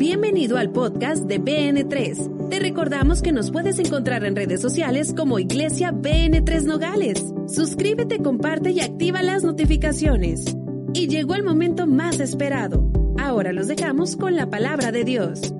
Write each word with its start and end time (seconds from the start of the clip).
Bienvenido 0.00 0.56
al 0.56 0.70
podcast 0.70 1.24
de 1.24 1.38
BN3. 1.38 2.48
Te 2.48 2.58
recordamos 2.58 3.20
que 3.20 3.32
nos 3.32 3.50
puedes 3.50 3.78
encontrar 3.78 4.24
en 4.24 4.34
redes 4.34 4.62
sociales 4.62 5.12
como 5.14 5.38
Iglesia 5.38 5.92
BN3 5.92 6.62
Nogales. 6.62 7.22
Suscríbete, 7.46 8.22
comparte 8.22 8.70
y 8.70 8.80
activa 8.80 9.22
las 9.22 9.44
notificaciones. 9.44 10.56
Y 10.94 11.08
llegó 11.08 11.34
el 11.34 11.42
momento 11.42 11.86
más 11.86 12.18
esperado. 12.18 12.90
Ahora 13.20 13.52
los 13.52 13.68
dejamos 13.68 14.16
con 14.16 14.36
la 14.36 14.48
palabra 14.48 14.90
de 14.90 15.04
Dios. 15.04 15.52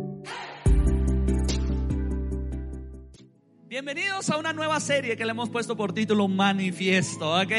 Bienvenidos 3.68 4.30
a 4.30 4.38
una 4.38 4.54
nueva 4.54 4.80
serie 4.80 5.18
que 5.18 5.26
le 5.26 5.32
hemos 5.32 5.50
puesto 5.50 5.76
por 5.76 5.92
título 5.92 6.28
Manifiesto, 6.28 7.38
¿ok? 7.42 7.52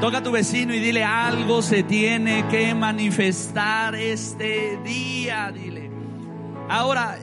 Toca 0.00 0.18
a 0.18 0.22
tu 0.24 0.32
vecino 0.32 0.74
y 0.74 0.80
dile 0.80 1.04
algo 1.04 1.62
se 1.62 1.84
tiene 1.84 2.48
que 2.48 2.74
manifestar 2.74 3.94
este 3.94 4.78
día, 4.84 5.52
dile. 5.52 5.81
Ahora, 6.72 7.18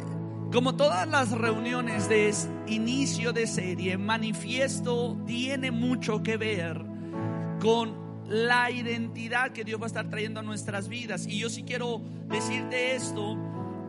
como 0.54 0.76
todas 0.76 1.08
las 1.08 1.32
reuniones 1.32 2.08
de 2.08 2.32
inicio 2.68 3.34
de 3.34 3.48
serie, 3.48 3.98
manifiesto 3.98 5.18
tiene 5.26 5.72
mucho 5.72 6.22
que 6.22 6.38
ver 6.38 6.86
con 7.60 7.98
la 8.28 8.70
identidad 8.70 9.50
que 9.50 9.64
Dios 9.64 9.82
va 9.82 9.86
a 9.86 9.88
estar 9.88 10.08
trayendo 10.08 10.42
a 10.42 10.44
nuestras 10.44 10.88
vidas. 10.88 11.26
Y 11.26 11.40
yo 11.40 11.50
sí 11.50 11.64
quiero 11.64 12.00
decirte 12.28 12.96
esto, 12.96 13.40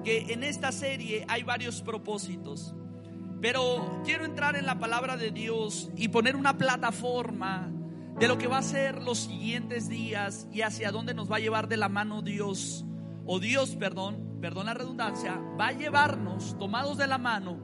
que 0.03 0.33
en 0.33 0.45
esta 0.45 0.73
serie 0.73 1.27
hay 1.29 1.43
varios 1.43 1.83
propósitos. 1.83 2.75
Pero 3.43 4.01
quiero 4.07 4.25
entrar 4.25 4.57
en 4.57 4.65
la 4.65 4.79
palabra 4.79 5.19
de 5.19 5.31
Dios 5.31 5.91
y 5.95 6.09
poner 6.09 6.37
una 6.37 6.57
plataforma 6.57 7.71
de 8.19 8.29
lo 8.29 8.39
que 8.39 8.47
va 8.47 8.57
a 8.57 8.63
ser 8.63 9.03
los 9.03 9.19
siguientes 9.19 9.91
días 9.91 10.49
y 10.55 10.63
hacia 10.63 10.91
dónde 10.91 11.13
nos 11.13 11.31
va 11.31 11.37
a 11.37 11.41
llevar 11.41 11.69
de 11.69 11.77
la 11.77 11.91
mano 11.91 12.23
Dios, 12.23 12.87
o 13.27 13.39
Dios, 13.39 13.77
perdón, 13.77 14.39
perdón 14.41 14.67
la 14.67 14.75
redundancia, 14.75 15.41
va 15.59 15.69
a 15.69 15.73
llevarnos 15.73 16.59
tomados 16.59 16.99
de 16.99 17.07
la 17.07 17.19
mano 17.19 17.59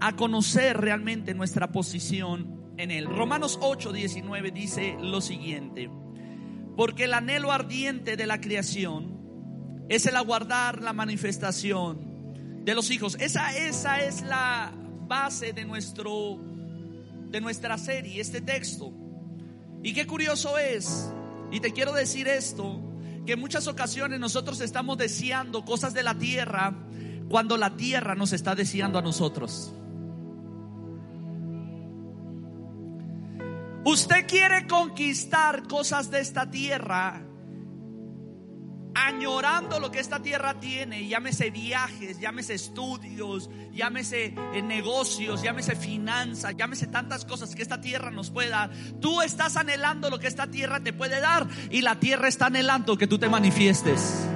a 0.00 0.16
conocer 0.16 0.76
realmente 0.76 1.34
nuestra 1.34 1.72
posición 1.72 2.72
en 2.76 2.90
Él. 2.90 3.06
Romanos 3.06 3.58
8, 3.60 3.92
19 3.92 4.50
dice 4.50 4.96
lo 5.00 5.20
siguiente, 5.20 5.90
porque 6.76 7.04
el 7.04 7.14
anhelo 7.14 7.52
ardiente 7.52 8.16
de 8.16 8.26
la 8.26 8.40
creación 8.40 9.18
es 9.88 10.06
el 10.06 10.16
aguardar 10.16 10.82
la 10.82 10.92
manifestación 10.92 12.62
de 12.64 12.74
los 12.74 12.90
hijos. 12.90 13.16
Esa, 13.20 13.56
esa 13.56 14.02
es 14.02 14.22
la 14.22 14.72
base 15.06 15.52
de, 15.52 15.64
nuestro, 15.64 16.38
de 17.30 17.40
nuestra 17.40 17.78
serie, 17.78 18.20
este 18.20 18.40
texto. 18.40 18.92
Y 19.82 19.94
qué 19.94 20.06
curioso 20.06 20.58
es, 20.58 21.12
y 21.50 21.60
te 21.60 21.72
quiero 21.72 21.92
decir 21.92 22.28
esto, 22.28 22.87
que 23.28 23.34
en 23.34 23.40
muchas 23.40 23.66
ocasiones 23.66 24.18
nosotros 24.18 24.58
estamos 24.62 24.96
deseando 24.96 25.62
cosas 25.62 25.92
de 25.92 26.02
la 26.02 26.14
tierra 26.14 26.72
cuando 27.28 27.58
la 27.58 27.76
tierra 27.76 28.14
nos 28.14 28.32
está 28.32 28.54
deseando 28.54 28.98
a 28.98 29.02
nosotros. 29.02 29.70
Usted 33.84 34.26
quiere 34.26 34.66
conquistar 34.66 35.68
cosas 35.68 36.10
de 36.10 36.20
esta 36.20 36.50
tierra 36.50 37.20
añorando 39.06 39.78
lo 39.78 39.90
que 39.90 40.00
esta 40.00 40.20
tierra 40.20 40.58
tiene, 40.58 41.06
llámese 41.06 41.50
viajes, 41.50 42.18
llámese 42.18 42.54
estudios, 42.54 43.48
llámese 43.72 44.34
eh, 44.54 44.62
negocios, 44.62 45.42
llámese 45.42 45.76
finanzas, 45.76 46.54
llámese 46.56 46.88
tantas 46.88 47.24
cosas 47.24 47.54
que 47.54 47.62
esta 47.62 47.80
tierra 47.80 48.10
nos 48.10 48.30
puede 48.30 48.48
dar. 48.48 48.70
Tú 49.00 49.22
estás 49.22 49.56
anhelando 49.56 50.10
lo 50.10 50.18
que 50.18 50.26
esta 50.26 50.48
tierra 50.48 50.80
te 50.80 50.92
puede 50.92 51.20
dar 51.20 51.46
y 51.70 51.82
la 51.82 52.00
tierra 52.00 52.26
está 52.26 52.46
anhelando 52.46 52.98
que 52.98 53.06
tú 53.06 53.18
te 53.18 53.28
manifiestes. 53.28 54.26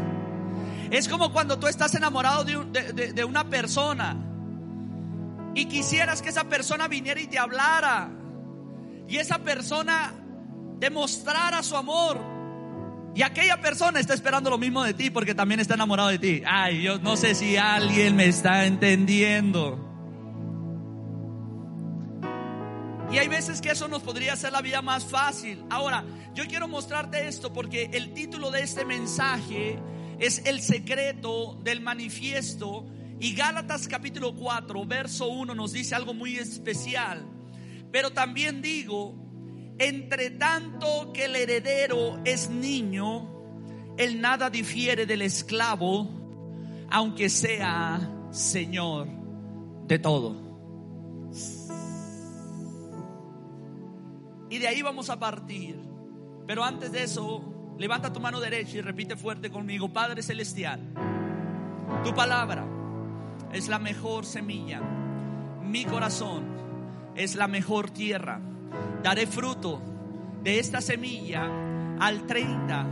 Es 0.91 1.09
como 1.09 1.33
cuando 1.33 1.59
tú 1.59 1.67
estás 1.67 1.95
enamorado 1.95 2.45
de, 2.45 3.13
de 3.13 3.25
una 3.25 3.49
persona 3.49 4.17
y 5.55 5.65
quisieras 5.65 6.23
que 6.23 6.29
esa 6.29 6.45
persona 6.45 6.87
viniera 6.87 7.21
y 7.21 7.27
te 7.27 7.39
hablara 7.39 8.11
y 9.09 9.17
esa 9.17 9.39
persona 9.39 10.13
demostrara 10.79 11.63
su 11.63 11.77
amor 11.77 12.32
y 13.15 13.23
aquella 13.23 13.61
persona 13.61 14.01
está 14.01 14.15
esperando 14.15 14.49
lo 14.49 14.57
mismo 14.57 14.83
de 14.83 14.95
ti 14.95 15.11
porque 15.11 15.35
también 15.35 15.61
está 15.61 15.75
enamorado 15.75 16.09
de 16.09 16.19
ti. 16.19 16.43
Ay, 16.47 16.83
yo 16.83 16.99
no 16.99 17.17
sé 17.17 17.35
si 17.35 17.57
alguien 17.57 18.17
me 18.17 18.27
está 18.27 18.65
entendiendo. 18.65 19.89
Y 23.13 23.19
hay 23.19 23.29
veces 23.29 23.61
que 23.61 23.71
eso 23.71 23.89
nos 23.89 24.03
podría 24.03 24.33
hacer 24.33 24.53
la 24.53 24.63
vida 24.63 24.81
más 24.81 25.05
fácil. 25.05 25.63
Ahora, 25.69 26.03
yo 26.35 26.47
quiero 26.47 26.67
mostrarte 26.67 27.29
esto 27.29 27.53
porque 27.53 27.91
el 27.93 28.15
título 28.15 28.51
de 28.51 28.63
este 28.63 28.87
mensaje 28.87 29.79
es 30.19 30.47
El 30.47 30.63
secreto 30.63 31.61
del 31.63 31.83
manifiesto. 31.83 32.87
Y 33.21 33.35
Gálatas 33.35 33.87
capítulo 33.87 34.35
4, 34.35 34.87
verso 34.87 35.29
1 35.29 35.55
nos 35.55 35.73
dice 35.73 35.95
algo 35.95 36.15
muy 36.15 36.39
especial. 36.39 37.27
Pero 37.93 38.13
también 38.13 38.63
digo, 38.63 39.15
entre 39.79 40.31
tanto 40.31 41.13
que 41.13 41.27
el 41.27 41.37
heredero 41.37 42.21
es 42.25 42.51
niño, 42.51 43.29
él 43.97 44.21
nada 44.21 44.51
difiere 44.51 45.07
del 45.07 45.23
esclavo, 45.23 46.09
aunque 46.91 47.29
sea 47.29 48.01
señor 48.31 49.09
de 49.87 49.99
todo. 49.99 50.37
Y 54.51 54.59
de 54.59 54.69
ahí 54.69 54.83
vamos 54.83 55.09
a 55.11 55.19
partir. 55.19 55.77
Pero 56.47 56.65
antes 56.65 56.93
de 56.93 57.05
eso, 57.05 57.75
levanta 57.79 58.13
tu 58.13 58.21
mano 58.21 58.41
derecha 58.41 58.77
y 58.77 58.81
repite 58.81 59.17
fuerte 59.17 59.51
conmigo, 59.51 59.93
Padre 59.93 60.23
Celestial, 60.23 60.81
tu 62.05 62.15
palabra 62.15 62.67
es 63.53 63.69
la 63.69 63.79
mejor 63.79 64.27
semilla, 64.27 64.81
mi 65.63 65.85
corazón 65.85 66.45
es 67.15 67.37
la 67.37 67.47
mejor 67.47 67.91
tierra 67.91 68.41
daré 69.03 69.27
fruto 69.27 69.81
de 70.43 70.59
esta 70.59 70.81
semilla 70.81 71.49
al 71.99 72.27
30, 72.27 72.87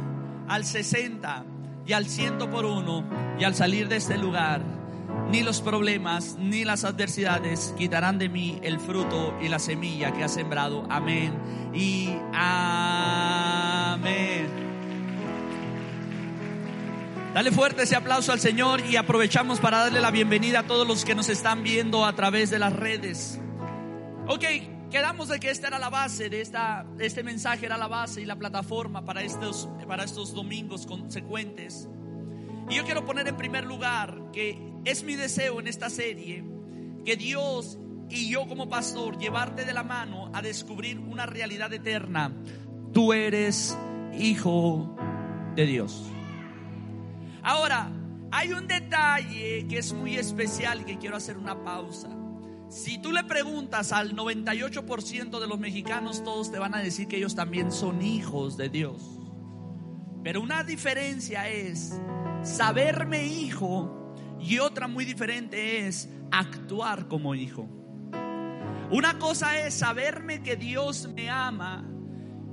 al 0.48 0.64
60 0.64 1.44
y 1.86 1.92
al 1.92 2.06
100 2.06 2.38
por 2.50 2.64
uno. 2.64 3.04
Y 3.38 3.44
al 3.44 3.54
salir 3.54 3.88
de 3.88 3.96
este 3.96 4.18
lugar, 4.18 4.62
ni 5.30 5.42
los 5.42 5.60
problemas 5.60 6.36
ni 6.38 6.64
las 6.64 6.84
adversidades 6.84 7.74
quitarán 7.78 8.18
de 8.18 8.28
mí 8.28 8.58
el 8.62 8.78
fruto 8.80 9.36
y 9.40 9.48
la 9.48 9.58
semilla 9.58 10.12
que 10.12 10.24
ha 10.24 10.28
sembrado. 10.28 10.86
Amén 10.90 11.32
y 11.74 12.10
amén. 12.32 13.50
Dale 17.34 17.52
fuerte 17.52 17.84
ese 17.84 17.94
aplauso 17.94 18.32
al 18.32 18.40
Señor 18.40 18.80
y 18.84 18.96
aprovechamos 18.96 19.60
para 19.60 19.78
darle 19.78 20.00
la 20.00 20.10
bienvenida 20.10 20.60
a 20.60 20.62
todos 20.64 20.86
los 20.86 21.04
que 21.04 21.14
nos 21.14 21.28
están 21.28 21.62
viendo 21.62 22.04
a 22.04 22.12
través 22.14 22.50
de 22.50 22.58
las 22.58 22.72
redes. 22.72 23.38
Ok, 24.26 24.44
Quedamos 24.90 25.28
de 25.28 25.38
que 25.38 25.50
esta 25.50 25.68
era 25.68 25.78
la 25.78 25.88
base 25.88 26.28
de 26.28 26.40
esta, 26.40 26.84
este 26.98 27.22
mensaje, 27.22 27.66
era 27.66 27.78
la 27.78 27.86
base 27.86 28.22
y 28.22 28.24
la 28.24 28.36
plataforma 28.36 29.04
para 29.04 29.22
estos, 29.22 29.68
para 29.86 30.02
estos 30.02 30.34
domingos 30.34 30.84
consecuentes. 30.84 31.88
Y 32.68 32.74
yo 32.74 32.84
quiero 32.84 33.04
poner 33.04 33.28
en 33.28 33.36
primer 33.36 33.64
lugar 33.64 34.30
que 34.32 34.58
es 34.84 35.04
mi 35.04 35.14
deseo 35.14 35.60
en 35.60 35.68
esta 35.68 35.90
serie 35.90 36.44
que 37.04 37.16
Dios 37.16 37.78
y 38.08 38.28
yo 38.28 38.48
como 38.48 38.68
pastor 38.68 39.16
llevarte 39.16 39.64
de 39.64 39.72
la 39.72 39.84
mano 39.84 40.30
a 40.34 40.42
descubrir 40.42 40.98
una 40.98 41.24
realidad 41.24 41.72
eterna. 41.72 42.32
Tú 42.92 43.12
eres 43.12 43.78
hijo 44.18 44.96
de 45.54 45.66
Dios. 45.66 46.04
Ahora, 47.42 47.90
hay 48.32 48.52
un 48.52 48.66
detalle 48.66 49.66
que 49.68 49.78
es 49.78 49.92
muy 49.92 50.16
especial 50.16 50.80
y 50.82 50.84
que 50.84 50.98
quiero 50.98 51.16
hacer 51.16 51.38
una 51.38 51.62
pausa. 51.62 52.08
Si 52.70 52.98
tú 52.98 53.10
le 53.10 53.24
preguntas 53.24 53.90
al 53.90 54.14
98% 54.14 55.40
de 55.40 55.48
los 55.48 55.58
mexicanos, 55.58 56.22
todos 56.22 56.52
te 56.52 56.60
van 56.60 56.72
a 56.72 56.78
decir 56.78 57.08
que 57.08 57.16
ellos 57.16 57.34
también 57.34 57.72
son 57.72 58.00
hijos 58.00 58.56
de 58.56 58.68
Dios. 58.68 59.02
Pero 60.22 60.40
una 60.40 60.62
diferencia 60.62 61.48
es 61.48 62.00
saberme 62.44 63.26
hijo 63.26 64.14
y 64.38 64.60
otra 64.60 64.86
muy 64.86 65.04
diferente 65.04 65.88
es 65.88 66.08
actuar 66.30 67.08
como 67.08 67.34
hijo. 67.34 67.68
Una 68.92 69.18
cosa 69.18 69.58
es 69.58 69.74
saberme 69.74 70.44
que 70.44 70.54
Dios 70.54 71.08
me 71.12 71.28
ama 71.28 71.84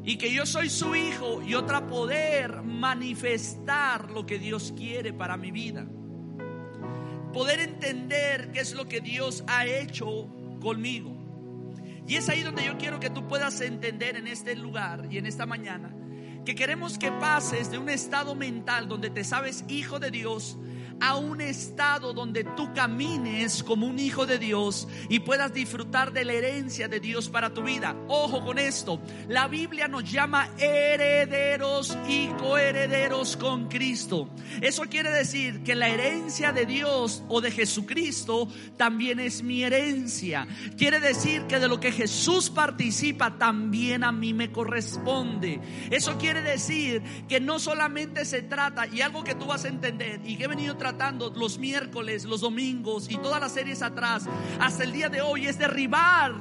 y 0.03 0.17
que 0.17 0.33
yo 0.33 0.47
soy 0.47 0.71
su 0.71 0.95
hijo 0.95 1.43
y 1.43 1.53
otra 1.53 1.85
poder 1.85 2.63
manifestar 2.63 4.09
lo 4.09 4.25
que 4.25 4.39
Dios 4.39 4.73
quiere 4.75 5.13
para 5.13 5.37
mi 5.37 5.51
vida. 5.51 5.85
Poder 7.38 7.60
entender 7.60 8.50
qué 8.51 8.62
es 8.62 8.74
lo 8.74 8.88
que 8.88 9.00
Dios 9.00 9.44
ha 9.45 9.68
hecho 9.68 10.28
conmigo. 10.60 11.16
Y 12.07 12.16
es 12.16 12.30
ahí 12.30 12.42
donde 12.42 12.66
yo 12.66 12.80
quiero 12.80 13.00
que 13.00 13.12
tú 13.12 13.28
puedas 13.28 13.62
entender 13.62 14.16
en 14.16 14.25
este 14.25 14.56
lugar 14.56 15.06
y 15.12 15.19
en 15.19 15.28
esta 15.28 15.45
mañana 15.45 15.94
que 16.44 16.56
queremos 16.56 16.98
que 16.98 17.12
pases 17.12 17.69
de 17.69 17.78
un 17.78 17.89
estado 17.89 18.34
mental 18.34 18.88
donde 18.88 19.12
te 19.12 19.24
sabes 19.24 19.66
hijo 19.68 20.00
de 20.00 20.10
Dios 20.10 20.57
a 20.99 21.15
un 21.15 21.41
estado 21.41 22.13
donde 22.13 22.44
tú 22.44 22.73
camines 22.73 23.63
como 23.63 23.88
un 23.88 23.99
hijo 23.99 24.25
de 24.25 24.38
Dios 24.38 24.88
y 25.09 25.19
puedas 25.19 25.53
disfrutar 25.53 26.11
de 26.11 26.25
la 26.25 26.33
herencia 26.33 26.88
de 26.88 26.99
Dios 26.99 27.29
para 27.29 27.53
tu 27.53 27.63
vida. 27.63 27.95
Ojo 28.07 28.44
con 28.44 28.59
esto, 28.59 28.99
la 29.27 29.47
Biblia 29.47 29.88
nos 29.88 30.09
llama 30.09 30.49
herederos 30.57 31.97
y 32.07 32.27
coherederos 32.39 33.38
con 33.38 33.67
Cristo. 33.67 34.29
Eso 34.61 34.83
quiere 34.83 35.11
decir 35.11 35.63
que 35.63 35.75
la 35.75 35.89
herencia 35.89 36.51
de 36.51 36.65
Dios 36.65 37.23
o 37.27 37.41
de 37.41 37.51
Jesucristo 37.51 38.47
también 38.77 39.19
es 39.19 39.43
mi 39.43 39.63
herencia. 39.63 40.47
Quiere 40.77 41.00
decir 41.00 41.43
que 41.47 41.59
de 41.59 41.67
lo 41.67 41.79
que 41.79 41.91
Jesús 41.91 42.50
participa 42.50 43.38
también 43.38 44.03
a 44.03 44.11
mí 44.11 44.33
me 44.33 44.51
corresponde. 44.51 45.59
Eso 45.91 46.17
quiere 46.17 46.41
decir 46.41 47.01
que 47.27 47.39
no 47.39 47.59
solamente 47.59 48.25
se 48.25 48.41
trata, 48.41 48.88
y 48.88 49.01
algo 49.01 49.23
que 49.23 49.35
tú 49.35 49.45
vas 49.45 49.65
a 49.65 49.69
entender 49.69 50.21
y 50.25 50.38
que 50.38 50.45
he 50.45 50.47
venido 50.47 50.77
tratando 50.88 51.34
los 51.36 51.57
miércoles, 51.57 52.24
los 52.24 52.39
domingos 52.39 53.12
y 53.12 53.18
todas 53.18 53.42
las 53.42 53.51
series 53.51 53.81
atrás, 53.81 54.25
hasta 54.57 54.86
el 54.86 54.94
día 54.94 55.10
de 55.10 55.19
hoy, 55.19 55.45
es 55.45 55.60
derribar 55.60 56.34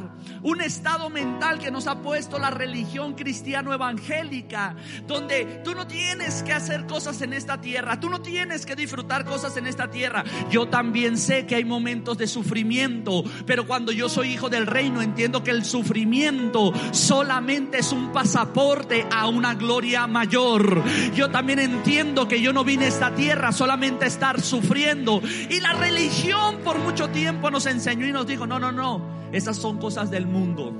un 0.43 0.61
estado 0.61 1.11
mental 1.11 1.59
que 1.59 1.71
nos 1.71 1.87
ha 1.87 2.01
puesto 2.01 2.39
la 2.39 2.51
religión 2.51 3.15
cristiano 3.15 3.73
evangélica, 3.73 4.77
donde 5.07 5.63
tú 5.65 5.75
no 5.75 5.87
tienes 5.87 6.45
que 6.45 6.53
hacer 6.53 6.87
cosas 6.87 7.21
en 7.23 7.33
esta 7.33 7.61
tierra, 7.61 7.99
tú 7.99 8.09
no 8.09 8.23
tienes 8.23 8.65
que 8.67 8.77
disfrutar 8.77 9.25
cosas 9.25 9.57
en 9.57 9.67
esta 9.67 9.91
tierra. 9.91 10.25
Yo 10.51 10.69
también 10.69 11.19
sé 11.19 11.47
que 11.47 11.57
hay 11.57 11.65
momentos 11.65 12.17
de 12.19 12.29
sufrimiento, 12.29 13.25
pero 13.47 13.67
cuando 13.67 13.91
yo 13.91 14.09
soy 14.09 14.33
hijo 14.33 14.49
del 14.49 14.67
reino 14.67 15.03
entiendo 15.03 15.43
que 15.43 15.51
el 15.51 15.65
sufrimiento 15.65 16.73
solamente 16.93 17.79
es 17.79 17.91
un 17.91 18.13
pasaporte 18.13 19.07
a 19.11 19.27
una 19.27 19.55
gloria 19.55 20.07
mayor. 20.07 20.83
Yo 21.15 21.31
también 21.31 21.59
entiendo 21.59 22.29
que 22.29 22.41
yo 22.41 22.53
no 22.53 22.65
vine 22.65 22.85
a 22.85 22.89
esta 22.89 23.15
tierra 23.15 23.53
solamente 23.53 24.05
a 24.05 24.09
estar 24.09 24.36
sufriendo. 24.41 25.21
Y 25.50 25.61
la 25.61 25.73
religión 25.73 26.59
por 26.59 26.79
mucho 26.79 27.09
tiempo 27.11 27.50
nos 27.50 27.67
enseñó 27.67 28.06
y 28.06 28.12
nos 28.12 28.27
dijo, 28.27 28.47
no, 28.47 28.59
no, 28.59 28.73
no, 28.73 29.29
esas 29.33 29.56
son 29.56 29.79
cosas 29.79 30.11
del 30.11 30.27
mundo. 30.27 30.77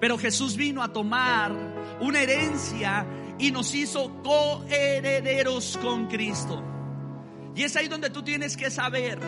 Pero 0.00 0.16
Jesús 0.18 0.56
vino 0.56 0.82
a 0.82 0.92
tomar 0.92 1.52
una 2.00 2.20
herencia 2.22 3.06
y 3.38 3.50
nos 3.50 3.74
hizo 3.74 4.22
coherederos 4.22 5.78
con 5.80 6.06
Cristo. 6.06 6.62
Y 7.54 7.64
es 7.64 7.76
ahí 7.76 7.88
donde 7.88 8.10
tú 8.10 8.22
tienes 8.22 8.56
que 8.56 8.70
saber 8.70 9.18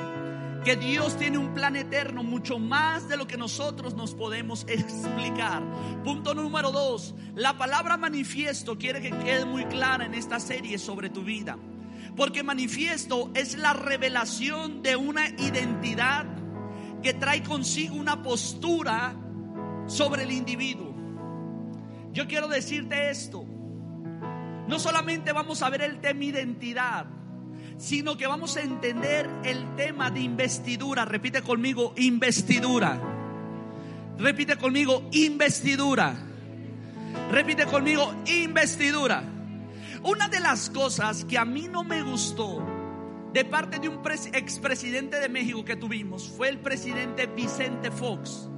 que 0.64 0.76
Dios 0.76 1.16
tiene 1.18 1.38
un 1.38 1.54
plan 1.54 1.76
eterno 1.76 2.22
mucho 2.22 2.58
más 2.58 3.08
de 3.08 3.16
lo 3.16 3.26
que 3.26 3.36
nosotros 3.36 3.94
nos 3.94 4.14
podemos 4.14 4.64
explicar. 4.68 5.62
Punto 6.04 6.34
número 6.34 6.70
dos, 6.70 7.14
la 7.34 7.58
palabra 7.58 7.96
manifiesto 7.96 8.78
quiere 8.78 9.00
que 9.00 9.10
quede 9.10 9.44
muy 9.44 9.64
clara 9.64 10.06
en 10.06 10.14
esta 10.14 10.38
serie 10.38 10.78
sobre 10.78 11.10
tu 11.10 11.22
vida. 11.22 11.58
Porque 12.16 12.42
manifiesto 12.42 13.30
es 13.34 13.56
la 13.56 13.72
revelación 13.72 14.82
de 14.82 14.96
una 14.96 15.28
identidad 15.28 16.26
que 17.02 17.14
trae 17.14 17.42
consigo 17.42 17.96
una 17.96 18.22
postura 18.22 19.14
sobre 19.86 20.24
el 20.24 20.32
individuo. 20.32 20.94
Yo 22.12 22.26
quiero 22.26 22.48
decirte 22.48 23.10
esto. 23.10 23.44
No 24.68 24.78
solamente 24.78 25.32
vamos 25.32 25.62
a 25.62 25.70
ver 25.70 25.82
el 25.82 26.00
tema 26.00 26.24
identidad, 26.24 27.06
sino 27.78 28.16
que 28.16 28.26
vamos 28.26 28.56
a 28.56 28.62
entender 28.62 29.28
el 29.44 29.74
tema 29.76 30.10
de 30.10 30.20
investidura. 30.20 31.04
Repite 31.04 31.42
conmigo, 31.42 31.94
investidura. 31.96 33.00
Repite 34.18 34.56
conmigo, 34.56 35.08
investidura. 35.12 36.14
Repite 37.30 37.66
conmigo, 37.66 38.14
investidura. 38.26 39.31
Una 40.04 40.28
de 40.28 40.40
las 40.40 40.68
cosas 40.68 41.24
que 41.24 41.38
a 41.38 41.44
mí 41.44 41.68
no 41.68 41.84
me 41.84 42.02
gustó 42.02 42.60
de 43.32 43.44
parte 43.44 43.78
de 43.78 43.88
un 43.88 44.02
expresidente 44.32 45.20
de 45.20 45.28
México 45.28 45.64
que 45.64 45.76
tuvimos 45.76 46.28
fue 46.28 46.48
el 46.48 46.58
presidente 46.58 47.26
Vicente 47.26 47.90
Fox. 47.90 48.48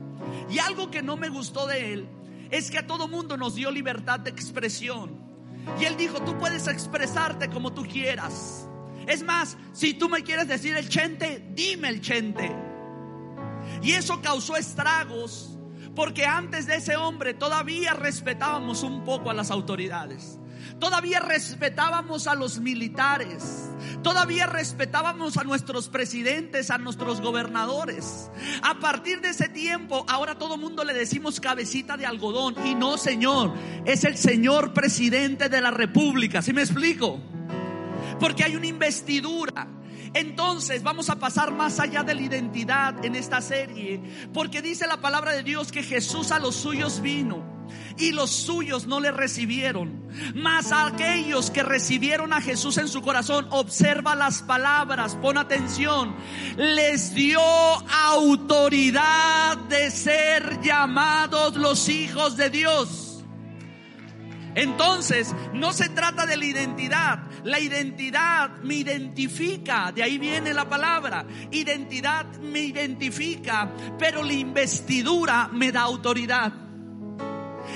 Y 0.49 0.59
algo 0.59 0.91
que 0.91 1.03
no 1.03 1.17
me 1.17 1.29
gustó 1.29 1.67
de 1.67 1.93
él 1.93 2.09
es 2.51 2.71
que 2.71 2.79
a 2.79 2.87
todo 2.87 3.09
mundo 3.09 3.37
nos 3.37 3.55
dio 3.55 3.71
libertad 3.71 4.21
de 4.21 4.31
expresión. 4.31 5.19
Y 5.79 5.85
él 5.85 5.97
dijo, 5.97 6.23
tú 6.23 6.39
puedes 6.39 6.67
expresarte 6.67 7.51
como 7.51 7.75
tú 7.75 7.83
quieras. 7.83 8.67
Es 9.07 9.23
más, 9.23 9.59
si 9.73 9.93
tú 9.93 10.09
me 10.09 10.23
quieres 10.23 10.49
decir 10.49 10.75
el 10.77 10.89
chente, 10.89 11.45
dime 11.55 11.89
el 11.91 12.01
chente. 12.01 12.51
Y 13.83 13.93
eso 13.93 14.23
causó 14.23 14.57
estragos 14.57 15.59
porque 15.95 16.25
antes 16.25 16.67
de 16.67 16.77
ese 16.77 16.97
hombre 16.97 17.35
todavía 17.35 17.93
respetábamos 17.93 18.83
un 18.83 19.05
poco 19.05 19.31
a 19.31 19.35
las 19.35 19.51
autoridades. 19.51 20.39
Todavía 20.79 21.21
respetábamos 21.21 22.27
a 22.27 22.35
los 22.35 22.61
militares. 22.61 23.71
Todavía 24.03 24.47
respetábamos 24.47 25.37
a 25.37 25.45
nuestros 25.45 25.89
presidentes, 25.89 26.71
a 26.71 26.79
nuestros 26.79 27.21
gobernadores. 27.21 28.31
A 28.63 28.79
partir 28.79 29.21
de 29.21 29.31
ese 29.31 29.49
tiempo, 29.49 30.05
ahora 30.09 30.37
todo 30.37 30.57
mundo 30.57 30.85
le 30.85 30.95
decimos 30.95 31.41
cabecita 31.41 31.97
de 31.97 32.07
algodón. 32.07 32.55
Y 32.65 32.75
no, 32.75 32.99
Señor, 32.99 33.53
es 33.85 34.05
el 34.05 34.17
Señor 34.17 34.73
presidente 34.73 35.49
de 35.49 35.61
la 35.61 35.71
República. 35.71 36.43
¿Sí 36.43 36.53
me 36.53 36.63
explico? 36.63 37.21
Porque 38.21 38.45
hay 38.45 38.57
una 38.57 38.67
investidura. 38.67 39.69
Entonces 40.13 40.83
vamos 40.83 41.11
a 41.11 41.19
pasar 41.19 41.53
más 41.53 41.81
allá 41.81 42.05
de 42.05 42.15
la 42.15 42.23
identidad 42.23 43.05
en 43.05 43.17
esta 43.17 43.41
serie, 43.41 44.01
porque 44.33 44.63
dice 44.63 44.87
la 44.87 45.01
palabra 45.01 45.33
de 45.33 45.43
Dios 45.43 45.73
que 45.73 45.83
Jesús 45.83 46.31
a 46.31 46.39
los 46.39 46.55
suyos 46.55 47.01
vino 47.01 47.54
y 47.97 48.13
los 48.13 48.31
suyos 48.31 48.87
no 48.87 49.01
le 49.01 49.11
recibieron. 49.11 50.05
Mas 50.35 50.73
aquellos 50.73 51.51
que 51.51 51.63
recibieron 51.63 52.33
a 52.33 52.41
Jesús 52.41 52.79
en 52.79 52.89
su 52.89 53.03
corazón, 53.03 53.47
observa 53.51 54.15
las 54.15 54.43
palabras, 54.43 55.17
pon 55.17 55.39
atención, 55.39 56.15
les 56.57 57.15
dio 57.15 57.41
autoridad 57.41 59.57
de 59.69 59.91
ser 59.91 60.61
llamados 60.63 61.57
los 61.57 61.89
hijos 61.89 62.37
de 62.37 62.51
Dios. 62.51 63.05
Entonces, 64.55 65.35
no 65.53 65.73
se 65.73 65.89
trata 65.89 66.27
de 66.27 66.37
la 66.37 66.45
identidad. 66.45 67.19
La 67.43 67.59
identidad 67.59 68.51
me 68.63 68.77
identifica, 68.77 69.93
de 69.93 70.03
ahí 70.03 70.19
viene 70.19 70.55
la 70.55 70.69
palabra. 70.69 71.27
Identidad 71.51 72.27
me 72.39 72.61
identifica, 72.61 73.71
pero 73.99 74.23
la 74.23 74.33
investidura 74.33 75.49
me 75.53 75.73
da 75.73 75.83
autoridad. 75.83 76.53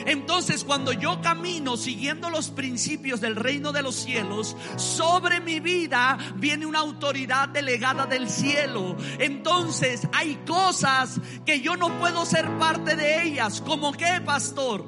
Entonces 0.06 0.64
cuando 0.64 0.92
yo 0.92 1.20
camino 1.20 1.76
siguiendo 1.76 2.30
los 2.30 2.50
principios 2.50 3.20
del 3.20 3.36
reino 3.36 3.72
de 3.72 3.82
los 3.82 3.94
cielos, 3.94 4.56
sobre 4.76 5.40
mi 5.40 5.60
vida 5.60 6.18
viene 6.36 6.66
una 6.66 6.80
autoridad 6.80 7.48
delegada 7.48 8.06
del 8.06 8.28
cielo. 8.28 8.96
Entonces 9.18 10.06
hay 10.12 10.36
cosas 10.46 11.20
que 11.44 11.60
yo 11.60 11.76
no 11.76 11.98
puedo 11.98 12.24
ser 12.24 12.48
parte 12.58 12.96
de 12.96 13.24
ellas. 13.24 13.60
¿Como 13.60 13.92
qué, 13.92 14.20
pastor? 14.24 14.84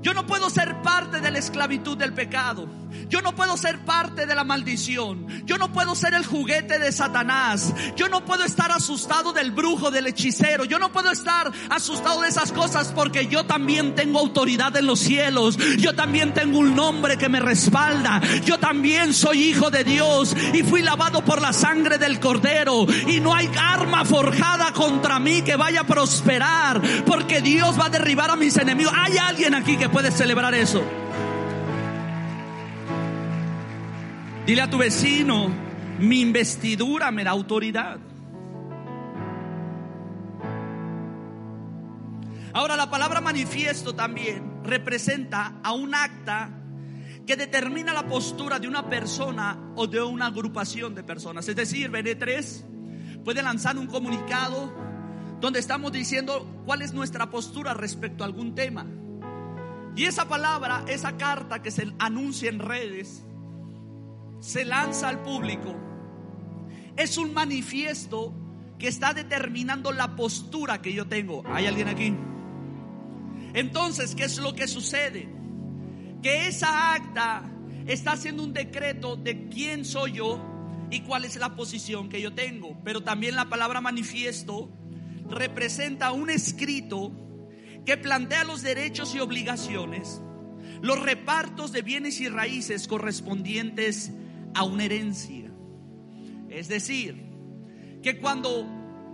Yo 0.00 0.14
no 0.14 0.26
puedo 0.26 0.48
ser 0.48 0.80
parte 0.82 1.20
de 1.20 1.30
la 1.30 1.38
esclavitud 1.38 1.96
del 1.96 2.12
pecado. 2.12 2.68
Yo 3.08 3.22
no 3.22 3.34
puedo 3.34 3.56
ser 3.56 3.84
parte 3.84 4.26
de 4.26 4.34
la 4.34 4.44
maldición. 4.44 5.26
Yo 5.44 5.58
no 5.58 5.72
puedo 5.72 5.94
ser 5.94 6.14
el 6.14 6.26
juguete 6.26 6.78
de 6.78 6.92
Satanás. 6.92 7.72
Yo 7.96 8.08
no 8.08 8.24
puedo 8.24 8.44
estar 8.44 8.72
asustado 8.72 9.32
del 9.32 9.50
brujo, 9.50 9.90
del 9.90 10.06
hechicero. 10.06 10.64
Yo 10.64 10.78
no 10.78 10.92
puedo 10.92 11.10
estar 11.10 11.50
asustado 11.70 12.22
de 12.22 12.28
esas 12.28 12.52
cosas 12.52 12.92
porque 12.94 13.26
yo 13.26 13.44
también 13.46 13.94
tengo 13.94 14.18
autoridad 14.18 14.76
en 14.76 14.86
los 14.86 15.00
cielos. 15.00 15.56
Yo 15.78 15.94
también 15.94 16.34
tengo 16.34 16.58
un 16.58 16.74
nombre 16.74 17.16
que 17.16 17.28
me 17.28 17.40
respalda. 17.40 18.20
Yo 18.44 18.58
también 18.58 19.14
soy 19.14 19.42
hijo 19.42 19.70
de 19.70 19.84
Dios 19.84 20.36
y 20.52 20.62
fui 20.62 20.82
lavado 20.82 21.24
por 21.24 21.40
la 21.40 21.52
sangre 21.52 21.98
del 21.98 22.20
cordero. 22.20 22.86
Y 23.06 23.20
no 23.20 23.34
hay 23.34 23.50
arma 23.58 24.04
forjada 24.04 24.72
contra 24.72 25.18
mí 25.18 25.42
que 25.42 25.56
vaya 25.56 25.80
a 25.80 25.86
prosperar 25.86 26.80
porque 27.06 27.40
Dios 27.40 27.78
va 27.78 27.86
a 27.86 27.90
derribar 27.90 28.30
a 28.30 28.36
mis 28.36 28.56
enemigos. 28.56 28.92
Hay 28.96 29.16
alguien 29.18 29.54
aquí 29.54 29.76
que 29.76 29.88
puede 29.88 30.10
celebrar 30.10 30.54
eso. 30.54 30.84
Dile 34.48 34.62
a 34.62 34.70
tu 34.70 34.78
vecino, 34.78 35.50
mi 35.98 36.22
investidura 36.22 37.10
me 37.10 37.22
da 37.22 37.32
autoridad. 37.32 37.98
Ahora 42.54 42.74
la 42.74 42.88
palabra 42.88 43.20
manifiesto 43.20 43.94
también 43.94 44.62
representa 44.64 45.60
a 45.62 45.72
un 45.72 45.94
acta 45.94 46.48
que 47.26 47.36
determina 47.36 47.92
la 47.92 48.06
postura 48.06 48.58
de 48.58 48.66
una 48.66 48.88
persona 48.88 49.74
o 49.76 49.86
de 49.86 50.00
una 50.00 50.28
agrupación 50.28 50.94
de 50.94 51.04
personas. 51.04 51.46
Es 51.46 51.54
decir, 51.54 51.90
BN3 51.90 53.22
puede 53.24 53.42
lanzar 53.42 53.76
un 53.76 53.86
comunicado 53.86 54.72
donde 55.42 55.58
estamos 55.58 55.92
diciendo 55.92 56.62
cuál 56.64 56.80
es 56.80 56.94
nuestra 56.94 57.28
postura 57.28 57.74
respecto 57.74 58.24
a 58.24 58.26
algún 58.26 58.54
tema. 58.54 58.86
Y 59.94 60.06
esa 60.06 60.26
palabra, 60.26 60.84
esa 60.88 61.18
carta 61.18 61.60
que 61.60 61.70
se 61.70 61.92
anuncia 61.98 62.48
en 62.48 62.60
redes, 62.60 63.27
se 64.40 64.64
lanza 64.64 65.08
al 65.08 65.22
público, 65.22 65.74
es 66.96 67.16
un 67.18 67.32
manifiesto 67.32 68.34
que 68.78 68.88
está 68.88 69.12
determinando 69.12 69.92
la 69.92 70.16
postura 70.16 70.80
que 70.80 70.92
yo 70.92 71.06
tengo. 71.06 71.42
¿Hay 71.46 71.66
alguien 71.66 71.88
aquí? 71.88 72.14
Entonces, 73.54 74.14
¿qué 74.14 74.24
es 74.24 74.38
lo 74.38 74.54
que 74.54 74.68
sucede? 74.68 75.28
Que 76.22 76.48
esa 76.48 76.94
acta 76.94 77.50
está 77.86 78.12
haciendo 78.12 78.44
un 78.44 78.52
decreto 78.52 79.16
de 79.16 79.48
quién 79.48 79.84
soy 79.84 80.12
yo 80.12 80.44
y 80.90 81.00
cuál 81.00 81.24
es 81.24 81.36
la 81.36 81.56
posición 81.56 82.08
que 82.08 82.20
yo 82.20 82.34
tengo. 82.34 82.78
Pero 82.84 83.02
también 83.02 83.34
la 83.34 83.48
palabra 83.48 83.80
manifiesto 83.80 84.70
representa 85.28 86.12
un 86.12 86.30
escrito 86.30 87.12
que 87.84 87.96
plantea 87.96 88.44
los 88.44 88.62
derechos 88.62 89.14
y 89.14 89.20
obligaciones, 89.20 90.20
los 90.82 91.00
repartos 91.00 91.72
de 91.72 91.82
bienes 91.82 92.20
y 92.20 92.28
raíces 92.28 92.86
correspondientes 92.86 94.12
a 94.54 94.64
una 94.64 94.84
herencia. 94.84 95.52
Es 96.48 96.68
decir, 96.68 97.28
que 98.02 98.18
cuando 98.18 98.66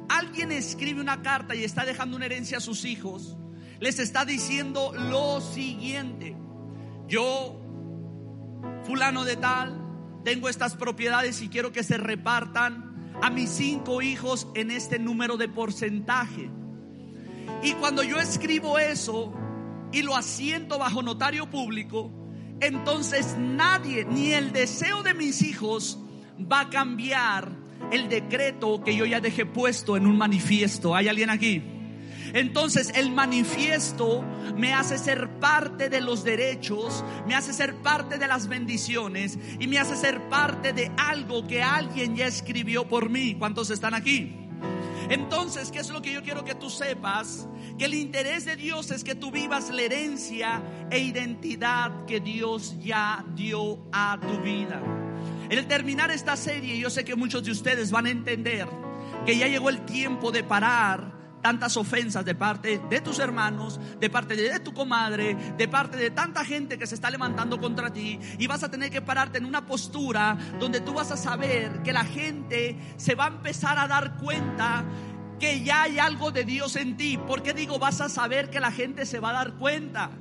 alguien 0.09 0.53
escribe 0.53 1.00
una 1.00 1.23
carta 1.23 1.55
y 1.55 1.64
está 1.64 1.85
dejando 1.85 2.17
una 2.17 2.26
herencia 2.26 2.59
a 2.59 2.61
sus 2.61 2.85
hijos, 2.85 3.37
les 3.81 3.99
está 3.99 4.25
diciendo 4.25 4.93
lo 4.95 5.41
siguiente. 5.41 6.37
Yo, 7.09 7.61
fulano 8.85 9.25
de 9.25 9.37
tal, 9.37 9.81
tengo 10.25 10.49
estas 10.49 10.76
propiedades 10.76 11.43
y 11.43 11.49
quiero 11.49 11.73
que 11.73 11.83
se 11.83 11.99
repartan 11.99 13.12
a 13.23 13.31
mis 13.31 13.50
cinco 13.50 14.03
hijos 14.03 14.49
en 14.55 14.71
este 14.71 14.99
número 14.99 15.37
de 15.37 15.49
porcentaje. 15.49 16.50
Y 17.62 17.73
cuando 17.75 18.03
yo 18.03 18.19
escribo 18.19 18.79
eso 18.79 19.33
y 19.93 20.03
lo 20.03 20.17
asiento 20.17 20.79
bajo 20.79 21.03
notario 21.03 21.49
público, 21.50 22.11
entonces 22.61 23.37
nadie, 23.39 24.05
ni 24.05 24.33
el 24.33 24.53
deseo 24.53 25.03
de 25.03 25.15
mis 25.15 25.43
hijos, 25.43 25.99
va 26.41 26.61
a 26.61 26.71
cambiar 26.71 27.53
el 27.91 28.09
decreto 28.09 28.83
que 28.83 28.97
yo 28.97 29.05
ya 29.05 29.21
dejé 29.21 29.47
puesto 29.47 29.97
en 29.97 30.07
un 30.07 30.17
manifiesto. 30.17 30.95
¿Hay 30.95 31.09
alguien 31.09 31.31
aquí? 31.31 31.63
Entonces 32.33 32.93
el 32.97 33.13
manifiesto 33.13 34.25
me 34.57 34.75
hace 34.75 34.99
ser 34.99 35.39
parte 35.39 35.89
de 35.89 36.01
los 36.01 36.25
derechos, 36.25 37.05
me 37.29 37.35
hace 37.35 37.53
ser 37.53 37.77
parte 37.77 38.19
de 38.19 38.27
las 38.27 38.49
bendiciones 38.49 39.39
y 39.61 39.69
me 39.69 39.79
hace 39.79 39.95
ser 39.95 40.29
parte 40.29 40.73
de 40.73 40.91
algo 40.97 41.47
que 41.47 41.63
alguien 41.63 42.17
ya 42.17 42.27
escribió 42.27 42.89
por 42.89 43.09
mí. 43.09 43.37
¿Cuántos 43.39 43.71
están 43.71 43.95
aquí? 43.95 44.44
Entonces, 45.09 45.71
¿qué 45.71 45.81
es 45.81 45.91
lo 45.91 46.01
que 46.01 46.13
yo 46.13 46.23
quiero 46.23 46.45
que 46.45 46.55
tú 46.55 46.71
sepas? 46.71 47.47
Que 47.79 47.87
el 47.87 47.95
interés 47.95 48.45
de 48.45 48.57
Dios 48.57 48.91
es 48.91 49.05
que 49.05 49.15
tú 49.15 49.31
vivas 49.31 49.71
la 49.71 49.83
herencia 49.83 50.63
e 50.91 50.99
identidad 50.99 52.07
que 52.07 52.21
Dios 52.21 52.75
ya 52.81 53.25
dio 53.35 53.79
a 53.93 54.19
tu 54.21 54.41
vida. 54.41 54.83
En 55.51 55.69
terminar 55.69 56.11
esta 56.11 56.37
serie, 56.37 56.79
yo 56.79 56.91
sé 56.91 57.05
que 57.05 57.15
muchos 57.15 57.45
de 57.45 57.51
ustedes 57.51 57.91
van 57.91 58.07
a 58.07 58.11
entender 58.11 58.67
que 59.27 59.37
ya 59.37 59.47
llegó 59.47 59.69
el 59.69 59.85
tiempo 59.85 60.31
de 60.31 60.43
parar 60.43 61.13
tantas 61.45 61.77
ofensas 61.77 62.25
de 62.25 62.35
parte 62.35 62.81
de 62.89 63.03
tus 63.03 63.19
hermanos, 63.19 63.79
de 64.01 64.09
parte 64.09 64.35
de 64.35 64.61
tu 64.61 64.73
comadre, 64.73 65.37
de 65.59 65.69
parte 65.69 65.99
de 65.99 66.11
tanta 66.11 66.43
gente 66.43 66.79
que 66.79 66.87
se 66.87 66.95
está 66.95 67.11
levantando 67.11 67.61
contra 67.61 67.93
ti 67.93 68.19
y 68.39 68.47
vas 68.47 68.63
a 68.63 68.71
tener 68.71 68.89
que 68.91 69.03
pararte 69.03 69.37
en 69.37 69.45
una 69.45 69.67
postura 69.67 70.39
donde 70.59 70.81
tú 70.81 70.95
vas 70.95 71.11
a 71.11 71.19
saber 71.19 71.83
que 71.83 71.93
la 71.93 72.07
gente 72.07 72.79
se 72.97 73.15
va 73.15 73.27
a 73.27 73.29
empezar 73.29 73.79
a 73.79 73.87
dar 73.87 74.17
cuenta 74.17 74.87
que 75.39 75.63
ya 75.63 75.83
hay 75.83 75.99
algo 75.99 76.31
de 76.31 76.45
Dios 76.45 76.77
en 76.77 76.97
ti. 76.97 77.19
¿Por 77.19 77.43
qué 77.43 77.53
digo 77.53 77.79
vas 77.79 78.01
a 78.01 78.09
saber 78.09 78.49
que 78.49 78.59
la 78.59 78.73
gente 78.73 79.05
se 79.05 79.21
va 79.21 79.29
a 79.29 79.35
dar 79.35 79.53
cuenta? 79.57 80.13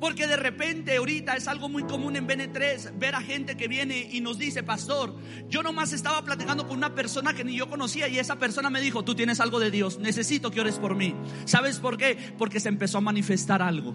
Porque 0.00 0.26
de 0.26 0.36
repente 0.36 0.96
ahorita 0.96 1.36
es 1.36 1.48
algo 1.48 1.68
muy 1.68 1.84
común 1.84 2.16
en 2.16 2.26
BN3 2.26 2.98
ver 2.98 3.14
a 3.14 3.20
gente 3.20 3.56
que 3.56 3.68
viene 3.68 4.08
y 4.10 4.20
nos 4.20 4.38
dice, 4.38 4.62
pastor, 4.62 5.14
yo 5.48 5.62
nomás 5.62 5.92
estaba 5.92 6.22
platicando 6.24 6.66
con 6.66 6.76
una 6.76 6.94
persona 6.94 7.32
que 7.32 7.44
ni 7.44 7.56
yo 7.56 7.68
conocía 7.68 8.08
y 8.08 8.18
esa 8.18 8.36
persona 8.36 8.70
me 8.70 8.80
dijo, 8.80 9.04
tú 9.04 9.14
tienes 9.14 9.40
algo 9.40 9.60
de 9.60 9.70
Dios, 9.70 9.98
necesito 9.98 10.50
que 10.50 10.60
ores 10.60 10.78
por 10.78 10.94
mí. 10.94 11.14
¿Sabes 11.44 11.78
por 11.78 11.96
qué? 11.96 12.18
Porque 12.36 12.60
se 12.60 12.68
empezó 12.68 12.98
a 12.98 13.00
manifestar 13.00 13.62
algo. 13.62 13.94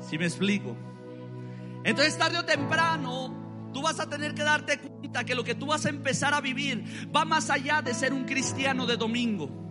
Si 0.00 0.18
me 0.18 0.24
explico? 0.24 0.76
Entonces 1.84 2.16
tarde 2.18 2.38
o 2.38 2.44
temprano 2.44 3.70
tú 3.72 3.82
vas 3.82 4.00
a 4.00 4.08
tener 4.08 4.34
que 4.34 4.42
darte 4.42 4.78
cuenta 4.78 5.24
que 5.24 5.34
lo 5.34 5.44
que 5.44 5.54
tú 5.54 5.66
vas 5.66 5.86
a 5.86 5.90
empezar 5.90 6.34
a 6.34 6.40
vivir 6.40 6.84
va 7.14 7.24
más 7.24 7.50
allá 7.50 7.82
de 7.82 7.94
ser 7.94 8.12
un 8.12 8.24
cristiano 8.24 8.86
de 8.86 8.96
domingo. 8.96 9.67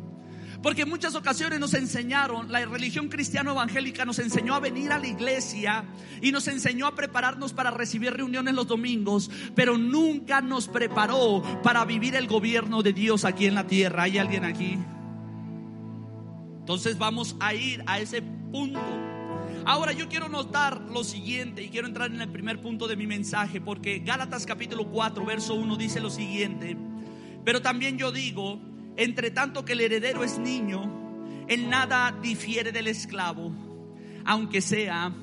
Porque 0.62 0.84
en 0.84 0.90
muchas 0.90 1.16
ocasiones 1.16 1.60
nos 1.60 1.74
enseñaron, 1.74 2.52
la 2.52 2.66
religión 2.66 3.10
cristiano 3.10 3.52
evangélica 3.52 4.06
nos 4.06 4.20
enseñó 4.20 4.56
a 4.56 4.60
venir 4.60 4.92
a 4.92 5.00
la 5.00 5.08
iglesia 5.08 5.86
y 6.22 6.32
nos 6.32 6.48
enseñó 6.48 6.88
a 6.88 6.96
prepararnos 6.96 7.54
para 7.54 7.72
recibir 7.72 8.14
reuniones 8.14 8.56
los 8.56 8.68
domingos, 8.68 9.30
pero 9.56 9.78
nunca 9.78 10.42
nos 10.42 10.68
preparó 10.68 11.44
para 11.64 11.86
vivir 11.86 12.16
el 12.16 12.28
gobierno 12.28 12.82
de 12.82 12.94
Dios 12.94 13.24
aquí 13.24 13.46
en 13.46 13.56
la 13.56 13.68
tierra. 13.68 14.04
¿Hay 14.04 14.18
alguien 14.18 14.46
aquí? 14.46 14.78
Entonces 16.60 16.98
vamos 16.98 17.36
a 17.40 17.54
ir 17.54 17.84
a 17.86 18.00
ese 18.00 18.22
punto. 18.22 18.82
Ahora 19.66 19.92
yo 19.92 20.10
quiero 20.10 20.28
notar 20.28 20.82
lo 20.82 21.04
siguiente 21.04 21.64
y 21.64 21.70
quiero 21.70 21.88
entrar 21.88 22.12
en 22.12 22.22
el 22.22 22.30
primer 22.30 22.62
punto 22.62 22.88
de 22.88 22.96
mi 22.96 23.06
mensaje 23.06 23.62
porque 23.62 24.00
Gálatas 24.00 24.46
capítulo 24.46 24.88
4 24.88 25.26
verso 25.26 25.56
1 25.56 25.76
dice 25.78 26.00
lo 26.00 26.10
siguiente, 26.10 26.76
pero 27.44 27.62
también 27.62 27.98
yo 27.98 28.12
digo, 28.12 28.60
entre 28.98 29.32
tanto 29.32 29.64
que 29.64 29.74
el 29.74 29.82
heredero 29.82 30.24
es 30.24 30.38
niño, 30.40 31.46
en 31.48 31.70
nada 31.70 32.18
difiere 32.22 32.72
del 32.72 32.88
esclavo, 32.88 33.54
aunque 34.26 34.60
sea 34.60 35.14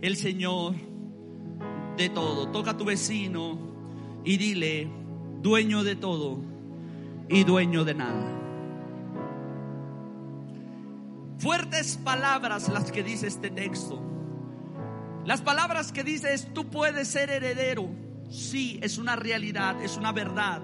el 0.00 0.16
Señor 0.16 0.74
de 1.96 2.08
todo. 2.10 2.50
Toca 2.50 2.72
a 2.72 2.76
tu 2.76 2.84
vecino 2.84 3.58
y 4.24 4.36
dile, 4.36 4.88
dueño 5.40 5.82
de 5.82 5.96
todo 5.96 6.40
y 7.28 7.44
dueño 7.44 7.84
de 7.84 7.94
nada. 7.94 8.38
Fuertes 11.38 11.96
palabras 11.96 12.68
las 12.68 12.92
que 12.92 13.02
dice 13.02 13.26
este 13.26 13.50
texto. 13.50 14.00
Las 15.24 15.40
palabras 15.40 15.90
que 15.90 16.04
dice 16.04 16.34
es, 16.34 16.52
tú 16.52 16.68
puedes 16.68 17.08
ser 17.08 17.30
heredero. 17.30 17.88
Sí, 18.28 18.78
es 18.82 18.98
una 18.98 19.16
realidad, 19.16 19.82
es 19.82 19.96
una 19.96 20.12
verdad. 20.12 20.62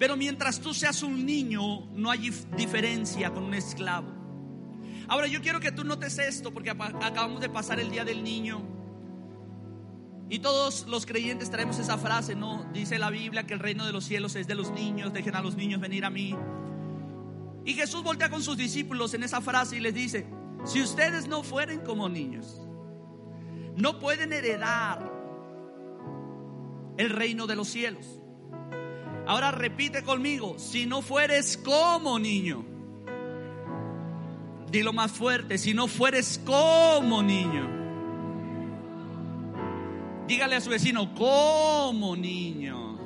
Pero 0.00 0.16
mientras 0.16 0.58
tú 0.62 0.72
seas 0.72 1.02
un 1.02 1.26
niño, 1.26 1.86
no 1.92 2.10
hay 2.10 2.30
diferencia 2.56 3.30
con 3.30 3.44
un 3.44 3.52
esclavo. 3.52 4.08
Ahora 5.08 5.26
yo 5.26 5.42
quiero 5.42 5.60
que 5.60 5.72
tú 5.72 5.84
notes 5.84 6.18
esto 6.18 6.54
porque 6.54 6.70
acabamos 6.70 7.42
de 7.42 7.50
pasar 7.50 7.78
el 7.78 7.90
día 7.90 8.02
del 8.02 8.24
niño. 8.24 8.62
Y 10.30 10.38
todos 10.38 10.86
los 10.88 11.04
creyentes 11.04 11.50
traemos 11.50 11.78
esa 11.78 11.98
frase, 11.98 12.34
¿no? 12.34 12.64
Dice 12.72 12.98
la 12.98 13.10
Biblia 13.10 13.46
que 13.46 13.52
el 13.52 13.60
reino 13.60 13.84
de 13.84 13.92
los 13.92 14.04
cielos 14.04 14.36
es 14.36 14.46
de 14.46 14.54
los 14.54 14.70
niños, 14.70 15.12
dejen 15.12 15.36
a 15.36 15.42
los 15.42 15.54
niños 15.54 15.82
venir 15.82 16.06
a 16.06 16.10
mí. 16.10 16.34
Y 17.66 17.74
Jesús 17.74 18.02
voltea 18.02 18.30
con 18.30 18.42
sus 18.42 18.56
discípulos 18.56 19.12
en 19.12 19.22
esa 19.22 19.42
frase 19.42 19.76
y 19.76 19.80
les 19.80 19.92
dice, 19.92 20.26
si 20.64 20.80
ustedes 20.80 21.28
no 21.28 21.42
fueren 21.42 21.80
como 21.80 22.08
niños, 22.08 22.66
no 23.76 23.98
pueden 23.98 24.32
heredar 24.32 25.12
el 26.96 27.10
reino 27.10 27.46
de 27.46 27.56
los 27.56 27.68
cielos. 27.68 28.19
Ahora 29.30 29.52
repite 29.52 30.02
conmigo, 30.02 30.58
si 30.58 30.86
no 30.86 31.02
fueres 31.02 31.56
como 31.56 32.18
niño. 32.18 32.64
Dilo 34.72 34.92
más 34.92 35.12
fuerte, 35.12 35.56
si 35.56 35.72
no 35.72 35.86
fueres 35.86 36.40
como 36.44 37.22
niño. 37.22 37.64
Dígale 40.26 40.56
a 40.56 40.60
su 40.60 40.70
vecino, 40.70 41.14
como 41.14 42.16
niño. 42.16 42.98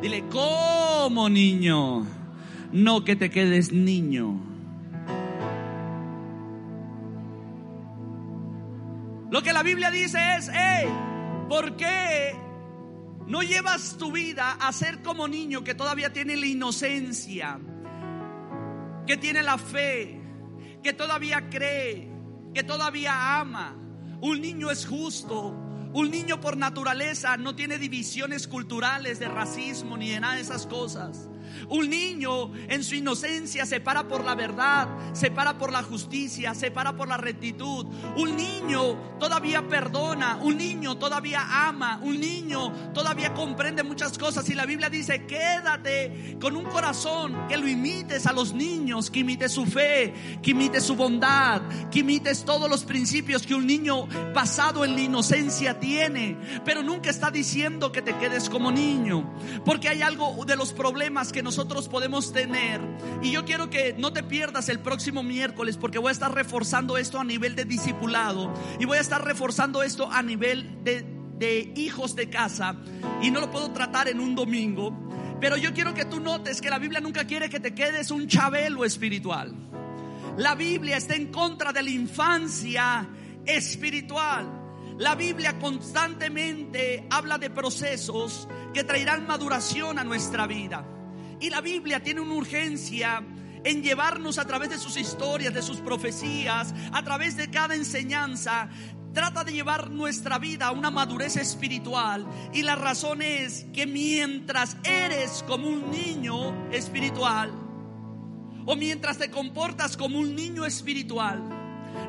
Dile, 0.00 0.28
como 0.28 1.28
niño. 1.28 2.06
No 2.70 3.04
que 3.04 3.16
te 3.16 3.28
quedes 3.28 3.72
niño. 3.72 4.40
Lo 9.32 9.42
que 9.42 9.52
la 9.52 9.64
Biblia 9.64 9.90
dice 9.90 10.20
es, 10.36 10.48
hey, 10.54 10.86
¿por 11.48 11.76
qué 11.76 12.45
no 13.26 13.42
llevas 13.42 13.96
tu 13.98 14.12
vida 14.12 14.52
a 14.52 14.72
ser 14.72 15.02
como 15.02 15.26
niño 15.26 15.64
que 15.64 15.74
todavía 15.74 16.12
tiene 16.12 16.36
la 16.36 16.46
inocencia, 16.46 17.58
que 19.06 19.16
tiene 19.16 19.42
la 19.42 19.58
fe, 19.58 20.20
que 20.82 20.92
todavía 20.92 21.48
cree, 21.50 22.08
que 22.54 22.62
todavía 22.62 23.40
ama. 23.40 23.76
Un 24.20 24.40
niño 24.40 24.70
es 24.70 24.86
justo. 24.86 25.62
Un 25.92 26.10
niño 26.10 26.40
por 26.40 26.56
naturaleza 26.56 27.36
no 27.36 27.56
tiene 27.56 27.78
divisiones 27.78 28.46
culturales 28.46 29.18
de 29.18 29.28
racismo 29.28 29.96
ni 29.96 30.10
de 30.10 30.20
nada 30.20 30.34
de 30.34 30.42
esas 30.42 30.66
cosas. 30.66 31.28
Un 31.68 31.90
niño 31.90 32.52
en 32.68 32.84
su 32.84 32.94
inocencia 32.94 33.66
se 33.66 33.80
para 33.80 34.08
por 34.08 34.24
la 34.24 34.34
verdad, 34.34 34.88
se 35.12 35.30
para 35.30 35.58
por 35.58 35.72
la 35.72 35.82
justicia, 35.82 36.54
se 36.54 36.70
para 36.70 36.96
por 36.96 37.08
la 37.08 37.16
rectitud. 37.16 37.86
Un 38.16 38.36
niño 38.36 39.16
todavía 39.18 39.66
perdona, 39.68 40.36
un 40.42 40.56
niño 40.56 40.96
todavía 40.96 41.68
ama, 41.68 42.00
un 42.02 42.20
niño 42.20 42.72
todavía 42.92 43.34
comprende 43.34 43.82
muchas 43.82 44.18
cosas. 44.18 44.48
Y 44.48 44.54
la 44.54 44.66
Biblia 44.66 44.90
dice, 44.90 45.26
quédate 45.26 46.36
con 46.40 46.56
un 46.56 46.64
corazón 46.64 47.46
que 47.48 47.56
lo 47.56 47.68
imites 47.68 48.26
a 48.26 48.32
los 48.32 48.52
niños, 48.52 49.10
que 49.10 49.20
imites 49.20 49.52
su 49.52 49.66
fe, 49.66 50.14
que 50.42 50.50
imites 50.50 50.84
su 50.84 50.96
bondad, 50.96 51.62
que 51.90 52.00
imites 52.00 52.44
todos 52.44 52.68
los 52.68 52.84
principios 52.84 53.46
que 53.46 53.54
un 53.54 53.66
niño 53.66 54.06
basado 54.34 54.84
en 54.84 54.94
la 54.94 55.00
inocencia 55.00 55.78
tiene. 55.78 56.36
Pero 56.64 56.82
nunca 56.82 57.10
está 57.10 57.30
diciendo 57.30 57.92
que 57.92 58.02
te 58.02 58.16
quedes 58.16 58.48
como 58.48 58.70
niño, 58.70 59.34
porque 59.64 59.88
hay 59.88 60.02
algo 60.02 60.44
de 60.44 60.56
los 60.56 60.72
problemas 60.72 61.32
que 61.32 61.42
nosotros 61.46 61.88
podemos 61.88 62.32
tener. 62.32 62.80
Y 63.22 63.30
yo 63.30 63.44
quiero 63.44 63.70
que 63.70 63.94
no 63.96 64.12
te 64.12 64.24
pierdas 64.24 64.68
el 64.68 64.80
próximo 64.80 65.22
miércoles, 65.22 65.76
porque 65.76 65.98
voy 65.98 66.08
a 66.08 66.12
estar 66.12 66.34
reforzando 66.34 66.98
esto 66.98 67.20
a 67.20 67.24
nivel 67.24 67.54
de 67.54 67.64
discipulado 67.64 68.52
y 68.80 68.84
voy 68.84 68.98
a 68.98 69.00
estar 69.00 69.24
reforzando 69.24 69.84
esto 69.84 70.10
a 70.10 70.22
nivel 70.22 70.82
de, 70.82 71.06
de 71.38 71.72
hijos 71.76 72.16
de 72.16 72.28
casa. 72.28 72.76
Y 73.22 73.30
no 73.30 73.40
lo 73.40 73.48
puedo 73.50 73.70
tratar 73.70 74.08
en 74.08 74.18
un 74.18 74.34
domingo. 74.34 74.92
Pero 75.40 75.56
yo 75.56 75.72
quiero 75.72 75.94
que 75.94 76.04
tú 76.04 76.18
notes 76.18 76.60
que 76.60 76.68
la 76.68 76.80
Biblia 76.80 77.00
nunca 77.00 77.24
quiere 77.26 77.48
que 77.48 77.60
te 77.60 77.74
quedes 77.74 78.10
un 78.10 78.26
chabelo 78.26 78.84
espiritual. 78.84 79.54
La 80.36 80.56
Biblia 80.56 80.96
está 80.96 81.14
en 81.14 81.30
contra 81.30 81.72
de 81.72 81.82
la 81.82 81.90
infancia 81.90 83.08
espiritual. 83.44 84.50
La 84.98 85.14
Biblia 85.14 85.58
constantemente 85.60 87.06
habla 87.08 87.38
de 87.38 87.50
procesos 87.50 88.48
que 88.74 88.82
traerán 88.82 89.28
maduración 89.28 89.98
a 90.00 90.04
nuestra 90.04 90.48
vida. 90.48 90.95
Y 91.40 91.50
la 91.50 91.60
Biblia 91.60 92.02
tiene 92.02 92.20
una 92.20 92.34
urgencia 92.34 93.22
en 93.64 93.82
llevarnos 93.82 94.38
a 94.38 94.46
través 94.46 94.70
de 94.70 94.78
sus 94.78 94.96
historias, 94.96 95.52
de 95.52 95.62
sus 95.62 95.78
profecías, 95.78 96.72
a 96.92 97.02
través 97.02 97.36
de 97.36 97.50
cada 97.50 97.74
enseñanza. 97.74 98.68
Trata 99.12 99.44
de 99.44 99.52
llevar 99.52 99.90
nuestra 99.90 100.38
vida 100.38 100.66
a 100.66 100.72
una 100.72 100.90
madurez 100.90 101.36
espiritual. 101.36 102.26
Y 102.52 102.62
la 102.62 102.76
razón 102.76 103.22
es 103.22 103.66
que 103.72 103.86
mientras 103.86 104.76
eres 104.84 105.44
como 105.46 105.68
un 105.68 105.90
niño 105.90 106.70
espiritual, 106.70 107.50
o 108.64 108.76
mientras 108.76 109.18
te 109.18 109.30
comportas 109.30 109.96
como 109.96 110.18
un 110.18 110.34
niño 110.34 110.64
espiritual, 110.64 111.42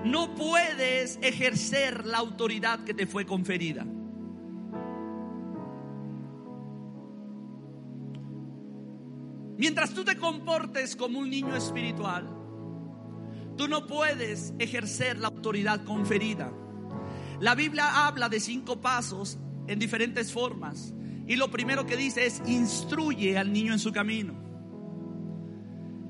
no 0.04 0.36
puedes 0.36 1.18
ejercer 1.22 2.06
la 2.06 2.18
autoridad 2.18 2.84
que 2.84 2.94
te 2.94 3.08
fue 3.08 3.26
conferida. 3.26 3.86
Mientras 9.58 9.94
tú 9.94 10.04
te 10.04 10.18
comportes 10.18 10.96
como 10.96 11.20
un 11.20 11.30
niño 11.30 11.56
espiritual, 11.56 12.30
tú 13.58 13.68
no 13.68 13.88
puedes 13.88 14.54
ejercer 14.60 15.18
la 15.18 15.30
autoridad 15.30 15.84
conferida. 15.84 16.54
La 17.40 17.56
Biblia 17.56 18.08
habla 18.08 18.30
de 18.30 18.40
cinco 18.40 18.80
pasos 18.82 19.40
en 19.68 19.80
diferentes 19.80 20.32
formas. 20.32 20.94
Y 21.28 21.36
lo 21.36 21.50
primero 21.50 21.86
que 21.86 21.98
dice 21.98 22.26
es, 22.26 22.42
instruye 22.46 23.38
al 23.38 23.52
niño 23.52 23.74
en 23.74 23.80
su 23.80 23.92
camino. 23.92 24.34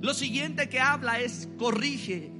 Lo 0.02 0.14
siguiente 0.14 0.70
que 0.70 0.80
habla 0.80 1.20
es, 1.20 1.50
corrige. 1.58 2.32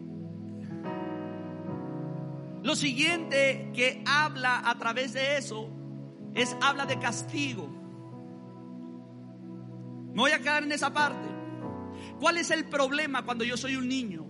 Lo 2.64 2.76
siguiente 2.76 3.72
que 3.74 4.04
habla 4.06 4.70
a 4.70 4.78
través 4.78 5.14
de 5.14 5.38
eso 5.38 5.70
es, 6.36 6.56
habla 6.62 6.86
de 6.86 7.00
castigo. 7.00 7.77
Me 10.18 10.24
voy 10.24 10.32
a 10.32 10.40
quedar 10.40 10.64
en 10.64 10.72
esa 10.72 10.92
parte. 10.92 11.30
¿Cuál 12.20 12.40
es 12.40 12.50
el 12.50 12.66
problema 12.66 13.24
cuando 13.24 13.44
yo 13.44 13.56
soy 13.56 13.76
un 13.76 13.88
niño? 13.88 14.26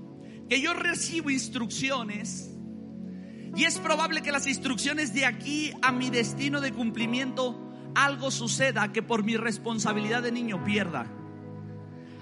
Que 0.49 0.59
yo 0.59 0.73
recibo 0.73 1.29
instrucciones 1.29 2.53
y 3.55 3.63
es 3.63 3.79
probable 3.79 4.21
que 4.21 4.33
las 4.33 4.47
instrucciones 4.47 5.13
de 5.13 5.25
aquí 5.25 5.71
a 5.81 5.93
mi 5.93 6.09
destino 6.09 6.59
de 6.59 6.73
cumplimiento 6.73 7.71
algo 7.95 8.31
suceda 8.31 8.91
que 8.91 9.01
por 9.01 9.23
mi 9.23 9.37
responsabilidad 9.37 10.23
de 10.23 10.33
niño 10.33 10.61
pierda. 10.65 11.09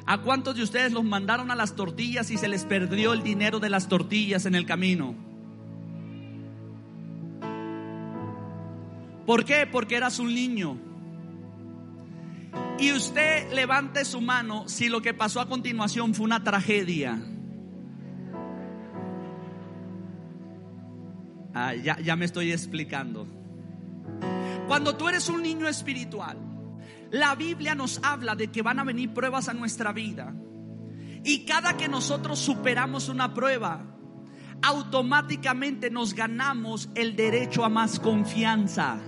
¿A 0.06 0.20
cuántos 0.22 0.56
de 0.56 0.62
ustedes 0.62 0.94
los 0.94 1.04
mandaron 1.04 1.50
a 1.50 1.56
las 1.56 1.76
tortillas 1.76 2.30
y 2.30 2.38
se 2.38 2.48
les 2.48 2.66
perdió 2.66 3.14
el 3.14 3.24
dinero 3.24 3.60
de 3.60 3.72
las 3.72 3.88
tortillas 3.88 4.46
en 4.46 4.54
el 4.54 4.68
camino? 4.68 5.16
¿Por 9.26 9.44
qué? 9.44 9.66
Porque 9.66 9.96
eras 9.96 10.20
un 10.20 10.36
niño. 10.36 10.78
Y 12.78 12.92
usted 12.92 13.54
levante 13.54 14.04
su 14.04 14.20
mano 14.20 14.68
si 14.68 14.90
lo 14.90 15.02
que 15.02 15.14
pasó 15.14 15.40
a 15.40 15.48
continuación 15.48 16.14
fue 16.14 16.26
una 16.26 16.44
tragedia. 16.44 17.22
Ah, 21.54 21.74
ya, 21.74 21.98
ya 22.02 22.18
me 22.18 22.26
estoy 22.26 22.52
explicando. 22.52 23.28
Cuando 24.68 24.98
tú 24.98 25.08
eres 25.08 25.30
un 25.30 25.42
niño 25.42 25.70
espiritual, 25.70 26.38
la 27.12 27.34
Biblia 27.36 27.76
nos 27.76 28.02
habla 28.04 28.36
de 28.36 28.52
que 28.52 28.62
van 28.62 28.80
a 28.80 28.84
venir 28.84 29.14
pruebas 29.14 29.48
a 29.48 29.54
nuestra 29.54 29.94
vida. 29.94 30.36
Y 31.24 31.46
cada 31.46 31.78
que 31.78 31.88
nosotros 31.88 32.40
superamos 32.40 33.08
una 33.08 33.34
prueba, 33.34 33.86
automáticamente 34.62 35.90
nos 35.90 36.14
ganamos 36.14 36.90
el 36.94 37.16
derecho 37.16 37.64
a 37.64 37.70
más 37.70 38.02
confianza. 38.02 39.00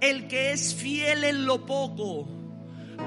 El 0.00 0.26
que 0.26 0.52
es 0.52 0.74
fiel 0.74 1.22
en 1.22 1.46
lo 1.46 1.64
poco 1.64 2.39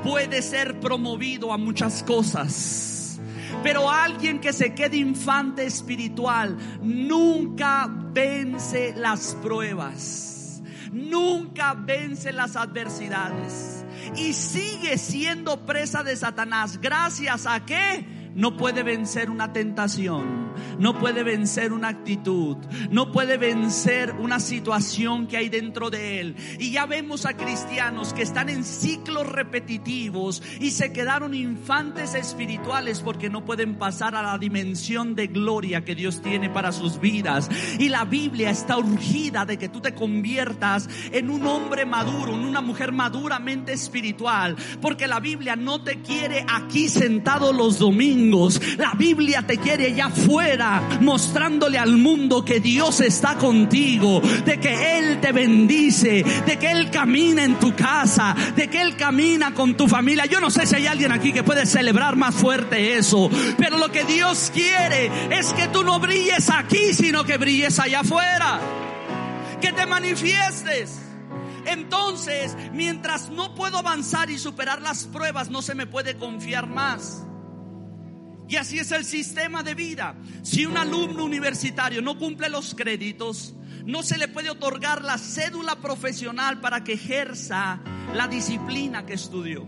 puede 0.03 0.41
ser 0.41 0.79
promovido 0.79 1.53
a 1.53 1.57
muchas 1.57 2.03
cosas. 2.03 3.19
Pero 3.61 3.89
alguien 3.89 4.39
que 4.39 4.51
se 4.51 4.73
quede 4.73 4.97
infante 4.97 5.65
espiritual 5.65 6.57
nunca 6.81 7.87
vence 7.87 8.93
las 8.95 9.35
pruebas, 9.41 10.61
nunca 10.91 11.73
vence 11.73 12.33
las 12.33 12.55
adversidades 12.55 13.85
y 14.15 14.33
sigue 14.33 14.97
siendo 14.97 15.65
presa 15.65 16.03
de 16.03 16.15
Satanás. 16.15 16.79
¿Gracias 16.81 17.45
a 17.45 17.65
qué? 17.65 18.22
No 18.35 18.57
puede 18.57 18.83
vencer 18.83 19.29
una 19.29 19.53
tentación, 19.53 20.53
no 20.79 20.97
puede 20.97 21.23
vencer 21.23 21.71
una 21.71 21.89
actitud, 21.89 22.57
no 22.89 23.11
puede 23.11 23.37
vencer 23.37 24.13
una 24.19 24.39
situación 24.39 25.27
que 25.27 25.37
hay 25.37 25.49
dentro 25.49 25.89
de 25.89 26.19
él. 26.19 26.35
Y 26.59 26.71
ya 26.71 26.85
vemos 26.85 27.25
a 27.25 27.37
cristianos 27.37 28.13
que 28.13 28.23
están 28.23 28.49
en 28.49 28.63
ciclos 28.63 29.27
repetitivos 29.27 30.41
y 30.59 30.71
se 30.71 30.91
quedaron 30.91 31.33
infantes 31.33 32.15
espirituales 32.15 33.01
porque 33.01 33.29
no 33.29 33.45
pueden 33.45 33.75
pasar 33.75 34.15
a 34.15 34.23
la 34.23 34.37
dimensión 34.37 35.15
de 35.15 35.27
gloria 35.27 35.85
que 35.85 35.95
Dios 35.95 36.21
tiene 36.21 36.49
para 36.49 36.71
sus 36.71 36.99
vidas. 36.99 37.49
Y 37.77 37.89
la 37.89 38.05
Biblia 38.05 38.49
está 38.49 38.77
urgida 38.77 39.45
de 39.45 39.57
que 39.57 39.69
tú 39.69 39.79
te 39.79 39.93
conviertas 39.93 40.89
en 41.11 41.29
un 41.29 41.45
hombre 41.45 41.85
maduro, 41.85 42.33
en 42.33 42.45
una 42.45 42.61
mujer 42.61 42.91
maduramente 42.91 43.73
espiritual, 43.73 44.55
porque 44.81 45.07
la 45.07 45.19
Biblia 45.19 45.55
no 45.55 45.83
te 45.83 46.01
quiere 46.01 46.45
aquí 46.47 46.89
sentado 46.89 47.53
los 47.53 47.79
domingos 47.79 48.22
la 48.77 48.93
Biblia 48.97 49.43
te 49.45 49.57
quiere 49.57 49.87
allá 49.87 50.05
afuera, 50.07 50.81
mostrándole 51.01 51.77
al 51.77 51.97
mundo 51.97 52.43
que 52.45 52.59
Dios 52.59 53.01
está 53.01 53.35
contigo, 53.35 54.21
de 54.45 54.59
que 54.59 54.97
Él 54.97 55.19
te 55.19 55.31
bendice, 55.31 56.23
de 56.45 56.57
que 56.57 56.71
Él 56.71 56.89
camina 56.89 57.43
en 57.43 57.55
tu 57.59 57.75
casa, 57.75 58.35
de 58.55 58.69
que 58.69 58.81
Él 58.81 58.95
camina 58.95 59.53
con 59.53 59.75
tu 59.75 59.87
familia. 59.87 60.25
Yo 60.25 60.39
no 60.39 60.49
sé 60.49 60.65
si 60.65 60.75
hay 60.75 60.87
alguien 60.87 61.11
aquí 61.11 61.33
que 61.33 61.43
puede 61.43 61.65
celebrar 61.65 62.15
más 62.15 62.35
fuerte 62.35 62.97
eso, 62.97 63.29
pero 63.57 63.77
lo 63.77 63.91
que 63.91 64.03
Dios 64.03 64.51
quiere 64.53 65.11
es 65.29 65.53
que 65.53 65.67
tú 65.67 65.83
no 65.83 65.99
brilles 65.99 66.49
aquí, 66.49 66.93
sino 66.93 67.23
que 67.23 67.37
brilles 67.37 67.79
allá 67.79 68.01
afuera, 68.01 68.59
que 69.61 69.71
te 69.71 69.85
manifiestes. 69.85 70.99
Entonces, 71.65 72.55
mientras 72.73 73.29
no 73.29 73.55
puedo 73.55 73.77
avanzar 73.77 74.29
y 74.29 74.37
superar 74.37 74.81
las 74.81 75.05
pruebas, 75.05 75.49
no 75.49 75.61
se 75.61 75.75
me 75.75 75.87
puede 75.87 76.17
confiar 76.17 76.67
más. 76.67 77.23
Y 78.47 78.57
así 78.57 78.79
es 78.79 78.91
el 78.91 79.05
sistema 79.05 79.63
de 79.63 79.73
vida. 79.73 80.15
Si 80.41 80.65
un 80.65 80.77
alumno 80.77 81.23
universitario 81.23 82.01
no 82.01 82.17
cumple 82.17 82.49
los 82.49 82.75
créditos, 82.75 83.55
no 83.85 84.03
se 84.03 84.17
le 84.17 84.27
puede 84.27 84.49
otorgar 84.49 85.03
la 85.03 85.17
cédula 85.17 85.75
profesional 85.77 86.61
para 86.61 86.83
que 86.83 86.93
ejerza 86.93 87.81
la 88.13 88.27
disciplina 88.27 89.05
que 89.05 89.13
estudió. 89.13 89.65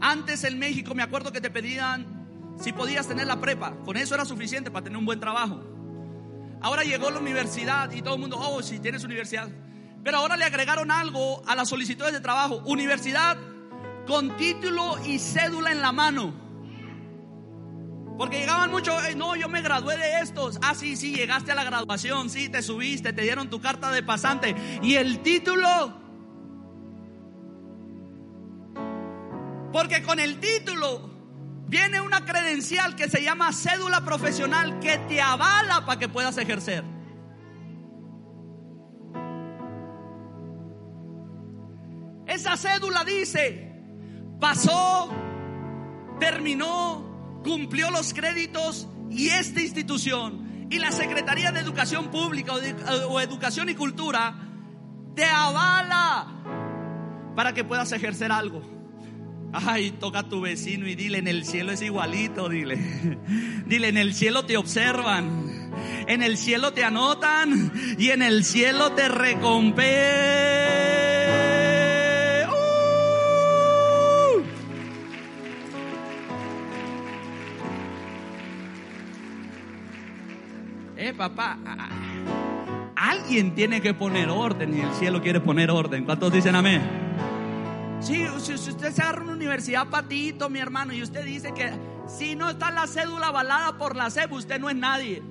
Antes 0.00 0.44
en 0.44 0.58
México 0.58 0.94
me 0.94 1.02
acuerdo 1.02 1.32
que 1.32 1.40
te 1.40 1.50
pedían 1.50 2.56
si 2.60 2.72
podías 2.72 3.06
tener 3.06 3.26
la 3.26 3.40
prepa. 3.40 3.76
Con 3.84 3.96
eso 3.96 4.14
era 4.14 4.24
suficiente 4.24 4.70
para 4.70 4.84
tener 4.84 4.98
un 4.98 5.06
buen 5.06 5.20
trabajo. 5.20 5.62
Ahora 6.60 6.84
llegó 6.84 7.10
la 7.10 7.18
universidad 7.18 7.90
y 7.92 8.02
todo 8.02 8.14
el 8.14 8.20
mundo, 8.20 8.38
oh, 8.38 8.62
si 8.62 8.78
tienes 8.78 9.04
universidad. 9.04 9.48
Pero 10.04 10.18
ahora 10.18 10.36
le 10.36 10.44
agregaron 10.44 10.90
algo 10.90 11.42
a 11.46 11.54
las 11.54 11.68
solicitudes 11.68 12.12
de 12.12 12.20
trabajo. 12.20 12.62
Universidad 12.66 13.36
con 14.06 14.36
título 14.36 14.98
y 15.04 15.18
cédula 15.18 15.70
en 15.70 15.80
la 15.80 15.92
mano. 15.92 16.41
Porque 18.18 18.38
llegaban 18.38 18.70
muchos, 18.70 18.94
no, 19.16 19.36
yo 19.36 19.48
me 19.48 19.62
gradué 19.62 19.96
de 19.96 20.20
estos. 20.20 20.58
Ah, 20.62 20.74
sí, 20.74 20.96
sí, 20.96 21.14
llegaste 21.14 21.52
a 21.52 21.54
la 21.54 21.64
graduación, 21.64 22.30
sí, 22.30 22.48
te 22.48 22.62
subiste, 22.62 23.12
te 23.12 23.22
dieron 23.22 23.48
tu 23.50 23.60
carta 23.60 23.90
de 23.90 24.02
pasante. 24.02 24.54
¿Y 24.82 24.94
el 24.94 25.20
título? 25.20 26.00
Porque 29.72 30.02
con 30.02 30.20
el 30.20 30.38
título 30.38 31.10
viene 31.66 32.00
una 32.00 32.24
credencial 32.24 32.94
que 32.94 33.08
se 33.08 33.22
llama 33.22 33.52
cédula 33.52 34.04
profesional 34.04 34.78
que 34.80 34.98
te 34.98 35.22
avala 35.22 35.86
para 35.86 35.98
que 35.98 36.08
puedas 36.08 36.36
ejercer. 36.36 36.84
Esa 42.26 42.56
cédula 42.56 43.04
dice, 43.04 43.72
pasó, 44.38 45.10
terminó, 46.20 47.11
cumplió 47.42 47.90
los 47.90 48.14
créditos 48.14 48.88
y 49.10 49.28
esta 49.28 49.60
institución 49.60 50.66
y 50.70 50.78
la 50.78 50.90
Secretaría 50.90 51.52
de 51.52 51.60
Educación 51.60 52.10
Pública 52.10 52.54
o, 53.08 53.20
Educación 53.20 53.68
y 53.68 53.74
Cultura 53.74 54.34
te 55.14 55.24
avala 55.24 56.26
para 57.36 57.52
que 57.52 57.62
puedas 57.64 57.92
ejercer 57.92 58.32
algo. 58.32 58.62
Ay, 59.52 59.90
toca 59.90 60.20
a 60.20 60.28
tu 60.28 60.40
vecino 60.40 60.88
y 60.88 60.94
dile, 60.94 61.18
en 61.18 61.28
el 61.28 61.44
cielo 61.44 61.72
es 61.72 61.82
igualito, 61.82 62.48
dile. 62.48 62.76
Dile, 63.66 63.88
en 63.88 63.98
el 63.98 64.14
cielo 64.14 64.44
te 64.44 64.56
observan, 64.56 65.72
en 66.08 66.22
el 66.22 66.38
cielo 66.38 66.72
te 66.72 66.84
anotan 66.84 67.72
y 67.98 68.08
en 68.08 68.22
el 68.22 68.44
cielo 68.44 68.92
te 68.92 69.08
recompensan. 69.08 70.81
Papá, 81.14 81.58
alguien 82.96 83.54
tiene 83.54 83.80
que 83.80 83.94
poner 83.94 84.28
orden 84.28 84.76
y 84.76 84.80
el 84.80 84.92
cielo 84.94 85.20
quiere 85.20 85.40
poner 85.40 85.70
orden. 85.70 86.04
¿Cuántos 86.04 86.32
dicen 86.32 86.54
amén? 86.54 86.82
Sí, 88.00 88.26
si, 88.38 88.54
usted 88.54 88.92
se 88.92 89.02
agarra 89.02 89.22
una 89.22 89.32
universidad 89.32 89.88
patito, 89.88 90.48
mi 90.48 90.58
hermano, 90.58 90.92
y 90.92 91.02
usted 91.02 91.24
dice 91.24 91.52
que 91.54 91.70
si 92.06 92.34
no 92.34 92.50
está 92.50 92.70
la 92.70 92.86
cédula 92.86 93.28
avalada 93.28 93.78
por 93.78 93.94
la 93.94 94.10
SEP, 94.10 94.32
usted 94.32 94.58
no 94.58 94.68
es 94.68 94.76
nadie. 94.76 95.22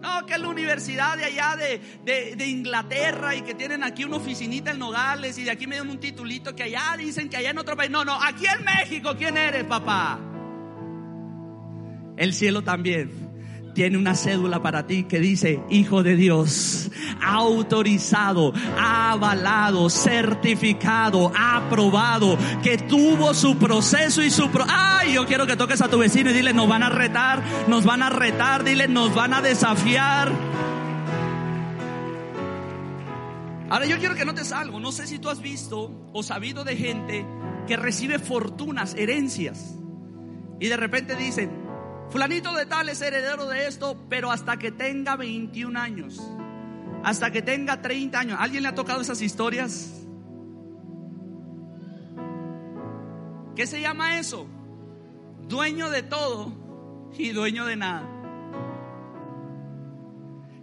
No, 0.00 0.26
que 0.26 0.34
es 0.34 0.40
la 0.40 0.48
universidad 0.48 1.16
de 1.16 1.24
allá 1.24 1.56
de, 1.56 2.34
de, 2.36 2.46
Inglaterra 2.46 3.34
y 3.34 3.40
que 3.40 3.54
tienen 3.54 3.82
aquí 3.82 4.04
una 4.04 4.16
oficinita 4.16 4.72
en 4.72 4.78
Nogales 4.78 5.38
y 5.38 5.44
de 5.44 5.50
aquí 5.50 5.66
me 5.66 5.76
dan 5.76 5.88
un 5.88 5.98
titulito 5.98 6.54
que 6.54 6.64
allá 6.64 6.96
dicen 6.98 7.30
que 7.30 7.38
allá 7.38 7.50
en 7.50 7.58
otro 7.58 7.76
país. 7.76 7.90
No, 7.90 8.04
no, 8.04 8.22
aquí 8.22 8.44
en 8.46 8.64
México, 8.64 9.14
¿quién 9.16 9.36
eres, 9.36 9.64
papá? 9.64 10.20
El 12.16 12.34
cielo 12.34 12.62
también 12.62 13.25
tiene 13.76 13.98
una 13.98 14.14
cédula 14.14 14.62
para 14.62 14.86
ti 14.86 15.04
que 15.04 15.20
dice, 15.20 15.60
Hijo 15.68 16.02
de 16.02 16.16
Dios, 16.16 16.90
autorizado, 17.22 18.54
avalado, 18.78 19.90
certificado, 19.90 21.30
aprobado, 21.38 22.38
que 22.62 22.78
tuvo 22.78 23.34
su 23.34 23.58
proceso 23.58 24.22
y 24.22 24.30
su... 24.30 24.48
Pro 24.50 24.64
Ay, 24.66 25.12
yo 25.12 25.26
quiero 25.26 25.46
que 25.46 25.58
toques 25.58 25.82
a 25.82 25.88
tu 25.88 25.98
vecino 25.98 26.30
y 26.30 26.32
dile, 26.32 26.54
nos 26.54 26.66
van 26.66 26.84
a 26.84 26.88
retar, 26.88 27.42
nos 27.68 27.84
van 27.84 28.02
a 28.02 28.08
retar, 28.08 28.64
dile, 28.64 28.88
nos 28.88 29.14
van 29.14 29.34
a 29.34 29.42
desafiar. 29.42 30.32
Ahora 33.68 33.84
yo 33.84 33.98
quiero 33.98 34.14
que 34.14 34.24
notes 34.24 34.52
algo, 34.52 34.80
no 34.80 34.90
sé 34.90 35.06
si 35.06 35.18
tú 35.18 35.28
has 35.28 35.42
visto 35.42 36.08
o 36.14 36.22
sabido 36.22 36.64
de 36.64 36.76
gente 36.76 37.26
que 37.66 37.76
recibe 37.76 38.18
fortunas, 38.18 38.94
herencias, 38.94 39.74
y 40.60 40.68
de 40.68 40.78
repente 40.78 41.14
dicen, 41.14 41.65
Fulanito 42.10 42.54
de 42.54 42.66
tal 42.66 42.88
es 42.88 43.00
heredero 43.02 43.46
de 43.46 43.66
esto, 43.66 43.96
pero 44.08 44.30
hasta 44.30 44.56
que 44.56 44.70
tenga 44.70 45.16
21 45.16 45.78
años, 45.78 46.20
hasta 47.02 47.30
que 47.30 47.42
tenga 47.42 47.82
30 47.82 48.18
años. 48.18 48.38
¿Alguien 48.40 48.62
le 48.62 48.68
ha 48.68 48.74
tocado 48.74 49.00
esas 49.00 49.20
historias? 49.20 50.04
¿Qué 53.56 53.66
se 53.66 53.80
llama 53.80 54.18
eso? 54.18 54.46
Dueño 55.48 55.90
de 55.90 56.02
todo 56.02 56.52
y 57.18 57.30
dueño 57.30 57.64
de 57.64 57.76
nada. 57.76 58.12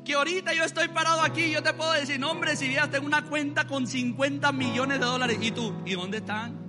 Que 0.06 0.14
ahorita 0.14 0.54
yo 0.54 0.64
estoy 0.64 0.90
parado 0.90 1.22
aquí 1.22 1.50
yo 1.52 1.64
te 1.64 1.74
puedo 1.74 1.92
decir, 1.94 2.20
no, 2.20 2.32
hombre, 2.32 2.56
si 2.56 2.72
ya 2.72 2.90
tengo 2.90 3.06
una 3.06 3.24
cuenta 3.24 3.68
con 3.68 3.88
50 3.88 4.52
millones 4.52 5.00
de 5.00 5.06
dólares. 5.06 5.38
¿Y 5.42 5.52
tú? 5.52 5.74
¿Y 5.86 5.94
dónde 5.94 6.18
están? 6.18 6.62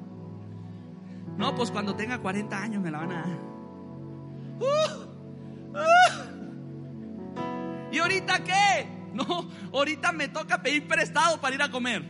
No, 1.37 1.55
pues 1.55 1.71
cuando 1.71 1.95
tenga 1.95 2.19
40 2.19 2.57
años 2.57 2.83
me 2.83 2.91
la 2.91 2.99
van 2.99 3.13
a 3.13 3.15
dar. 3.23 3.54
Uh, 4.61 4.67
uh. 5.77 6.35
¿Y 7.93 7.99
ahorita 7.99 8.43
qué? 8.45 8.95
No, 9.15 9.49
ahorita 9.73 10.11
me 10.11 10.27
toca 10.27 10.61
pedir 10.61 10.89
prestado 10.89 11.41
para 11.41 11.55
ir 11.55 11.63
a 11.63 11.71
comer. 11.71 12.03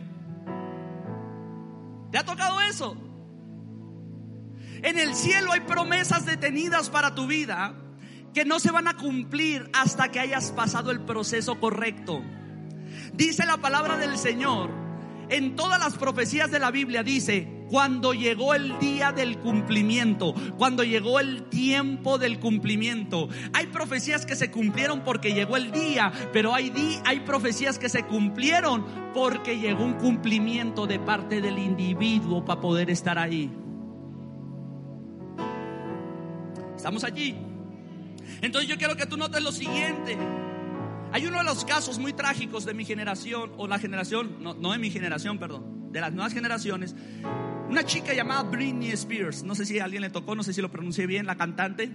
¿Te 2.09 2.17
ha 2.17 2.25
tocado 2.25 2.59
eso? 2.61 2.97
En 4.81 4.97
el 4.97 5.13
cielo 5.13 5.51
hay 5.51 5.59
promesas 5.59 6.25
detenidas 6.25 6.89
para 6.89 7.13
tu 7.13 7.27
vida 7.27 7.75
que 8.33 8.43
no 8.43 8.59
se 8.59 8.71
van 8.71 8.87
a 8.87 8.97
cumplir 8.97 9.69
hasta 9.73 10.09
que 10.09 10.19
hayas 10.19 10.51
pasado 10.51 10.89
el 10.89 11.01
proceso 11.01 11.59
correcto. 11.59 12.23
Dice 13.13 13.45
la 13.45 13.57
palabra 13.57 13.97
del 13.97 14.17
Señor, 14.17 14.71
en 15.29 15.55
todas 15.55 15.79
las 15.79 15.95
profecías 15.95 16.51
de 16.51 16.59
la 16.59 16.71
Biblia 16.71 17.03
dice, 17.03 17.47
cuando 17.69 18.13
llegó 18.13 18.53
el 18.53 18.77
día 18.79 19.11
del 19.11 19.37
cumplimiento, 19.39 20.33
cuando 20.57 20.83
llegó 20.83 21.19
el 21.19 21.43
tiempo 21.43 22.17
del 22.17 22.39
cumplimiento. 22.39 23.29
Hay 23.53 23.67
profecías 23.67 24.25
que 24.25 24.35
se 24.35 24.51
cumplieron 24.51 25.01
porque 25.03 25.33
llegó 25.33 25.57
el 25.57 25.71
día, 25.71 26.11
pero 26.31 26.53
hay, 26.53 26.71
hay 27.05 27.21
profecías 27.21 27.79
que 27.79 27.89
se 27.89 28.03
cumplieron 28.03 28.85
porque 29.13 29.59
llegó 29.59 29.83
un 29.83 29.93
cumplimiento 29.93 30.87
de 30.87 30.99
parte 30.99 31.41
del 31.41 31.57
individuo 31.57 32.45
para 32.45 32.61
poder 32.61 32.89
estar 32.89 33.17
ahí. 33.17 33.51
¿Estamos 36.75 37.03
allí? 37.03 37.35
Entonces 38.41 38.69
yo 38.69 38.77
quiero 38.77 38.95
que 38.95 39.05
tú 39.05 39.17
notes 39.17 39.41
lo 39.41 39.51
siguiente. 39.51 40.17
Hay 41.11 41.25
uno 41.25 41.37
de 41.37 41.45
los 41.45 41.63
casos 41.63 41.97
muy 41.97 42.13
trágicos 42.13 42.65
de 42.65 42.73
mi 42.73 42.83
generación, 42.83 43.53
o 43.57 43.67
la 43.67 43.79
generación, 43.79 44.37
no, 44.41 44.53
no 44.53 44.73
de 44.73 44.77
mi 44.77 44.91
generación, 44.91 45.39
perdón, 45.39 45.91
de 45.91 46.01
las 46.01 46.11
nuevas 46.11 46.33
generaciones, 46.33 46.93
una 47.69 47.83
chica 47.83 48.13
llamada 48.13 48.43
Britney 48.43 48.91
Spears, 48.91 49.43
no 49.43 49.55
sé 49.55 49.65
si 49.65 49.79
alguien 49.79 50.01
le 50.01 50.09
tocó, 50.09 50.35
no 50.35 50.43
sé 50.43 50.53
si 50.53 50.61
lo 50.61 50.71
pronuncié 50.71 51.07
bien, 51.07 51.25
la 51.25 51.35
cantante. 51.35 51.91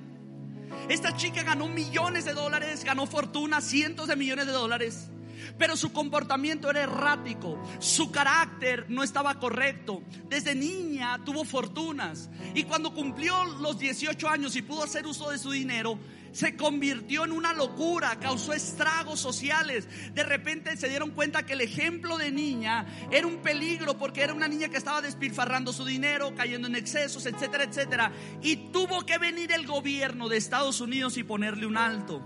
Esta 0.88 1.16
chica 1.16 1.42
ganó 1.42 1.68
millones 1.68 2.24
de 2.24 2.33
dólares, 2.33 2.85
ganó 2.85 3.06
fortuna, 3.06 3.61
cientos 3.61 4.09
de 4.09 4.16
millones 4.16 4.46
de 4.46 4.52
dólares. 4.52 5.11
Pero 5.59 5.76
su 5.76 5.92
comportamiento 5.92 6.70
era 6.70 6.83
errático, 6.83 7.62
su 7.78 8.11
carácter 8.11 8.87
no 8.88 9.02
estaba 9.02 9.38
correcto. 9.38 10.02
Desde 10.28 10.54
niña 10.54 11.22
tuvo 11.24 11.44
fortunas 11.44 12.30
y 12.54 12.64
cuando 12.64 12.92
cumplió 12.92 13.44
los 13.61 13.78
18 13.78 14.28
años 14.28 14.56
y 14.56 14.62
pudo 14.62 14.85
hacer 14.85 15.06
uso 15.06 15.30
de 15.30 15.38
su 15.38 15.50
dinero, 15.50 15.98
se 16.32 16.56
convirtió 16.56 17.24
en 17.24 17.32
una 17.32 17.52
locura, 17.52 18.18
causó 18.18 18.52
estragos 18.52 19.20
sociales. 19.20 19.88
De 20.14 20.22
repente 20.22 20.76
se 20.76 20.88
dieron 20.88 21.10
cuenta 21.10 21.44
que 21.44 21.54
el 21.54 21.60
ejemplo 21.60 22.18
de 22.18 22.30
niña 22.30 22.86
era 23.10 23.26
un 23.26 23.38
peligro 23.38 23.98
porque 23.98 24.22
era 24.22 24.34
una 24.34 24.48
niña 24.48 24.68
que 24.68 24.76
estaba 24.76 25.00
despilfarrando 25.00 25.72
su 25.72 25.84
dinero, 25.84 26.34
cayendo 26.34 26.68
en 26.68 26.76
excesos, 26.76 27.26
etcétera, 27.26 27.64
etcétera. 27.64 28.12
Y 28.42 28.70
tuvo 28.72 29.04
que 29.04 29.18
venir 29.18 29.52
el 29.52 29.66
gobierno 29.66 30.28
de 30.28 30.36
Estados 30.36 30.80
Unidos 30.80 31.16
y 31.16 31.24
ponerle 31.24 31.66
un 31.66 31.76
alto. 31.76 32.22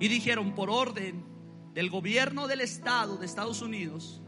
Y 0.00 0.08
dijeron, 0.08 0.54
por 0.54 0.70
orden 0.70 1.24
del 1.74 1.90
gobierno 1.90 2.46
del 2.46 2.60
Estado 2.60 3.16
de 3.16 3.26
Estados 3.26 3.62
Unidos, 3.62 4.22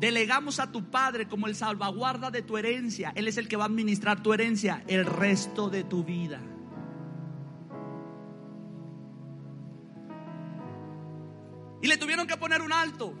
delegamos 0.00 0.60
a 0.60 0.70
tu 0.70 0.90
padre 0.90 1.28
como 1.28 1.46
el 1.46 1.54
salvaguarda 1.54 2.30
de 2.30 2.42
tu 2.42 2.56
herencia. 2.56 3.12
Él 3.14 3.28
es 3.28 3.36
el 3.36 3.48
que 3.48 3.56
va 3.56 3.64
a 3.64 3.68
administrar 3.68 4.22
tu 4.22 4.32
herencia 4.32 4.84
el 4.86 5.06
resto 5.06 5.70
de 5.70 5.84
tu 5.84 6.04
vida. 6.04 6.40
Y 11.80 11.86
le 11.86 11.96
tuvieron 11.96 12.26
que 12.26 12.36
poner 12.36 12.62
un 12.62 12.72
alto. 12.72 13.14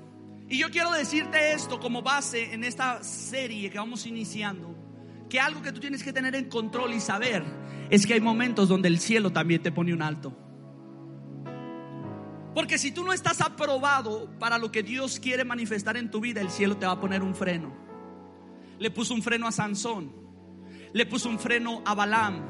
Y 0.48 0.58
yo 0.58 0.70
quiero 0.70 0.90
decirte 0.92 1.52
esto 1.52 1.78
como 1.78 2.02
base 2.02 2.54
en 2.54 2.64
esta 2.64 3.02
serie 3.02 3.70
que 3.70 3.78
vamos 3.78 4.06
iniciando. 4.06 4.74
Que 5.28 5.38
algo 5.38 5.62
que 5.62 5.72
tú 5.72 5.80
tienes 5.80 6.02
que 6.02 6.12
tener 6.12 6.34
en 6.34 6.48
control 6.48 6.94
y 6.94 7.00
saber 7.00 7.44
es 7.90 8.06
que 8.06 8.14
hay 8.14 8.20
momentos 8.20 8.68
donde 8.68 8.88
el 8.88 8.98
cielo 8.98 9.30
también 9.30 9.62
te 9.62 9.70
pone 9.70 9.92
un 9.92 10.02
alto. 10.02 10.36
Porque 12.54 12.78
si 12.78 12.90
tú 12.90 13.04
no 13.04 13.12
estás 13.12 13.40
aprobado 13.40 14.36
para 14.38 14.58
lo 14.58 14.72
que 14.72 14.82
Dios 14.82 15.20
quiere 15.20 15.44
manifestar 15.44 15.96
en 15.96 16.10
tu 16.10 16.20
vida, 16.20 16.40
el 16.40 16.50
cielo 16.50 16.76
te 16.76 16.86
va 16.86 16.92
a 16.92 17.00
poner 17.00 17.22
un 17.22 17.34
freno. 17.34 17.76
Le 18.78 18.90
puso 18.90 19.14
un 19.14 19.22
freno 19.22 19.46
a 19.46 19.52
Sansón. 19.52 20.12
Le 20.92 21.06
puso 21.06 21.28
un 21.28 21.38
freno 21.38 21.82
a 21.84 21.94
Balaam. 21.94 22.42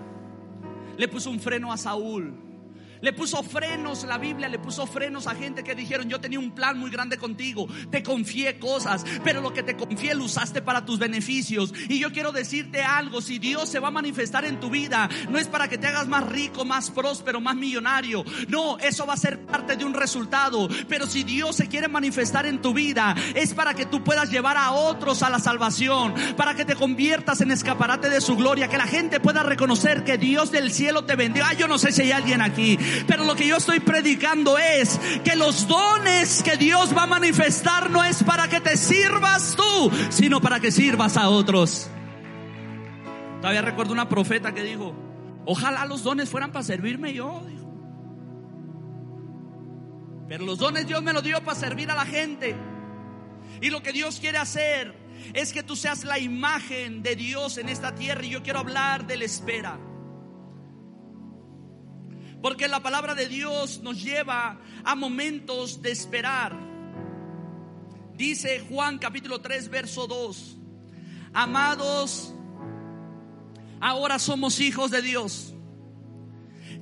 Le 0.96 1.08
puso 1.08 1.30
un 1.30 1.40
freno 1.40 1.72
a 1.72 1.76
Saúl 1.76 2.47
Le 3.00 3.12
puso 3.12 3.42
frenos, 3.42 4.04
la 4.04 4.18
Biblia 4.18 4.48
le 4.48 4.58
puso 4.58 4.86
frenos 4.86 5.26
a 5.26 5.34
gente 5.34 5.62
que 5.62 5.74
dijeron, 5.74 6.08
yo 6.08 6.20
tenía 6.20 6.38
un 6.38 6.50
plan 6.50 6.78
muy 6.78 6.90
grande 6.90 7.16
contigo, 7.16 7.68
te 7.90 8.02
confié 8.02 8.58
cosas, 8.58 9.04
pero 9.22 9.40
lo 9.40 9.52
que 9.52 9.62
te 9.62 9.76
confié 9.76 10.14
lo 10.14 10.24
usaste 10.24 10.62
para 10.62 10.84
tus 10.84 10.98
beneficios. 10.98 11.72
Y 11.88 11.98
yo 11.98 12.12
quiero 12.12 12.32
decirte 12.32 12.82
algo, 12.82 13.20
si 13.20 13.38
Dios 13.38 13.68
se 13.68 13.78
va 13.78 13.88
a 13.88 13.92
manifestar 13.92 14.44
en 14.44 14.60
tu 14.60 14.70
vida, 14.70 15.08
no 15.28 15.38
es 15.38 15.48
para 15.48 15.68
que 15.68 15.78
te 15.78 15.86
hagas 15.86 16.08
más 16.08 16.26
rico, 16.26 16.64
más 16.64 16.90
próspero, 16.90 17.40
más 17.40 17.56
millonario. 17.56 18.24
No, 18.48 18.78
eso 18.78 19.06
va 19.06 19.14
a 19.14 19.18
ser 19.18 19.46
parte 19.46 19.76
de 19.76 19.84
un 19.84 19.94
resultado. 19.94 20.68
Pero 20.88 21.06
si 21.06 21.22
Dios 21.22 21.56
se 21.56 21.68
quiere 21.68 21.88
manifestar 21.88 22.46
en 22.46 22.60
tu 22.60 22.72
vida, 22.72 23.14
es 23.34 23.54
para 23.54 23.74
que 23.74 23.86
tú 23.86 24.02
puedas 24.02 24.30
llevar 24.30 24.56
a 24.56 24.72
otros 24.72 25.22
a 25.22 25.30
la 25.30 25.38
salvación, 25.38 26.14
para 26.36 26.54
que 26.54 26.64
te 26.64 26.74
conviertas 26.74 27.40
en 27.40 27.50
escaparate 27.50 28.08
de 28.10 28.20
su 28.20 28.36
gloria, 28.36 28.68
que 28.68 28.78
la 28.78 28.86
gente 28.86 29.20
pueda 29.20 29.42
reconocer 29.42 30.04
que 30.04 30.18
Dios 30.18 30.50
del 30.50 30.72
cielo 30.72 31.04
te 31.04 31.16
vendió. 31.16 31.44
Ay, 31.46 31.56
yo 31.56 31.68
no 31.68 31.78
sé 31.78 31.92
si 31.92 32.02
hay 32.02 32.12
alguien 32.12 32.42
aquí 32.42 32.78
pero 33.06 33.24
lo 33.24 33.34
que 33.34 33.46
yo 33.46 33.56
estoy 33.56 33.80
predicando 33.80 34.58
es 34.58 34.98
que 35.24 35.36
los 35.36 35.66
dones 35.68 36.42
que 36.42 36.56
Dios 36.56 36.96
va 36.96 37.04
a 37.04 37.06
manifestar 37.06 37.90
no 37.90 38.04
es 38.04 38.22
para 38.22 38.48
que 38.48 38.60
te 38.60 38.76
sirvas 38.76 39.56
tú, 39.56 39.90
sino 40.10 40.40
para 40.40 40.60
que 40.60 40.70
sirvas 40.70 41.16
a 41.16 41.28
otros. 41.28 41.90
Todavía 43.40 43.62
recuerdo 43.62 43.92
una 43.92 44.08
profeta 44.08 44.52
que 44.52 44.62
dijo, 44.62 44.94
ojalá 45.44 45.84
los 45.86 46.02
dones 46.02 46.28
fueran 46.28 46.52
para 46.52 46.64
servirme 46.64 47.14
yo, 47.14 47.42
dijo. 47.46 47.58
Pero 50.28 50.44
los 50.44 50.58
dones 50.58 50.86
Dios 50.86 51.02
me 51.02 51.12
los 51.12 51.22
dio 51.22 51.42
para 51.42 51.58
servir 51.58 51.90
a 51.90 51.94
la 51.94 52.04
gente. 52.04 52.54
Y 53.60 53.70
lo 53.70 53.82
que 53.82 53.92
Dios 53.92 54.20
quiere 54.20 54.38
hacer 54.38 54.94
es 55.32 55.52
que 55.52 55.62
tú 55.62 55.74
seas 55.74 56.04
la 56.04 56.18
imagen 56.18 57.02
de 57.02 57.16
Dios 57.16 57.58
en 57.58 57.68
esta 57.68 57.94
tierra. 57.94 58.24
Y 58.24 58.30
yo 58.30 58.42
quiero 58.42 58.58
hablar 58.58 59.06
de 59.06 59.16
la 59.16 59.24
espera. 59.24 59.78
Porque 62.42 62.68
la 62.68 62.80
palabra 62.80 63.14
de 63.14 63.26
Dios 63.26 63.80
nos 63.82 64.02
lleva 64.02 64.60
a 64.84 64.94
momentos 64.94 65.82
de 65.82 65.90
esperar. 65.90 66.56
Dice 68.14 68.60
Juan 68.68 68.98
capítulo 68.98 69.40
3, 69.40 69.68
verso 69.70 70.06
2. 70.06 70.56
Amados, 71.32 72.34
ahora 73.80 74.18
somos 74.18 74.60
hijos 74.60 74.90
de 74.90 75.02
Dios. 75.02 75.54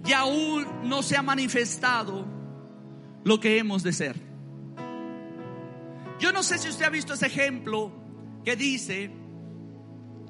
Y 0.04 0.12
aún 0.12 0.66
no 0.84 1.02
se 1.02 1.16
ha 1.16 1.22
manifestado 1.22 2.26
lo 3.24 3.40
que 3.40 3.58
hemos 3.58 3.82
de 3.82 3.92
ser. 3.92 4.16
Yo 6.18 6.32
no 6.32 6.42
sé 6.42 6.58
si 6.58 6.68
usted 6.68 6.84
ha 6.84 6.90
visto 6.90 7.14
ese 7.14 7.26
ejemplo 7.26 7.92
que 8.44 8.56
dice 8.56 9.10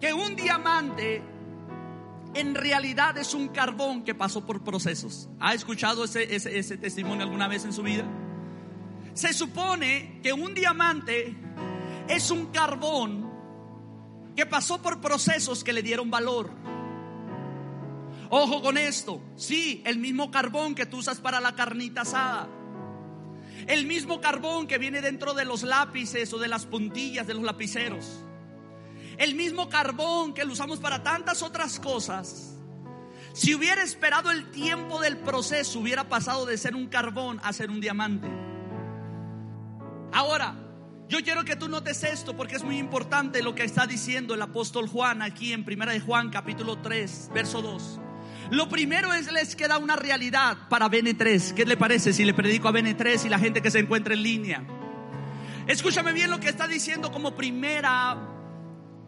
que 0.00 0.12
un 0.12 0.34
diamante 0.34 1.22
en 2.36 2.54
realidad 2.54 3.16
es 3.18 3.34
un 3.34 3.48
carbón 3.48 4.04
que 4.04 4.14
pasó 4.14 4.44
por 4.44 4.62
procesos. 4.62 5.28
¿Ha 5.40 5.54
escuchado 5.54 6.04
ese, 6.04 6.34
ese, 6.34 6.76
testimonio 6.76 7.24
alguna 7.24 7.48
vez 7.48 7.64
en 7.64 7.72
su 7.72 7.82
vida? 7.82 8.04
Se 9.14 9.32
supone 9.32 10.20
que 10.22 10.32
un 10.32 10.52
diamante 10.52 11.34
es 12.08 12.30
un 12.30 12.46
carbón 12.46 13.30
que 14.36 14.44
pasó 14.44 14.82
por 14.82 15.00
procesos 15.00 15.64
que 15.64 15.72
le 15.72 15.82
dieron 15.82 16.10
valor. 16.10 16.50
Ojo 18.28 18.60
con 18.60 18.76
esto, 18.76 19.22
sí, 19.36 19.82
el 19.86 19.98
mismo 19.98 20.30
carbón 20.30 20.74
que 20.74 20.84
tú 20.84 20.98
usas 20.98 21.20
para 21.20 21.40
la 21.40 21.54
carnita 21.54 22.02
asada. 22.02 22.48
El 23.66 23.86
mismo 23.86 24.20
carbón 24.20 24.66
que 24.66 24.76
viene 24.76 25.00
dentro 25.00 25.32
de 25.32 25.46
los 25.46 25.62
lápices 25.62 26.32
o 26.34 26.38
de 26.38 26.48
las 26.48 26.66
puntillas 26.66 27.26
de 27.26 27.34
los 27.34 27.44
lapiceros 27.44 28.25
el 29.18 29.34
mismo 29.34 29.68
carbón 29.68 30.34
que 30.34 30.44
lo 30.44 30.52
usamos 30.52 30.78
para 30.78 31.02
tantas 31.02 31.42
otras 31.42 31.80
cosas, 31.80 32.56
si 33.32 33.54
hubiera 33.54 33.82
esperado 33.82 34.30
el 34.30 34.50
tiempo 34.50 35.00
del 35.00 35.18
proceso, 35.18 35.80
hubiera 35.80 36.08
pasado 36.08 36.46
de 36.46 36.56
ser 36.56 36.74
un 36.74 36.86
carbón 36.86 37.40
a 37.42 37.52
ser 37.52 37.70
un 37.70 37.80
diamante. 37.80 38.28
Ahora, 40.12 40.54
yo 41.08 41.18
quiero 41.22 41.44
que 41.44 41.54
tú 41.54 41.68
notes 41.68 42.02
esto 42.02 42.36
porque 42.36 42.56
es 42.56 42.64
muy 42.64 42.78
importante 42.78 43.42
lo 43.42 43.54
que 43.54 43.62
está 43.62 43.86
diciendo 43.86 44.34
el 44.34 44.42
apóstol 44.42 44.88
Juan 44.88 45.22
aquí 45.22 45.52
en 45.52 45.64
Primera 45.64 45.92
de 45.92 46.00
Juan 46.00 46.30
capítulo 46.30 46.78
3, 46.78 47.30
verso 47.34 47.62
2. 47.62 48.00
Lo 48.50 48.68
primero 48.68 49.12
es 49.12 49.30
les 49.30 49.54
queda 49.54 49.78
una 49.78 49.96
realidad 49.96 50.56
para 50.68 50.88
BN3. 50.88 51.52
¿Qué 51.54 51.64
le 51.64 51.76
parece 51.76 52.12
si 52.12 52.24
le 52.24 52.32
predico 52.32 52.68
a 52.68 52.72
BN3 52.72 53.26
y 53.26 53.28
la 53.28 53.38
gente 53.38 53.60
que 53.60 53.70
se 53.70 53.80
encuentra 53.80 54.14
en 54.14 54.22
línea? 54.22 54.64
Escúchame 55.66 56.12
bien 56.12 56.30
lo 56.30 56.40
que 56.40 56.48
está 56.48 56.66
diciendo 56.66 57.12
como 57.12 57.34
primera 57.34 58.35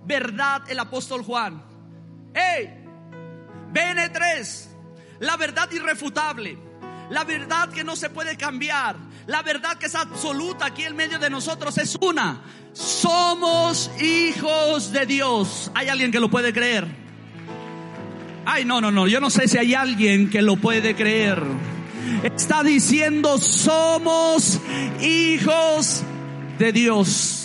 verdad 0.08 0.62
el 0.68 0.78
apóstol 0.80 1.22
Juan. 1.22 1.62
Hey, 2.34 2.70
BN3, 3.72 4.66
la 5.20 5.36
verdad 5.36 5.70
irrefutable, 5.70 6.58
la 7.10 7.24
verdad 7.24 7.68
que 7.68 7.84
no 7.84 7.94
se 7.94 8.10
puede 8.10 8.36
cambiar, 8.36 8.96
la 9.26 9.42
verdad 9.42 9.76
que 9.76 9.86
es 9.86 9.94
absoluta 9.94 10.66
aquí 10.66 10.84
en 10.84 10.96
medio 10.96 11.18
de 11.18 11.28
nosotros 11.30 11.76
es 11.78 11.96
una. 12.00 12.40
Somos 12.72 13.90
hijos 14.00 14.92
de 14.92 15.04
Dios. 15.04 15.70
¿Hay 15.74 15.88
alguien 15.88 16.10
que 16.10 16.20
lo 16.20 16.30
puede 16.30 16.52
creer? 16.52 16.86
Ay, 18.46 18.64
no, 18.64 18.80
no, 18.80 18.90
no, 18.90 19.06
yo 19.06 19.20
no 19.20 19.28
sé 19.28 19.46
si 19.46 19.58
hay 19.58 19.74
alguien 19.74 20.30
que 20.30 20.40
lo 20.40 20.56
puede 20.56 20.94
creer. 20.94 21.42
Está 22.22 22.62
diciendo, 22.62 23.36
somos 23.36 24.58
hijos 25.02 26.02
de 26.58 26.72
Dios. 26.72 27.37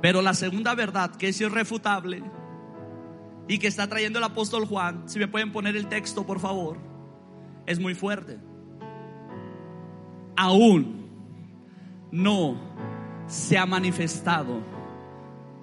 Pero 0.00 0.22
la 0.22 0.34
segunda 0.34 0.74
verdad, 0.74 1.14
que 1.16 1.28
es 1.28 1.40
irrefutable 1.40 2.22
y 3.48 3.58
que 3.58 3.66
está 3.66 3.88
trayendo 3.88 4.18
el 4.18 4.24
apóstol 4.24 4.64
Juan, 4.64 5.08
si 5.08 5.18
me 5.18 5.28
pueden 5.28 5.52
poner 5.52 5.76
el 5.76 5.88
texto, 5.88 6.24
por 6.26 6.40
favor, 6.40 6.78
es 7.66 7.78
muy 7.78 7.94
fuerte. 7.94 8.38
Aún 10.36 11.08
no 12.10 12.56
se 13.26 13.58
ha 13.58 13.66
manifestado 13.66 14.60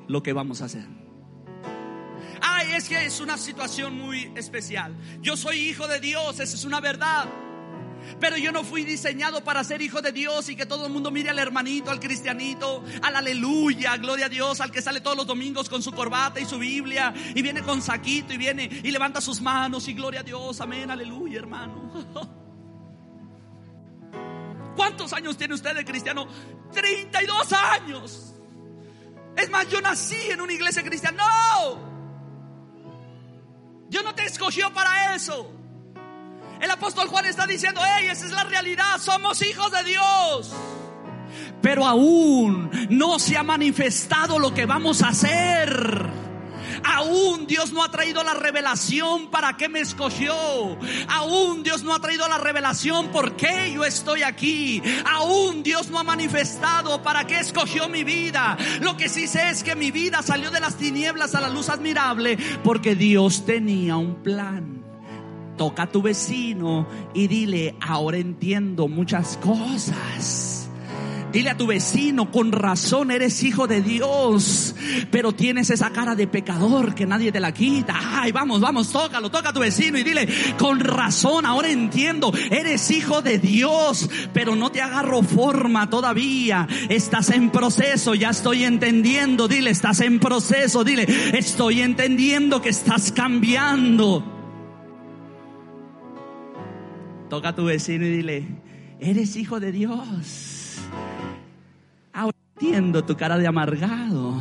lo 0.08 0.22
que 0.22 0.34
vamos 0.34 0.62
a 0.62 0.66
hacer. 0.66 0.86
Ay, 2.42 2.74
es 2.76 2.88
que 2.88 3.06
es 3.06 3.20
una 3.20 3.38
situación 3.38 3.98
muy 3.98 4.32
especial. 4.36 4.96
Yo 5.22 5.36
soy 5.36 5.58
hijo 5.58 5.88
de 5.88 6.00
Dios, 6.00 6.40
esa 6.40 6.56
es 6.56 6.66
una 6.66 6.80
verdad. 6.80 7.26
Pero 8.20 8.38
yo 8.38 8.52
no 8.52 8.64
fui 8.64 8.84
diseñado 8.84 9.44
para 9.44 9.64
ser 9.64 9.82
hijo 9.82 10.02
de 10.02 10.12
Dios 10.12 10.50
y 10.50 10.56
que 10.56 10.66
todo 10.66 10.86
el 10.86 10.94
mundo 10.94 11.12
mire 11.12 11.30
al 11.30 11.40
hermanito, 11.40 11.92
al 11.92 12.00
cristianito, 12.00 12.84
al 13.02 13.16
aleluya, 13.16 13.98
gloria 13.98 14.28
a 14.28 14.30
Dios, 14.30 14.62
al 14.62 14.72
que 14.72 14.82
sale 14.82 15.02
todos 15.02 15.18
los 15.18 15.28
domingos 15.28 15.70
con 15.70 15.84
su 15.84 15.92
corbata 15.92 16.40
y 16.40 16.46
su 16.46 16.58
Biblia 16.58 17.14
y 17.36 17.42
viene 17.42 17.62
con 17.62 17.82
saquito 17.82 18.34
y 18.34 18.38
viene 18.38 18.70
y 18.84 18.92
levanta 18.92 19.22
sus 19.22 19.42
manos 19.42 19.88
y 19.88 19.94
gloria 19.94 20.22
a 20.22 20.24
Dios, 20.24 20.60
amén, 20.62 20.92
aleluya, 20.92 21.40
hermano. 21.40 21.92
¿Cuántos 24.76 25.12
años 25.14 25.38
tiene 25.38 25.56
usted 25.56 25.76
de 25.76 25.84
cristiano? 25.84 26.28
32 26.72 27.54
años. 27.54 28.36
Es 29.36 29.50
más, 29.50 29.68
yo 29.70 29.82
nací 29.82 30.32
en 30.32 30.42
una 30.42 30.54
iglesia 30.54 30.84
cristiana. 30.84 31.24
No. 31.24 31.88
Dios 33.90 34.04
no 34.04 34.14
te 34.14 34.26
escogió 34.26 34.72
para 34.74 35.16
eso. 35.16 35.52
El 36.62 36.72
apóstol 36.72 37.08
Juan 37.08 37.26
está 37.26 37.46
diciendo, 37.46 37.82
hey, 37.84 38.08
esa 38.12 38.26
es 38.26 38.32
la 38.32 38.44
realidad, 38.44 39.00
somos 39.00 39.42
hijos 39.42 39.72
de 39.72 39.84
Dios. 39.84 40.54
Pero 41.62 41.86
aún 41.86 42.70
no 42.90 43.20
se 43.20 43.38
ha 43.38 43.44
manifestado 43.44 44.40
lo 44.40 44.54
que 44.54 44.66
vamos 44.66 45.02
a 45.02 45.10
hacer. 45.10 46.28
Aún 46.84 47.48
Dios 47.48 47.74
no 47.74 47.84
ha 47.84 47.92
traído 47.92 48.24
la 48.24 48.34
revelación 48.34 49.30
para 49.30 49.58
qué 49.58 49.70
me 49.70 49.80
escogió. 49.80 50.36
Aún 51.08 51.64
Dios 51.64 51.84
no 51.84 51.94
ha 51.94 52.00
traído 52.00 52.28
la 52.28 52.38
revelación 52.38 53.10
por 53.10 53.36
qué 53.36 53.72
yo 53.74 53.84
estoy 53.84 54.24
aquí. 54.24 54.82
Aún 55.06 55.64
Dios 55.64 55.90
no 55.90 56.00
ha 56.00 56.04
manifestado 56.04 57.02
para 57.02 57.26
qué 57.26 57.40
escogió 57.40 57.90
mi 57.90 58.04
vida. 58.04 58.58
Lo 58.82 58.96
que 58.98 59.10
sí 59.10 59.28
sé 59.28 59.50
es 59.50 59.64
que 59.64 59.76
mi 59.76 59.92
vida 59.92 60.22
salió 60.22 60.52
de 60.52 60.60
las 60.60 60.78
tinieblas 60.78 61.36
a 61.36 61.42
la 61.42 61.50
luz 61.50 61.70
admirable 61.70 62.38
porque 62.64 62.96
Dios 62.96 63.46
tenía 63.46 63.98
un 63.98 64.22
plan 64.24 64.77
toca 65.58 65.84
a 65.84 65.92
tu 65.92 66.02
vecino 66.02 66.88
y 67.14 67.28
dile, 67.28 67.76
ahora 67.82 68.18
entiendo 68.18 68.88
muchas 68.88 69.38
cosas. 69.38 70.58
Dile 71.32 71.50
a 71.50 71.58
tu 71.58 71.68
vecino, 71.68 72.32
con 72.32 72.54
razón 72.54 73.12
eres 73.12 73.44
hijo 73.44 73.68
de 73.68 73.82
Dios, 73.82 74.74
pero 75.12 75.34
tienes 75.34 75.70
esa 75.70 75.90
cara 75.90 76.16
de 76.16 76.26
pecador 76.26 76.96
que 76.96 77.06
nadie 77.06 77.34
te 77.34 77.42
la 77.42 77.54
quita. 77.54 77.96
Ay, 78.00 78.32
vamos, 78.32 78.62
vamos, 78.62 78.92
tócalo, 78.92 79.30
toca 79.30 79.50
a 79.50 79.54
tu 79.54 79.60
vecino 79.60 79.98
y 79.98 80.04
dile, 80.04 80.28
con 80.58 80.80
razón, 80.80 81.46
ahora 81.46 81.70
entiendo, 81.70 82.32
eres 82.50 82.90
hijo 82.92 83.22
de 83.22 83.40
Dios, 83.40 84.10
pero 84.34 84.56
no 84.56 84.72
te 84.72 84.82
agarro 84.82 85.22
forma 85.22 85.90
todavía. 85.90 86.66
Estás 86.88 87.30
en 87.32 87.50
proceso, 87.50 88.16
ya 88.16 88.30
estoy 88.30 88.64
entendiendo. 88.64 89.50
Dile, 89.50 89.72
estás 89.72 90.00
en 90.00 90.20
proceso, 90.20 90.86
dile, 90.86 91.06
estoy 91.38 91.82
entendiendo 91.82 92.62
que 92.62 92.70
estás 92.70 93.12
cambiando. 93.12 94.37
Toca 97.30 97.50
a 97.50 97.56
tu 97.56 97.66
vecino 97.66 98.06
y 98.06 98.10
dile, 98.10 98.48
eres 99.00 99.36
hijo 99.36 99.60
de 99.60 99.72
Dios. 99.72 100.78
Ahora 102.14 102.38
entiendo 102.56 103.04
tu 103.04 103.18
cara 103.18 103.38
de 103.38 103.48
amargado. 103.48 104.40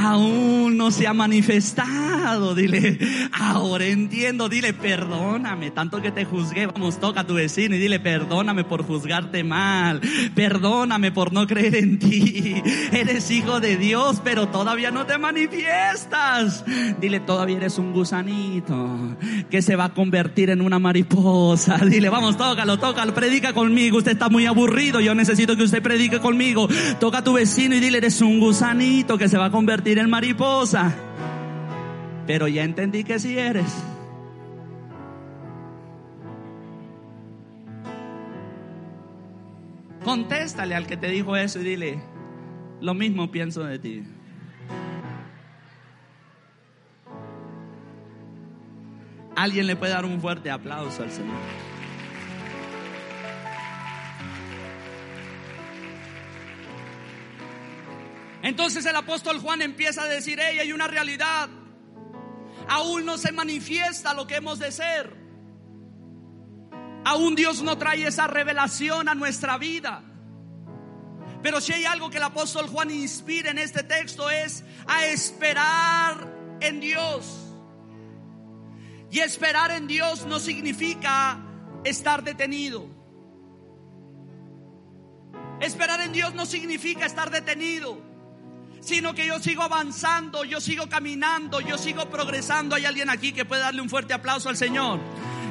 Aún 0.00 0.76
no 0.76 0.90
se 0.90 1.06
ha 1.06 1.12
manifestado. 1.12 2.54
Dile, 2.54 2.98
ahora 3.32 3.86
entiendo. 3.86 4.48
Dile, 4.48 4.72
perdóname, 4.72 5.70
tanto 5.70 6.00
que 6.00 6.10
te 6.10 6.24
juzgué. 6.24 6.66
Vamos, 6.66 6.98
toca 6.98 7.20
a 7.20 7.26
tu 7.26 7.34
vecino 7.34 7.74
y 7.74 7.78
dile, 7.78 8.00
perdóname 8.00 8.64
por 8.64 8.84
juzgarte 8.84 9.44
mal. 9.44 10.00
Perdóname 10.34 11.12
por 11.12 11.32
no 11.32 11.46
creer 11.46 11.76
en 11.76 11.98
ti. 11.98 12.62
Eres 12.92 13.30
hijo 13.30 13.60
de 13.60 13.76
Dios, 13.76 14.20
pero 14.24 14.48
todavía 14.48 14.90
no 14.90 15.06
te 15.06 15.18
manifiestas. 15.18 16.64
Dile, 17.00 17.20
todavía 17.20 17.58
eres 17.58 17.78
un 17.78 17.92
gusanito 17.92 19.16
que 19.50 19.62
se 19.62 19.76
va 19.76 19.86
a 19.86 19.94
convertir 19.94 20.50
en 20.50 20.62
una 20.62 20.78
mariposa. 20.78 21.78
Dile, 21.78 22.08
vamos, 22.08 22.36
tócalo, 22.36 22.78
tócalo, 22.78 23.14
predica 23.14 23.52
conmigo. 23.52 23.98
Usted 23.98 24.12
está 24.12 24.28
muy 24.28 24.46
aburrido. 24.46 25.00
Yo 25.00 25.14
necesito 25.14 25.56
que 25.56 25.64
usted 25.64 25.82
predique 25.82 26.20
conmigo. 26.20 26.68
Toca 26.98 27.18
a 27.18 27.24
tu 27.24 27.34
vecino 27.34 27.74
y 27.74 27.80
dile, 27.80 27.98
eres 27.98 28.20
un 28.20 28.40
gusanito 28.40 29.18
que 29.18 29.28
se 29.28 29.36
va 29.36 29.46
a 29.46 29.50
convertir 29.50 29.89
en 29.98 30.10
mariposa. 30.10 30.94
Pero 32.26 32.48
ya 32.48 32.62
entendí 32.64 33.04
que 33.04 33.18
si 33.18 33.38
eres. 33.38 33.84
Contéstale 40.04 40.74
al 40.74 40.86
que 40.86 40.96
te 40.96 41.08
dijo 41.08 41.36
eso 41.36 41.60
y 41.60 41.64
dile, 41.64 42.02
lo 42.80 42.94
mismo 42.94 43.30
pienso 43.30 43.64
de 43.64 43.78
ti. 43.78 44.04
Alguien 49.36 49.66
le 49.66 49.76
puede 49.76 49.92
dar 49.92 50.04
un 50.04 50.20
fuerte 50.20 50.50
aplauso 50.50 51.02
al 51.02 51.10
Señor. 51.10 51.69
Entonces 58.42 58.86
el 58.86 58.96
apóstol 58.96 59.38
Juan 59.38 59.62
empieza 59.62 60.02
a 60.02 60.06
decir, 60.06 60.38
hey, 60.40 60.58
hay 60.58 60.72
una 60.72 60.86
realidad. 60.86 61.48
Aún 62.68 63.04
no 63.04 63.18
se 63.18 63.32
manifiesta 63.32 64.14
lo 64.14 64.26
que 64.26 64.36
hemos 64.36 64.58
de 64.58 64.72
ser. 64.72 65.14
Aún 67.04 67.34
Dios 67.34 67.62
no 67.62 67.76
trae 67.76 68.06
esa 68.06 68.26
revelación 68.26 69.08
a 69.08 69.14
nuestra 69.14 69.58
vida. 69.58 70.04
Pero 71.42 71.60
si 71.60 71.72
hay 71.72 71.84
algo 71.84 72.10
que 72.10 72.18
el 72.18 72.22
apóstol 72.22 72.68
Juan 72.68 72.90
inspira 72.90 73.50
en 73.50 73.58
este 73.58 73.82
texto 73.82 74.30
es 74.30 74.64
a 74.86 75.06
esperar 75.06 76.32
en 76.60 76.80
Dios. 76.80 77.46
Y 79.10 79.18
esperar 79.18 79.70
en 79.72 79.86
Dios 79.86 80.24
no 80.26 80.38
significa 80.38 81.38
estar 81.84 82.22
detenido. 82.22 82.86
Esperar 85.60 86.00
en 86.00 86.12
Dios 86.12 86.34
no 86.34 86.46
significa 86.46 87.04
estar 87.04 87.30
detenido 87.30 88.09
sino 88.80 89.14
que 89.14 89.26
yo 89.26 89.38
sigo 89.38 89.62
avanzando, 89.62 90.44
yo 90.44 90.60
sigo 90.60 90.88
caminando, 90.88 91.60
yo 91.60 91.78
sigo 91.78 92.08
progresando. 92.10 92.76
Hay 92.76 92.84
alguien 92.84 93.10
aquí 93.10 93.32
que 93.32 93.44
puede 93.44 93.62
darle 93.62 93.82
un 93.82 93.88
fuerte 93.88 94.14
aplauso 94.14 94.48
al 94.48 94.56
Señor. 94.56 95.00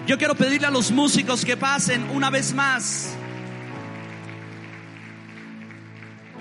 Yo 0.07 0.17
quiero 0.17 0.35
pedirle 0.35 0.67
a 0.67 0.71
los 0.71 0.91
músicos 0.91 1.45
que 1.45 1.55
pasen 1.55 2.09
una 2.09 2.29
vez 2.29 2.53
más. 2.53 3.15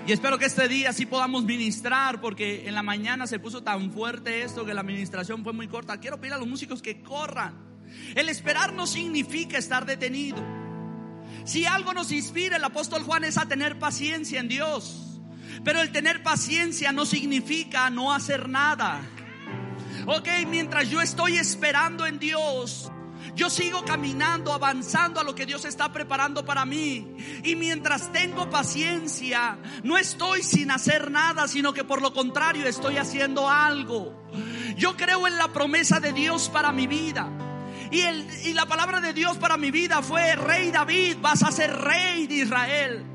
Y 0.07 0.11
espero 0.11 0.39
que 0.39 0.45
este 0.45 0.67
día 0.67 0.91
sí 0.91 1.05
podamos 1.05 1.43
ministrar, 1.43 2.19
porque 2.19 2.67
en 2.67 2.73
la 2.73 2.81
mañana 2.81 3.27
se 3.27 3.37
puso 3.37 3.61
tan 3.61 3.91
fuerte 3.91 4.41
esto 4.41 4.65
que 4.65 4.73
la 4.73 4.81
administración 4.81 5.43
fue 5.43 5.53
muy 5.53 5.67
corta. 5.67 5.99
Quiero 5.99 6.19
pedir 6.19 6.33
a 6.33 6.39
los 6.39 6.47
músicos 6.47 6.81
que 6.81 7.03
corran. 7.03 7.53
El 8.15 8.27
esperar 8.29 8.73
no 8.73 8.87
significa 8.87 9.59
estar 9.59 9.85
detenido. 9.85 10.43
Si 11.45 11.67
algo 11.67 11.93
nos 11.93 12.11
inspira 12.11 12.57
el 12.57 12.63
apóstol 12.63 13.03
Juan 13.03 13.23
es 13.23 13.37
a 13.37 13.47
tener 13.47 13.77
paciencia 13.77 14.39
en 14.39 14.47
Dios. 14.47 15.18
Pero 15.63 15.81
el 15.81 15.91
tener 15.91 16.23
paciencia 16.23 16.91
no 16.91 17.05
significa 17.05 17.89
no 17.89 18.13
hacer 18.13 18.49
nada. 18.49 19.01
Ok, 20.05 20.27
mientras 20.47 20.89
yo 20.89 21.01
estoy 21.01 21.37
esperando 21.37 22.05
en 22.05 22.19
Dios, 22.19 22.91
yo 23.35 23.49
sigo 23.49 23.83
caminando, 23.85 24.53
avanzando 24.53 25.19
a 25.19 25.23
lo 25.23 25.35
que 25.35 25.45
Dios 25.45 25.65
está 25.65 25.91
preparando 25.91 26.45
para 26.45 26.65
mí. 26.65 27.15
Y 27.43 27.55
mientras 27.55 28.11
tengo 28.11 28.49
paciencia, 28.49 29.57
no 29.83 29.97
estoy 29.97 30.43
sin 30.43 30.71
hacer 30.71 31.11
nada, 31.11 31.47
sino 31.47 31.73
que 31.73 31.83
por 31.83 32.01
lo 32.01 32.13
contrario 32.13 32.65
estoy 32.65 32.97
haciendo 32.97 33.49
algo. 33.49 34.27
Yo 34.77 34.95
creo 34.95 35.27
en 35.27 35.37
la 35.37 35.49
promesa 35.49 35.99
de 35.99 36.13
Dios 36.13 36.49
para 36.49 36.71
mi 36.71 36.87
vida. 36.87 37.48
Y, 37.91 38.01
el, 38.01 38.27
y 38.45 38.53
la 38.53 38.65
palabra 38.65 39.01
de 39.01 39.13
Dios 39.13 39.37
para 39.37 39.57
mi 39.57 39.71
vida 39.71 40.01
fue, 40.01 40.35
Rey 40.35 40.71
David, 40.71 41.17
vas 41.21 41.43
a 41.43 41.51
ser 41.51 41.75
rey 41.75 42.27
de 42.27 42.35
Israel. 42.35 43.05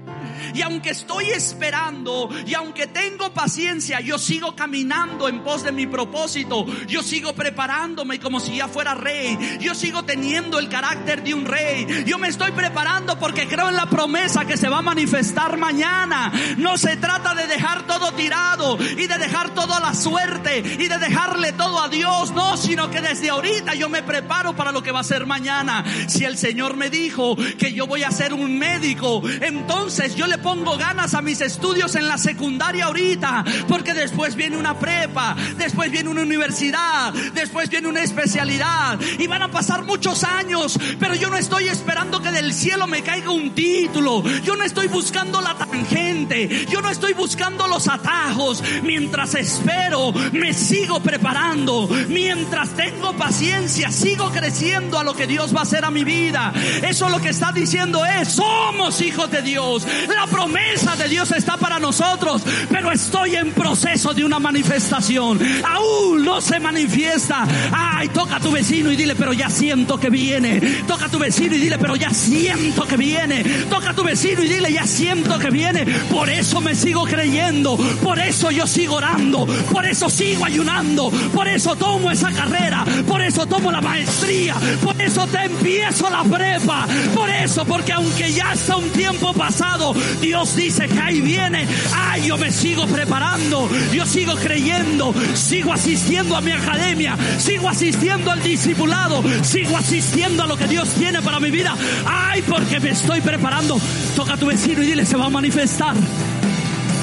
Y 0.54 0.62
aunque 0.62 0.90
estoy 0.90 1.30
esperando 1.30 2.28
y 2.46 2.54
aunque 2.54 2.86
tengo 2.86 3.32
paciencia, 3.32 4.00
yo 4.00 4.18
sigo 4.18 4.54
caminando 4.54 5.28
en 5.28 5.42
pos 5.42 5.64
de 5.64 5.72
mi 5.72 5.86
propósito. 5.86 6.66
Yo 6.86 7.02
sigo 7.02 7.34
preparándome 7.34 8.20
como 8.20 8.40
si 8.40 8.56
ya 8.56 8.68
fuera 8.68 8.94
rey. 8.94 9.58
Yo 9.60 9.74
sigo 9.74 10.04
teniendo 10.04 10.58
el 10.58 10.68
carácter 10.68 11.22
de 11.22 11.34
un 11.34 11.44
rey. 11.44 12.04
Yo 12.06 12.18
me 12.18 12.28
estoy 12.28 12.52
preparando 12.52 13.18
porque 13.18 13.48
creo 13.48 13.68
en 13.68 13.76
la 13.76 13.86
promesa 13.86 14.44
que 14.44 14.56
se 14.56 14.68
va 14.68 14.78
a 14.78 14.82
manifestar 14.82 15.56
mañana. 15.56 16.32
No 16.56 16.78
se 16.78 16.96
trata 16.96 17.34
de 17.34 17.46
dejar 17.46 17.86
todo 17.86 18.12
tirado 18.12 18.78
y 18.80 19.06
de 19.06 19.18
dejar 19.18 19.54
todo 19.54 19.74
a 19.74 19.80
la 19.80 19.94
suerte 19.94 20.58
y 20.58 20.88
de 20.88 20.98
dejarle 20.98 21.52
todo 21.52 21.82
a 21.82 21.88
Dios. 21.88 22.30
No, 22.32 22.56
sino 22.56 22.90
que 22.90 23.00
desde 23.00 23.30
ahorita 23.30 23.74
yo 23.74 23.88
me 23.88 24.02
preparo 24.02 24.54
para 24.54 24.63
lo 24.72 24.82
que 24.82 24.92
va 24.92 25.00
a 25.00 25.04
ser 25.04 25.26
mañana. 25.26 25.84
Si 26.06 26.24
el 26.24 26.36
Señor 26.36 26.76
me 26.76 26.90
dijo 26.90 27.36
que 27.58 27.72
yo 27.72 27.86
voy 27.86 28.02
a 28.02 28.10
ser 28.10 28.32
un 28.32 28.58
médico, 28.58 29.22
entonces 29.40 30.14
yo 30.14 30.26
le 30.26 30.38
pongo 30.38 30.76
ganas 30.76 31.14
a 31.14 31.22
mis 31.22 31.40
estudios 31.40 31.94
en 31.94 32.08
la 32.08 32.18
secundaria 32.18 32.86
ahorita, 32.86 33.44
porque 33.68 33.94
después 33.94 34.34
viene 34.34 34.56
una 34.56 34.78
prepa, 34.78 35.36
después 35.56 35.90
viene 35.90 36.10
una 36.10 36.22
universidad, 36.22 37.12
después 37.34 37.68
viene 37.68 37.88
una 37.88 38.02
especialidad 38.02 38.98
y 39.18 39.26
van 39.26 39.42
a 39.42 39.50
pasar 39.50 39.84
muchos 39.84 40.24
años, 40.24 40.78
pero 40.98 41.14
yo 41.14 41.30
no 41.30 41.36
estoy 41.36 41.68
esperando 41.68 42.22
que 42.22 42.32
del 42.32 42.52
cielo 42.52 42.86
me 42.86 43.02
caiga 43.02 43.30
un 43.30 43.54
título, 43.54 44.22
yo 44.44 44.56
no 44.56 44.64
estoy 44.64 44.88
buscando 44.88 45.40
la 45.40 45.54
tangente, 45.54 46.66
yo 46.70 46.80
no 46.80 46.90
estoy 46.90 47.12
buscando 47.12 47.66
los 47.68 47.88
atajos, 47.88 48.62
mientras 48.82 49.34
espero 49.34 50.12
me 50.32 50.52
sigo 50.52 51.00
preparando, 51.00 51.88
mientras 52.08 52.70
tengo 52.70 53.12
paciencia 53.14 53.90
sigo 53.90 54.30
creciendo 54.30 54.53
a 54.54 55.02
lo 55.02 55.14
que 55.14 55.26
Dios 55.26 55.52
va 55.52 55.60
a 55.60 55.62
hacer 55.64 55.84
a 55.84 55.90
mi 55.90 56.04
vida. 56.04 56.52
Eso 56.80 57.08
lo 57.08 57.20
que 57.20 57.30
está 57.30 57.50
diciendo 57.50 58.04
es, 58.06 58.28
somos 58.28 59.00
hijos 59.00 59.28
de 59.28 59.42
Dios. 59.42 59.84
La 60.14 60.28
promesa 60.28 60.94
de 60.94 61.08
Dios 61.08 61.32
está 61.32 61.56
para 61.56 61.80
nosotros, 61.80 62.42
pero 62.70 62.92
estoy 62.92 63.34
en 63.34 63.50
proceso 63.50 64.14
de 64.14 64.24
una 64.24 64.38
manifestación. 64.38 65.40
Aún 65.64 66.24
no 66.24 66.40
se 66.40 66.60
manifiesta. 66.60 67.48
Ay, 67.72 68.08
toca 68.10 68.36
a 68.36 68.40
tu 68.40 68.52
vecino 68.52 68.92
y 68.92 68.96
dile, 68.96 69.16
pero 69.16 69.32
ya 69.32 69.50
siento 69.50 69.98
que 69.98 70.08
viene. 70.08 70.60
Toca 70.86 71.06
a 71.06 71.08
tu 71.08 71.18
vecino 71.18 71.56
y 71.56 71.58
dile, 71.58 71.76
pero 71.76 71.96
ya 71.96 72.10
siento 72.10 72.84
que 72.86 72.96
viene. 72.96 73.42
Toca 73.68 73.90
a 73.90 73.94
tu 73.94 74.04
vecino 74.04 74.44
y 74.44 74.48
dile, 74.48 74.72
ya 74.72 74.86
siento 74.86 75.36
que 75.40 75.50
viene. 75.50 75.84
Por 76.12 76.30
eso 76.30 76.60
me 76.60 76.76
sigo 76.76 77.04
creyendo. 77.06 77.76
Por 77.76 78.20
eso 78.20 78.52
yo 78.52 78.68
sigo 78.68 78.96
orando. 78.96 79.46
Por 79.72 79.84
eso 79.84 80.08
sigo 80.08 80.44
ayunando. 80.44 81.10
Por 81.34 81.48
eso 81.48 81.74
tomo 81.74 82.12
esa 82.12 82.30
carrera. 82.30 82.84
Por 83.08 83.20
eso 83.20 83.46
tomo 83.46 83.72
la 83.72 83.80
maestría. 83.80 84.43
Por 84.82 85.00
eso 85.00 85.26
te 85.26 85.44
empiezo 85.44 86.10
la 86.10 86.22
prepa. 86.24 86.86
Por 87.14 87.30
eso, 87.30 87.64
porque 87.64 87.92
aunque 87.92 88.32
ya 88.32 88.52
está 88.52 88.76
un 88.76 88.88
tiempo 88.90 89.32
pasado, 89.32 89.94
Dios 90.20 90.56
dice 90.56 90.86
que 90.88 90.98
ahí 90.98 91.20
viene. 91.20 91.66
Ay, 91.94 92.26
yo 92.26 92.36
me 92.36 92.50
sigo 92.50 92.86
preparando. 92.86 93.68
Yo 93.92 94.04
sigo 94.06 94.34
creyendo. 94.34 95.14
Sigo 95.34 95.72
asistiendo 95.72 96.36
a 96.36 96.40
mi 96.40 96.52
academia. 96.52 97.16
Sigo 97.38 97.68
asistiendo 97.68 98.30
al 98.30 98.42
discipulado. 98.42 99.22
Sigo 99.42 99.76
asistiendo 99.76 100.42
a 100.42 100.46
lo 100.46 100.56
que 100.56 100.66
Dios 100.66 100.88
tiene 100.94 101.22
para 101.22 101.40
mi 101.40 101.50
vida. 101.50 101.74
Ay, 102.06 102.42
porque 102.42 102.80
me 102.80 102.90
estoy 102.90 103.20
preparando. 103.20 103.80
Toca 104.16 104.34
a 104.34 104.36
tu 104.36 104.46
vecino 104.46 104.82
y 104.82 104.86
dile, 104.86 105.06
se 105.06 105.16
va 105.16 105.26
a 105.26 105.30
manifestar. 105.30 105.94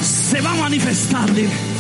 Se 0.02 0.42
va 0.42 0.52
a 0.52 0.56
manifestar, 0.56 1.32
dile. 1.34 1.71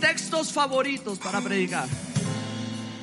Textos 0.00 0.52
favoritos 0.52 1.18
para 1.18 1.40
predicar. 1.40 1.88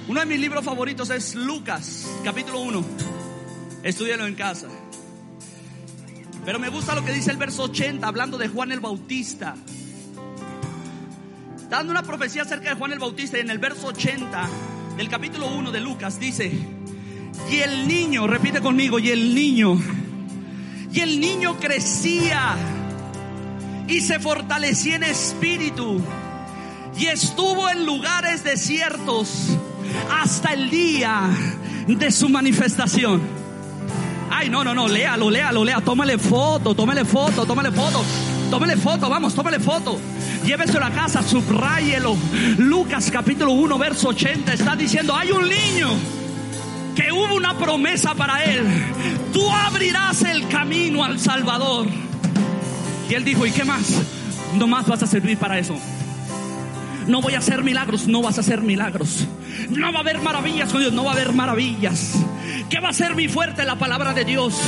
Uno 0.07 0.19
de 0.19 0.25
mis 0.25 0.39
libros 0.39 0.63
favoritos 0.63 1.09
es 1.09 1.35
Lucas, 1.35 2.07
capítulo 2.23 2.59
1. 2.61 2.85
Estudialo 3.83 4.25
en 4.25 4.35
casa. 4.35 4.67
Pero 6.45 6.59
me 6.59 6.69
gusta 6.69 6.95
lo 6.95 7.03
que 7.05 7.11
dice 7.11 7.31
el 7.31 7.37
verso 7.37 7.63
80, 7.63 8.05
hablando 8.07 8.37
de 8.37 8.47
Juan 8.47 8.71
el 8.71 8.79
Bautista. 8.79 9.55
dando 11.69 11.91
una 11.91 12.03
profecía 12.03 12.41
acerca 12.41 12.69
de 12.69 12.75
Juan 12.75 12.91
el 12.91 12.99
Bautista 12.99 13.37
y 13.37 13.41
en 13.41 13.49
el 13.49 13.59
verso 13.59 13.87
80 13.87 14.49
del 14.97 15.07
capítulo 15.07 15.47
1 15.47 15.71
de 15.71 15.79
Lucas 15.79 16.19
dice, 16.19 16.51
y 17.49 17.55
el 17.57 17.87
niño, 17.87 18.27
repite 18.27 18.59
conmigo, 18.59 18.99
y 18.99 19.09
el 19.09 19.33
niño, 19.33 19.79
y 20.91 20.99
el 20.99 21.19
niño 21.19 21.57
crecía 21.59 22.55
y 23.87 24.01
se 24.01 24.19
fortalecía 24.19 24.97
en 24.97 25.03
espíritu 25.03 26.01
y 26.97 27.05
estuvo 27.07 27.69
en 27.69 27.85
lugares 27.85 28.43
desiertos 28.43 29.57
hasta 30.11 30.53
el 30.53 30.69
día 30.69 31.29
de 31.87 32.11
su 32.11 32.29
manifestación. 32.29 33.21
Ay, 34.29 34.49
no, 34.49 34.63
no, 34.63 34.73
no, 34.73 34.87
léalo, 34.87 35.29
léalo, 35.29 35.63
léalo. 35.63 35.81
Tómale 35.81 36.17
foto, 36.17 36.73
tómale 36.73 37.05
foto, 37.05 37.45
tómale 37.45 37.71
foto. 37.71 38.03
Tómale 38.49 38.75
foto, 38.75 39.09
vamos, 39.09 39.33
tómale 39.33 39.59
foto. 39.59 39.99
Llévese 40.45 40.77
a 40.77 40.81
la 40.81 40.91
casa, 40.91 41.21
subráyelo. 41.21 42.17
Lucas 42.57 43.09
capítulo 43.11 43.51
1, 43.53 43.77
verso 43.77 44.09
80 44.09 44.53
está 44.53 44.75
diciendo, 44.75 45.15
hay 45.15 45.31
un 45.31 45.47
niño 45.47 45.89
que 46.95 47.11
hubo 47.11 47.35
una 47.35 47.57
promesa 47.57 48.13
para 48.15 48.43
él. 48.43 48.65
Tú 49.31 49.49
abrirás 49.49 50.21
el 50.23 50.47
camino 50.47 51.03
al 51.03 51.19
Salvador. 51.19 51.87
Y 53.09 53.13
él 53.13 53.23
dijo, 53.23 53.45
¿y 53.45 53.51
qué 53.51 53.63
más? 53.63 54.01
No 54.57 54.67
más 54.67 54.87
vas 54.87 55.03
a 55.03 55.07
servir 55.07 55.37
para 55.37 55.59
eso. 55.59 55.77
No 57.07 57.21
voy 57.21 57.35
a 57.35 57.39
hacer 57.39 57.63
milagros, 57.63 58.07
no 58.07 58.21
vas 58.21 58.37
a 58.37 58.41
hacer 58.41 58.61
milagros. 58.61 59.27
No 59.69 59.91
va 59.91 59.99
a 59.99 60.01
haber 60.01 60.19
maravillas 60.19 60.71
con 60.71 60.81
Dios, 60.81 60.93
no 60.93 61.03
va 61.03 61.11
a 61.11 61.13
haber 61.13 61.33
maravillas. 61.33 62.13
¿Qué 62.69 62.79
va 62.79 62.89
a 62.89 62.93
ser 62.93 63.15
mi 63.15 63.27
fuerte? 63.27 63.65
La 63.65 63.75
palabra 63.75 64.13
de 64.13 64.23
Dios. 64.23 64.59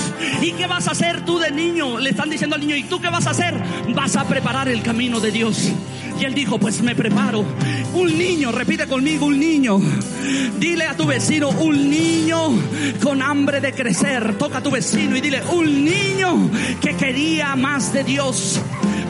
¿Y 0.41 0.51
qué 0.53 0.67
vas 0.67 0.88
a 0.88 0.91
hacer 0.91 1.23
tú 1.25 1.39
de 1.39 1.51
niño? 1.51 1.99
Le 1.99 2.09
están 2.09 2.29
diciendo 2.29 2.55
al 2.55 2.61
niño, 2.61 2.75
¿y 2.75 2.84
tú 2.84 2.99
qué 2.99 3.09
vas 3.09 3.27
a 3.27 3.31
hacer? 3.31 3.55
Vas 3.95 4.15
a 4.15 4.27
preparar 4.27 4.67
el 4.67 4.81
camino 4.81 5.19
de 5.19 5.31
Dios. 5.31 5.71
Y 6.19 6.25
él 6.25 6.34
dijo, 6.34 6.59
pues 6.59 6.81
me 6.81 6.95
preparo. 6.95 7.45
Un 7.93 8.17
niño, 8.17 8.51
repite 8.51 8.87
conmigo, 8.87 9.27
un 9.27 9.39
niño. 9.39 9.79
Dile 10.59 10.85
a 10.85 10.97
tu 10.97 11.05
vecino, 11.05 11.49
un 11.49 11.89
niño 11.89 12.49
con 13.01 13.21
hambre 13.21 13.61
de 13.61 13.73
crecer. 13.73 14.35
Toca 14.37 14.57
a 14.57 14.63
tu 14.63 14.71
vecino 14.71 15.15
y 15.15 15.21
dile, 15.21 15.43
un 15.51 15.85
niño 15.85 16.49
que 16.81 16.95
quería 16.95 17.55
más 17.55 17.93
de 17.93 18.03
Dios. 18.03 18.59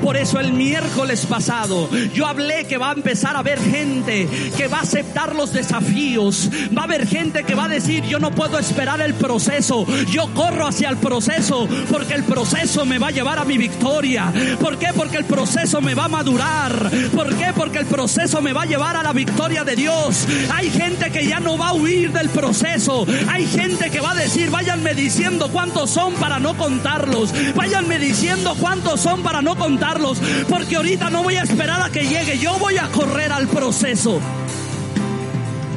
Por 0.03 0.17
eso 0.17 0.37
el 0.37 0.51
miércoles 0.51 1.25
pasado 1.25 1.89
yo 2.13 2.27
hablé 2.27 2.65
que 2.65 2.77
va 2.77 2.89
a 2.89 2.93
empezar 2.93 3.37
a 3.37 3.39
haber 3.39 3.57
gente 3.57 4.27
que 4.57 4.67
va 4.67 4.79
a 4.79 4.81
aceptar 4.81 5.33
los 5.33 5.53
desafíos. 5.53 6.49
Va 6.77 6.81
a 6.81 6.85
haber 6.85 7.07
gente 7.07 7.45
que 7.45 7.55
va 7.55 7.65
a 7.65 7.69
decir, 7.69 8.03
yo 8.03 8.19
no 8.19 8.31
puedo 8.31 8.59
esperar 8.59 8.99
el 8.99 9.13
proceso. 9.13 9.87
Yo 10.11 10.27
corro 10.33 10.67
hacia 10.67 10.89
el 10.89 10.97
proceso 10.97 11.69
porque 11.89 12.15
el 12.15 12.25
proceso 12.25 12.85
me 12.85 12.99
va 12.99 13.07
a 13.07 13.11
llevar 13.11 13.39
a 13.39 13.45
mi 13.45 13.57
victoria. 13.57 14.33
¿Por 14.59 14.77
qué? 14.77 14.87
Porque 14.93 15.15
el 15.15 15.25
proceso 15.25 15.79
me 15.79 15.95
va 15.95 16.05
a 16.05 16.09
madurar. 16.09 16.91
¿Por 17.15 17.33
qué? 17.37 17.53
Porque 17.55 17.79
el 17.79 17.85
proceso 17.85 18.41
me 18.41 18.51
va 18.51 18.63
a 18.63 18.65
llevar 18.73 18.97
a 18.97 19.03
la 19.03 19.13
victoria 19.13 19.63
de 19.63 19.75
Dios. 19.75 20.27
Hay 20.51 20.71
gente 20.71 21.11
que 21.11 21.27
ya 21.27 21.39
no 21.39 21.59
va 21.59 21.67
a 21.67 21.73
huir 21.73 22.11
del 22.11 22.27
proceso. 22.29 23.05
Hay 23.29 23.45
gente 23.45 23.91
que 23.91 23.99
va 23.99 24.13
a 24.13 24.15
decir, 24.15 24.49
váyanme 24.49 24.95
diciendo 24.95 25.47
cuántos 25.51 25.91
son 25.91 26.15
para 26.15 26.39
no 26.39 26.57
contarlos. 26.57 27.31
Váyanme 27.53 27.99
diciendo 27.99 28.55
cuántos 28.59 28.99
son 28.99 29.21
para 29.21 29.43
no 29.43 29.55
contarlos 29.55 30.17
porque 30.49 30.77
ahorita 30.77 31.11
no 31.11 31.21
voy 31.21 31.35
a 31.35 31.43
esperar 31.43 31.83
a 31.83 31.91
que 31.91 32.07
llegue, 32.07 32.39
yo 32.39 32.57
voy 32.57 32.77
a 32.77 32.87
correr 32.87 33.31
al 33.31 33.47
proceso. 33.47 34.19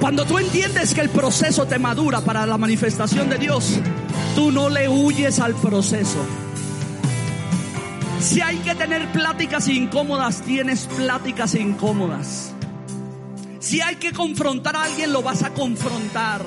Cuando 0.00 0.24
tú 0.24 0.38
entiendes 0.38 0.94
que 0.94 1.02
el 1.02 1.10
proceso 1.10 1.66
te 1.66 1.78
madura 1.78 2.22
para 2.22 2.46
la 2.46 2.56
manifestación 2.56 3.28
de 3.28 3.36
Dios, 3.36 3.78
tú 4.34 4.52
no 4.52 4.70
le 4.70 4.88
huyes 4.88 5.38
al 5.38 5.54
proceso. 5.54 6.24
Si 8.20 8.40
hay 8.40 8.56
que 8.58 8.74
tener 8.74 9.12
pláticas 9.12 9.68
incómodas, 9.68 10.40
tienes 10.40 10.86
pláticas 10.86 11.54
incómodas. 11.54 12.55
Si 13.58 13.80
hay 13.80 13.96
que 13.96 14.12
confrontar 14.12 14.76
a 14.76 14.84
alguien, 14.84 15.12
lo 15.12 15.22
vas 15.22 15.42
a 15.42 15.50
confrontar. 15.50 16.44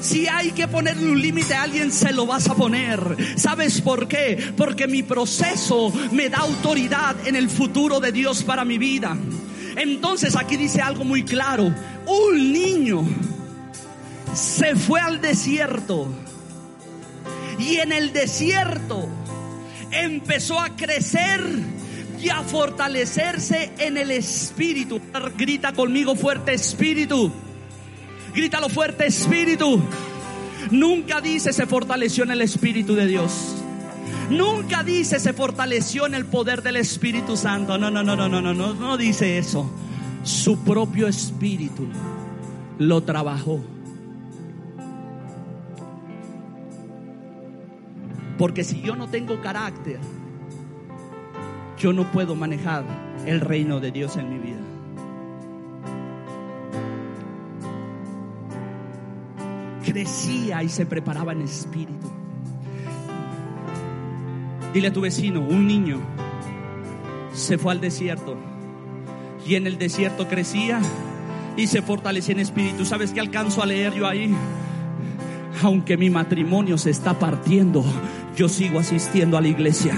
Si 0.00 0.26
hay 0.26 0.50
que 0.50 0.68
ponerle 0.68 1.10
un 1.10 1.20
límite 1.20 1.54
a 1.54 1.62
alguien, 1.62 1.90
se 1.90 2.12
lo 2.12 2.26
vas 2.26 2.48
a 2.48 2.54
poner. 2.54 3.16
¿Sabes 3.36 3.80
por 3.80 4.06
qué? 4.06 4.52
Porque 4.56 4.86
mi 4.86 5.02
proceso 5.02 5.92
me 6.12 6.28
da 6.28 6.38
autoridad 6.38 7.16
en 7.26 7.36
el 7.36 7.48
futuro 7.48 8.00
de 8.00 8.12
Dios 8.12 8.42
para 8.42 8.64
mi 8.64 8.76
vida. 8.76 9.16
Entonces 9.76 10.36
aquí 10.36 10.56
dice 10.56 10.82
algo 10.82 11.04
muy 11.04 11.24
claro. 11.24 11.74
Un 12.06 12.52
niño 12.52 13.04
se 14.34 14.76
fue 14.76 15.00
al 15.00 15.20
desierto 15.20 16.12
y 17.58 17.76
en 17.76 17.92
el 17.92 18.12
desierto 18.12 19.08
empezó 19.90 20.60
a 20.60 20.76
crecer 20.76 21.40
y 22.24 22.30
a 22.30 22.42
fortalecerse 22.42 23.72
en 23.78 23.96
el 23.96 24.10
espíritu. 24.10 25.00
Grita 25.36 25.72
conmigo 25.72 26.16
fuerte 26.16 26.54
espíritu. 26.54 27.30
Grítalo 28.34 28.68
fuerte, 28.68 29.06
Espíritu. 29.06 29.80
Nunca 30.72 31.20
dice 31.20 31.52
se 31.52 31.66
fortaleció 31.66 32.24
en 32.24 32.32
el 32.32 32.42
Espíritu 32.42 32.94
de 32.94 33.06
Dios. 33.06 33.54
Nunca 34.28 34.82
dice 34.82 35.20
se 35.20 35.32
fortaleció 35.32 36.06
en 36.06 36.14
el 36.14 36.26
poder 36.26 36.62
del 36.62 36.76
Espíritu 36.76 37.36
Santo. 37.36 37.78
No, 37.78 37.90
no, 37.90 38.02
no, 38.02 38.16
no, 38.16 38.28
no, 38.28 38.40
no, 38.40 38.52
no, 38.52 38.74
no 38.74 38.96
dice 38.96 39.38
eso. 39.38 39.70
Su 40.24 40.64
propio 40.64 41.06
Espíritu 41.06 41.86
lo 42.78 43.02
trabajó. 43.04 43.60
Porque 48.36 48.64
si 48.64 48.80
yo 48.80 48.96
no 48.96 49.08
tengo 49.08 49.40
carácter, 49.40 50.00
yo 51.84 51.92
no 51.92 52.10
puedo 52.10 52.34
manejar 52.34 52.82
el 53.26 53.42
reino 53.42 53.78
de 53.78 53.90
Dios 53.90 54.16
en 54.16 54.30
mi 54.30 54.38
vida. 54.38 54.62
crecía 59.84 60.62
y 60.62 60.70
se 60.70 60.86
preparaba 60.86 61.32
en 61.32 61.42
espíritu. 61.42 62.10
Dile 64.72 64.88
a 64.88 64.92
tu 64.94 65.02
vecino, 65.02 65.40
un 65.40 65.66
niño 65.66 66.00
se 67.34 67.58
fue 67.58 67.72
al 67.72 67.82
desierto 67.82 68.34
y 69.46 69.56
en 69.56 69.66
el 69.66 69.76
desierto 69.76 70.26
crecía 70.26 70.80
y 71.54 71.66
se 71.66 71.82
fortalecía 71.82 72.32
en 72.32 72.40
espíritu. 72.40 72.86
¿Sabes 72.86 73.12
qué 73.12 73.20
alcanzo 73.20 73.62
a 73.62 73.66
leer 73.66 73.92
yo 73.92 74.08
ahí? 74.08 74.34
Aunque 75.62 75.98
mi 75.98 76.08
matrimonio 76.08 76.78
se 76.78 76.88
está 76.88 77.18
partiendo, 77.18 77.84
yo 78.34 78.48
sigo 78.48 78.78
asistiendo 78.78 79.36
a 79.36 79.42
la 79.42 79.48
iglesia. 79.48 79.94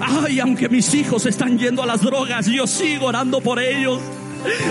Ay, 0.00 0.40
aunque 0.40 0.68
mis 0.68 0.94
hijos 0.94 1.26
están 1.26 1.58
yendo 1.58 1.82
a 1.82 1.86
las 1.86 2.02
drogas, 2.02 2.46
yo 2.46 2.66
sigo 2.66 3.06
orando 3.06 3.40
por 3.40 3.58
ellos. 3.60 4.00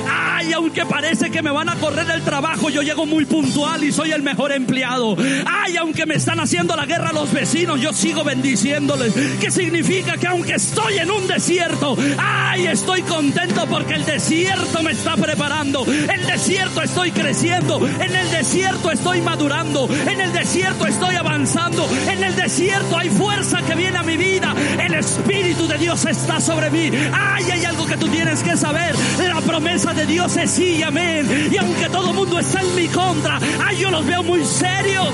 Ay, 0.09 0.53
aunque 0.53 0.85
parece 0.85 1.29
que 1.29 1.41
me 1.41 1.51
van 1.51 1.69
a 1.69 1.75
correr 1.75 2.09
el 2.11 2.21
trabajo, 2.23 2.69
yo 2.69 2.81
llego 2.81 3.05
muy 3.05 3.25
puntual 3.25 3.83
y 3.83 3.91
soy 3.91 4.11
el 4.11 4.21
mejor 4.21 4.51
empleado. 4.51 5.15
Ay, 5.45 5.77
aunque 5.77 6.05
me 6.05 6.15
están 6.15 6.39
haciendo 6.39 6.75
la 6.75 6.85
guerra 6.85 7.11
los 7.11 7.31
vecinos, 7.31 7.79
yo 7.79 7.93
sigo 7.93 8.23
bendiciéndoles. 8.23 9.13
¿Qué 9.39 9.51
significa? 9.51 10.17
Que 10.17 10.27
aunque 10.27 10.55
estoy 10.55 10.97
en 10.97 11.11
un 11.11 11.27
desierto, 11.27 11.97
ay, 12.17 12.67
estoy 12.67 13.01
contento 13.03 13.65
porque 13.67 13.95
el 13.95 14.05
desierto 14.05 14.83
me 14.83 14.91
está 14.91 15.15
preparando. 15.15 15.85
El 15.85 16.25
desierto 16.25 16.81
estoy 16.81 17.11
creciendo. 17.11 17.85
En 17.87 18.15
el 18.15 18.31
desierto 18.31 18.91
estoy 18.91 19.21
madurando. 19.21 19.87
En 20.09 20.21
el 20.21 20.33
desierto 20.33 20.87
estoy 20.87 21.15
avanzando. 21.15 21.87
En 22.09 22.23
el 22.23 22.35
desierto 22.35 22.97
hay 22.97 23.09
fuerza 23.09 23.61
que 23.61 23.75
viene 23.75 23.97
a 23.97 24.03
mi 24.03 24.17
vida. 24.17 24.53
El 24.79 24.93
Espíritu 24.93 25.67
de 25.67 25.77
Dios 25.77 26.05
está 26.05 26.39
sobre 26.39 26.69
mí. 26.69 26.91
Ay, 27.13 27.43
hay 27.51 27.65
algo 27.65 27.85
que 27.85 27.97
tú 27.97 28.07
tienes 28.07 28.41
que 28.41 28.57
saber. 28.57 28.95
La 29.19 29.41
promesa 29.61 29.93
de 29.93 30.07
Dios 30.07 30.35
es 30.37 30.51
sí 30.51 30.77
y 30.77 30.81
amén. 30.81 31.49
Y 31.51 31.57
aunque 31.57 31.87
todo 31.89 32.09
el 32.09 32.15
mundo 32.15 32.39
está 32.39 32.61
en 32.61 32.75
mi 32.75 32.87
contra, 32.87 33.39
ay, 33.63 33.77
yo 33.77 33.91
los 33.91 34.05
veo 34.05 34.23
muy 34.23 34.43
serios. 34.43 35.07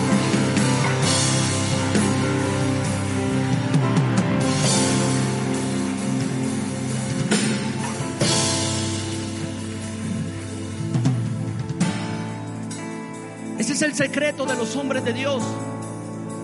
Ese 13.60 13.74
es 13.74 13.82
el 13.82 13.96
secreto 13.96 14.46
de 14.46 14.56
los 14.56 14.76
hombres 14.78 15.04
de 15.04 15.12
Dios. 15.12 15.44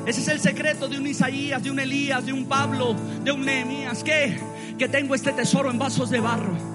Ese 0.06 0.20
es 0.20 0.28
el 0.28 0.42
secreto 0.42 0.90
de 0.90 0.98
un 0.98 1.08
Isaías, 1.08 1.64
de 1.64 1.72
un 1.72 1.80
Elías, 1.80 2.26
de 2.26 2.34
un 2.34 2.46
Pablo, 2.46 2.96
de 3.24 3.32
un 3.32 3.46
Nehemías. 3.46 4.04
Que, 4.04 4.38
tengo 4.92 5.16
este 5.16 5.32
tesoro 5.32 5.72
en 5.72 5.80
vasos 5.80 6.10
de 6.10 6.20
barro 6.20 6.73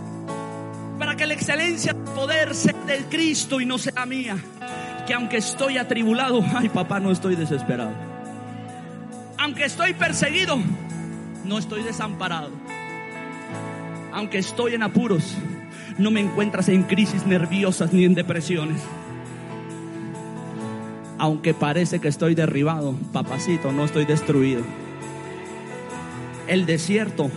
que 1.19 1.27
la 1.27 1.35
excelencia 1.35 1.93
del 1.93 2.05
poder 2.15 2.55
sea 2.55 2.73
del 2.87 3.05
Cristo 3.07 3.61
y 3.61 3.67
no 3.67 3.77
sea 3.77 4.07
mía. 4.07 4.37
Que 5.07 5.15
aunque 5.15 5.39
estoy 5.39 5.77
atribulado, 5.77 6.43
ay 6.55 6.69
papá, 6.69 7.01
no 7.01 7.11
estoy 7.11 7.35
desesperado. 7.35 7.93
Aunque 9.37 9.65
estoy 9.65 9.93
perseguido, 9.95 10.59
no 11.45 11.59
estoy 11.59 11.83
desamparado. 11.83 12.51
Aunque 14.13 14.39
estoy 14.39 14.75
en 14.75 14.83
apuros, 14.85 15.35
no 15.99 16.11
me 16.11 16.21
encuentras 16.21 16.69
en 16.69 16.85
crisis 16.85 17.27
nerviosas 17.27 17.93
ni 17.93 18.05
en 18.05 18.15
depresiones. 18.15 18.81
Aunque 21.19 21.53
parece 21.53 21.99
que 21.99 22.09
estoy 22.09 22.37
derribado, 22.37 22.95
papacito, 23.13 23.73
no 23.73 23.85
estoy 23.85 24.05
destruido. 24.05 24.63
El 26.47 26.65
desierto 26.65 27.31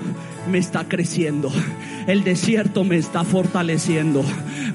me 0.50 0.58
está 0.58 0.86
creciendo. 0.86 1.52
El 2.08 2.24
desierto 2.24 2.84
me 2.84 2.98
está 2.98 3.24
fortaleciendo. 3.24 4.24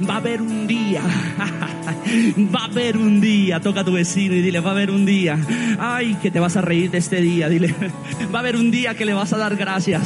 Va 0.09 0.15
a 0.15 0.19
haber 0.19 0.43
un 0.43 0.67
día. 0.67 1.03
Va 2.55 2.61
a 2.61 2.65
haber 2.65 2.97
un 2.97 3.21
día. 3.21 3.61
Toca 3.61 3.81
a 3.81 3.85
tu 3.85 3.93
vecino 3.93 4.35
y 4.35 4.43
dile, 4.43 4.61
va 4.61 4.71
a 4.71 4.73
haber 4.73 4.91
un 4.91 5.07
día. 5.07 5.39
Ay, 5.79 6.17
que 6.23 6.31
te 6.31 6.41
vas 6.41 6.57
a 6.57 6.61
reír 6.61 6.91
de 6.91 6.99
este 6.99 7.21
día. 7.21 7.49
Dile, 7.49 7.75
va 8.35 8.39
a 8.39 8.43
haber 8.43 8.57
un 8.57 8.71
día 8.71 8.95
que 8.95 9.05
le 9.05 9.13
vas 9.13 9.33
a 9.33 9.39
dar 9.39 9.57
gracias. 9.57 10.03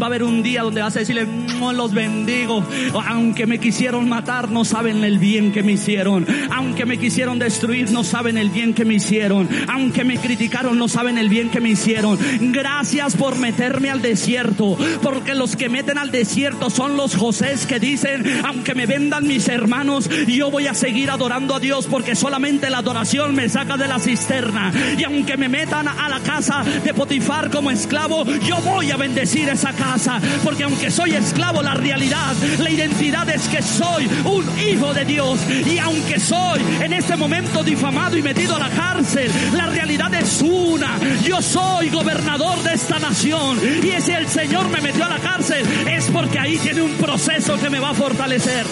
Va 0.00 0.06
a 0.06 0.08
haber 0.08 0.22
un 0.22 0.42
día 0.42 0.62
donde 0.62 0.80
vas 0.80 0.96
a 0.96 1.00
decirle, 1.00 1.26
los 1.74 1.92
bendigo. 1.92 2.64
Aunque 3.06 3.46
me 3.46 3.58
quisieron 3.58 4.08
matar, 4.08 4.50
no 4.50 4.64
saben 4.64 5.04
el 5.04 5.18
bien 5.18 5.52
que 5.52 5.62
me 5.62 5.72
hicieron. 5.72 6.26
Aunque 6.50 6.86
me 6.86 6.98
quisieron 6.98 7.38
destruir, 7.38 7.90
no 7.90 8.02
saben 8.02 8.38
el 8.38 8.50
bien 8.50 8.74
que 8.74 8.84
me 8.84 8.94
hicieron. 8.94 9.48
Aunque 9.68 10.04
me 10.04 10.16
criticaron, 10.16 10.78
no 10.78 10.88
saben 10.88 11.18
el 11.18 11.28
bien 11.28 11.50
que 11.50 11.60
me 11.60 11.70
hicieron. 11.70 12.18
Gracias 12.52 13.16
por 13.16 13.38
meterme 13.38 13.90
al 13.90 14.02
desierto. 14.02 14.76
Porque 15.02 15.34
los 15.34 15.56
que 15.56 15.68
meten 15.68 15.98
al 15.98 16.10
desierto 16.10 16.70
son 16.70 16.96
los 16.96 17.16
Josés 17.16 17.66
que 17.66 17.80
dicen, 17.80 18.24
aunque 18.44 18.74
me 18.74 18.86
vendan 18.86 19.26
mis 19.26 19.48
hermanos, 19.48 20.08
yo 20.26 20.50
voy 20.50 20.66
a 20.66 20.74
seguir 20.74 21.10
adorando 21.10 21.54
a 21.54 21.60
Dios 21.60 21.86
porque 21.86 22.14
solamente 22.14 22.70
la 22.70 22.78
adoración 22.78 23.34
me 23.34 23.48
saca 23.48 23.76
de 23.76 23.88
la 23.88 23.98
cisterna. 23.98 24.72
Y 24.98 25.04
aunque 25.04 25.36
me 25.36 25.48
metan 25.48 25.88
a 25.88 26.08
la 26.08 26.20
casa 26.20 26.64
de 26.84 26.94
Potifar 26.94 27.50
como 27.50 27.70
esclavo, 27.70 28.24
yo 28.46 28.56
voy 28.62 28.90
a 28.90 28.96
bendecir 28.96 29.48
esa 29.48 29.72
casa. 29.72 30.20
Porque 30.44 30.64
aunque 30.64 30.90
soy 30.90 31.12
esclavo, 31.12 31.62
la 31.62 31.74
realidad, 31.74 32.34
la 32.58 32.70
identidad 32.70 33.28
es 33.28 33.48
que 33.48 33.62
soy 33.62 34.08
un 34.24 34.44
hijo 34.60 34.92
de 34.94 35.04
Dios. 35.04 35.40
Y 35.66 35.78
aunque 35.78 36.18
soy 36.18 36.60
en 36.82 36.92
este 36.92 37.16
momento 37.16 37.62
difamado 37.62 38.16
y 38.16 38.22
metido 38.22 38.56
a 38.56 38.58
la 38.58 38.70
cárcel, 38.70 39.30
la 39.54 39.66
realidad 39.66 40.12
es 40.14 40.42
una. 40.42 40.98
Yo 41.24 41.40
soy 41.40 41.88
gobernador 41.90 42.62
de 42.62 42.74
esta 42.74 42.98
nación. 42.98 43.58
Y 43.82 44.00
si 44.00 44.12
el 44.12 44.28
Señor 44.28 44.68
me 44.68 44.80
a 44.98 45.08
la 45.08 45.18
cárcel, 45.18 45.64
es 45.88 46.10
porque 46.10 46.38
ahí 46.38 46.58
tiene 46.58 46.82
un 46.82 46.92
proceso 46.92 47.58
que 47.58 47.70
me 47.70 47.78
va 47.78 47.90
a 47.90 47.94
fortalecer. 47.94 48.66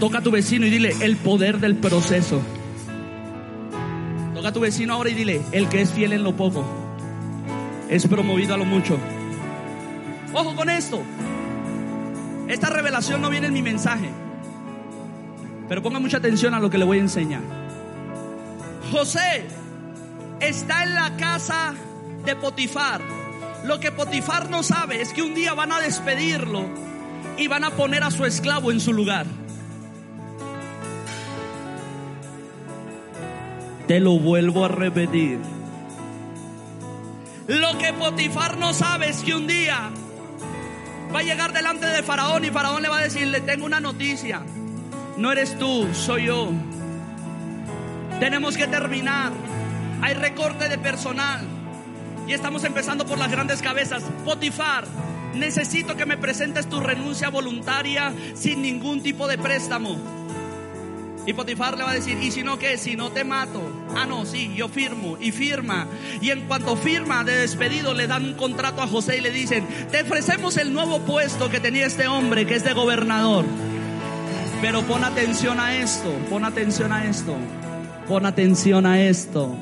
Toca 0.00 0.18
a 0.18 0.22
tu 0.22 0.30
vecino 0.30 0.66
y 0.66 0.70
dile 0.70 0.94
el 1.00 1.16
poder 1.16 1.58
del 1.58 1.76
proceso. 1.76 2.40
Toca 4.34 4.48
a 4.48 4.52
tu 4.52 4.60
vecino 4.60 4.94
ahora 4.94 5.10
y 5.10 5.14
dile, 5.14 5.42
el 5.52 5.68
que 5.68 5.82
es 5.82 5.92
fiel 5.92 6.12
en 6.12 6.22
lo 6.22 6.36
poco, 6.36 6.64
es 7.88 8.06
promovido 8.06 8.54
a 8.54 8.56
lo 8.56 8.64
mucho. 8.64 8.98
Ojo 10.32 10.54
con 10.54 10.70
esto. 10.70 11.02
Esta 12.48 12.70
revelación 12.70 13.20
no 13.20 13.28
viene 13.28 13.48
en 13.48 13.52
mi 13.52 13.62
mensaje. 13.62 14.08
Pero 15.68 15.82
ponga 15.82 15.98
mucha 15.98 16.16
atención 16.16 16.54
a 16.54 16.60
lo 16.60 16.70
que 16.70 16.78
le 16.78 16.84
voy 16.84 16.98
a 16.98 17.02
enseñar. 17.02 17.42
José 18.90 19.44
está 20.40 20.84
en 20.84 20.94
la 20.94 21.16
casa 21.16 21.74
de 22.28 22.36
Potifar. 22.36 23.00
Lo 23.64 23.80
que 23.80 23.90
Potifar 23.90 24.50
no 24.50 24.62
sabe 24.62 25.00
es 25.00 25.14
que 25.14 25.22
un 25.22 25.34
día 25.34 25.54
van 25.54 25.72
a 25.72 25.80
despedirlo 25.80 26.66
y 27.38 27.48
van 27.48 27.64
a 27.64 27.70
poner 27.70 28.04
a 28.04 28.10
su 28.10 28.26
esclavo 28.26 28.70
en 28.70 28.80
su 28.80 28.92
lugar. 28.92 29.24
Te 33.86 33.98
lo 34.00 34.18
vuelvo 34.18 34.66
a 34.66 34.68
repetir. 34.68 35.38
Lo 37.46 37.78
que 37.78 37.94
Potifar 37.94 38.58
no 38.58 38.74
sabe 38.74 39.08
es 39.08 39.22
que 39.22 39.34
un 39.34 39.46
día 39.46 39.88
va 41.14 41.20
a 41.20 41.22
llegar 41.22 41.54
delante 41.54 41.86
de 41.86 42.02
Faraón 42.02 42.44
y 42.44 42.50
Faraón 42.50 42.82
le 42.82 42.90
va 42.90 42.98
a 42.98 43.02
decir, 43.04 43.26
le 43.28 43.40
tengo 43.40 43.64
una 43.64 43.80
noticia. 43.80 44.42
No 45.16 45.32
eres 45.32 45.58
tú, 45.58 45.88
soy 45.94 46.26
yo. 46.26 46.50
Tenemos 48.20 48.58
que 48.58 48.66
terminar. 48.66 49.32
Hay 50.02 50.12
recorte 50.12 50.68
de 50.68 50.76
personal. 50.76 51.57
Y 52.28 52.34
estamos 52.34 52.62
empezando 52.64 53.06
por 53.06 53.18
las 53.18 53.30
grandes 53.30 53.62
cabezas. 53.62 54.02
Potifar, 54.22 54.84
necesito 55.34 55.96
que 55.96 56.04
me 56.04 56.18
presentes 56.18 56.68
tu 56.68 56.78
renuncia 56.78 57.30
voluntaria 57.30 58.12
sin 58.34 58.60
ningún 58.60 59.02
tipo 59.02 59.26
de 59.26 59.38
préstamo. 59.38 59.96
Y 61.24 61.32
Potifar 61.32 61.78
le 61.78 61.84
va 61.84 61.92
a 61.92 61.94
decir, 61.94 62.18
¿y 62.22 62.30
si 62.30 62.42
no 62.42 62.58
qué? 62.58 62.76
Si 62.76 62.96
no 62.96 63.10
te 63.10 63.24
mato. 63.24 63.62
Ah, 63.96 64.04
no, 64.04 64.26
sí, 64.26 64.52
yo 64.54 64.68
firmo. 64.68 65.16
Y 65.18 65.32
firma. 65.32 65.86
Y 66.20 66.30
en 66.30 66.46
cuanto 66.46 66.76
firma 66.76 67.24
de 67.24 67.34
despedido, 67.34 67.94
le 67.94 68.06
dan 68.06 68.24
un 68.26 68.34
contrato 68.34 68.82
a 68.82 68.86
José 68.86 69.16
y 69.16 69.20
le 69.22 69.30
dicen, 69.30 69.66
te 69.90 70.02
ofrecemos 70.02 70.58
el 70.58 70.74
nuevo 70.74 71.00
puesto 71.00 71.50
que 71.50 71.60
tenía 71.60 71.86
este 71.86 72.08
hombre, 72.08 72.44
que 72.44 72.56
es 72.56 72.64
de 72.64 72.74
gobernador. 72.74 73.46
Pero 74.60 74.82
pon 74.82 75.02
atención 75.02 75.60
a 75.60 75.76
esto, 75.76 76.12
pon 76.28 76.44
atención 76.44 76.92
a 76.92 77.06
esto, 77.06 77.36
pon 78.06 78.26
atención 78.26 78.84
a 78.84 79.00
esto. 79.00 79.56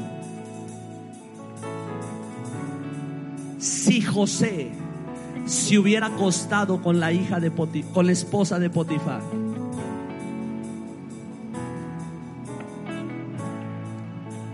Si 3.87 4.03
José 4.03 4.73
se 5.45 5.79
hubiera 5.79 6.09
acostado 6.09 6.83
con 6.83 6.99
la 6.99 7.13
hija 7.13 7.39
de 7.39 7.53
con 7.95 8.07
la 8.07 8.11
esposa 8.11 8.59
de 8.59 8.69
Potifar, 8.69 9.21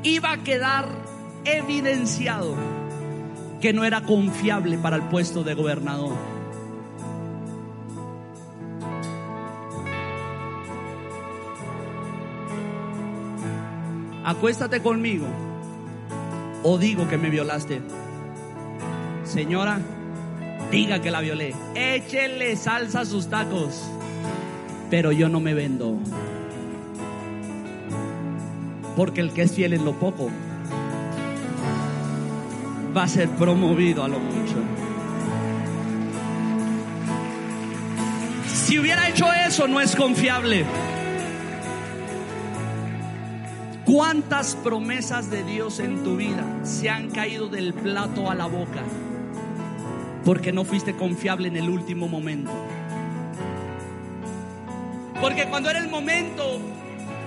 iba 0.02 0.32
a 0.32 0.42
quedar 0.42 0.86
evidenciado 1.46 2.54
que 3.62 3.72
no 3.72 3.84
era 3.84 4.02
confiable 4.02 4.76
para 4.76 4.96
el 4.96 5.02
puesto 5.04 5.42
de 5.42 5.54
gobernador. 5.54 6.12
Acuéstate 14.26 14.82
conmigo 14.82 15.24
o 16.62 16.76
digo 16.76 17.08
que 17.08 17.16
me 17.16 17.30
violaste. 17.30 17.80
Señora, 19.32 19.80
diga 20.70 21.00
que 21.00 21.10
la 21.10 21.22
violé. 21.22 21.54
Échele 21.74 22.54
salsa 22.54 23.00
a 23.00 23.04
sus 23.06 23.28
tacos. 23.28 23.82
Pero 24.90 25.10
yo 25.10 25.30
no 25.30 25.40
me 25.40 25.54
vendo. 25.54 25.96
Porque 28.94 29.22
el 29.22 29.32
que 29.32 29.40
es 29.40 29.52
fiel 29.52 29.72
en 29.72 29.86
lo 29.86 29.94
poco 29.94 30.28
va 32.94 33.04
a 33.04 33.08
ser 33.08 33.30
promovido 33.30 34.04
a 34.04 34.08
lo 34.08 34.18
mucho. 34.18 34.56
Si 38.52 38.78
hubiera 38.78 39.08
hecho 39.08 39.32
eso, 39.32 39.66
no 39.66 39.80
es 39.80 39.96
confiable. 39.96 40.66
¿Cuántas 43.86 44.56
promesas 44.56 45.30
de 45.30 45.42
Dios 45.42 45.80
en 45.80 46.04
tu 46.04 46.18
vida 46.18 46.44
se 46.64 46.90
han 46.90 47.08
caído 47.08 47.48
del 47.48 47.72
plato 47.72 48.30
a 48.30 48.34
la 48.34 48.44
boca? 48.44 48.82
Porque 50.24 50.52
no 50.52 50.64
fuiste 50.64 50.94
confiable 50.94 51.48
en 51.48 51.56
el 51.56 51.68
último 51.68 52.08
momento. 52.08 52.52
Porque 55.20 55.46
cuando 55.46 55.70
era 55.70 55.78
el 55.78 55.88
momento 55.88 56.60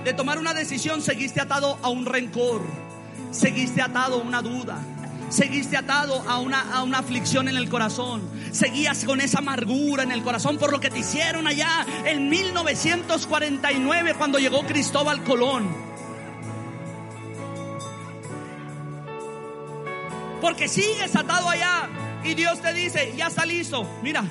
de 0.04 0.12
tomar 0.12 0.38
una 0.38 0.54
decisión, 0.54 1.02
seguiste 1.02 1.40
atado 1.40 1.78
a 1.82 1.88
un 1.88 2.06
rencor, 2.06 2.62
seguiste 3.30 3.82
atado 3.82 4.20
a 4.20 4.22
una 4.22 4.42
duda, 4.42 4.78
seguiste 5.30 5.76
atado 5.76 6.22
a 6.28 6.38
una, 6.38 6.60
a 6.74 6.82
una 6.82 6.98
aflicción 6.98 7.48
en 7.48 7.56
el 7.56 7.68
corazón, 7.68 8.22
seguías 8.52 9.04
con 9.04 9.20
esa 9.20 9.38
amargura 9.38 10.02
en 10.02 10.12
el 10.12 10.22
corazón 10.22 10.58
por 10.58 10.72
lo 10.72 10.78
que 10.78 10.90
te 10.90 10.98
hicieron 10.98 11.46
allá 11.46 11.86
en 12.04 12.28
1949 12.28 14.14
cuando 14.14 14.38
llegó 14.38 14.62
Cristóbal 14.62 15.22
Colón. 15.24 15.66
Porque 20.40 20.68
sigues 20.68 21.16
atado 21.16 21.48
allá 21.48 21.88
y 22.24 22.34
Dios 22.34 22.60
te 22.60 22.72
dice, 22.72 23.12
ya 23.16 23.28
está 23.28 23.46
listo, 23.46 23.88
mira, 24.02 24.24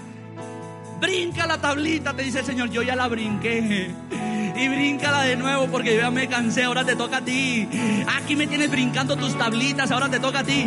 brinca 0.99 1.45
la 1.47 1.59
tablita, 1.59 2.13
te 2.13 2.23
dice 2.23 2.39
el 2.39 2.45
Señor, 2.45 2.69
yo 2.69 2.81
ya 2.81 2.95
la 2.95 3.07
brinqué 3.07 3.93
y 4.57 4.67
bríncala 4.69 5.23
de 5.23 5.35
nuevo 5.35 5.67
porque 5.67 5.95
yo 5.95 6.01
ya 6.01 6.11
me 6.11 6.27
cansé, 6.27 6.63
ahora 6.63 6.85
te 6.85 6.95
toca 6.95 7.17
a 7.17 7.21
ti. 7.21 7.67
Aquí 8.17 8.35
me 8.35 8.47
tienes 8.47 8.71
brincando 8.71 9.15
tus 9.15 9.37
tablitas, 9.37 9.91
ahora 9.91 10.09
te 10.09 10.19
toca 10.19 10.39
a 10.39 10.43
ti. 10.43 10.65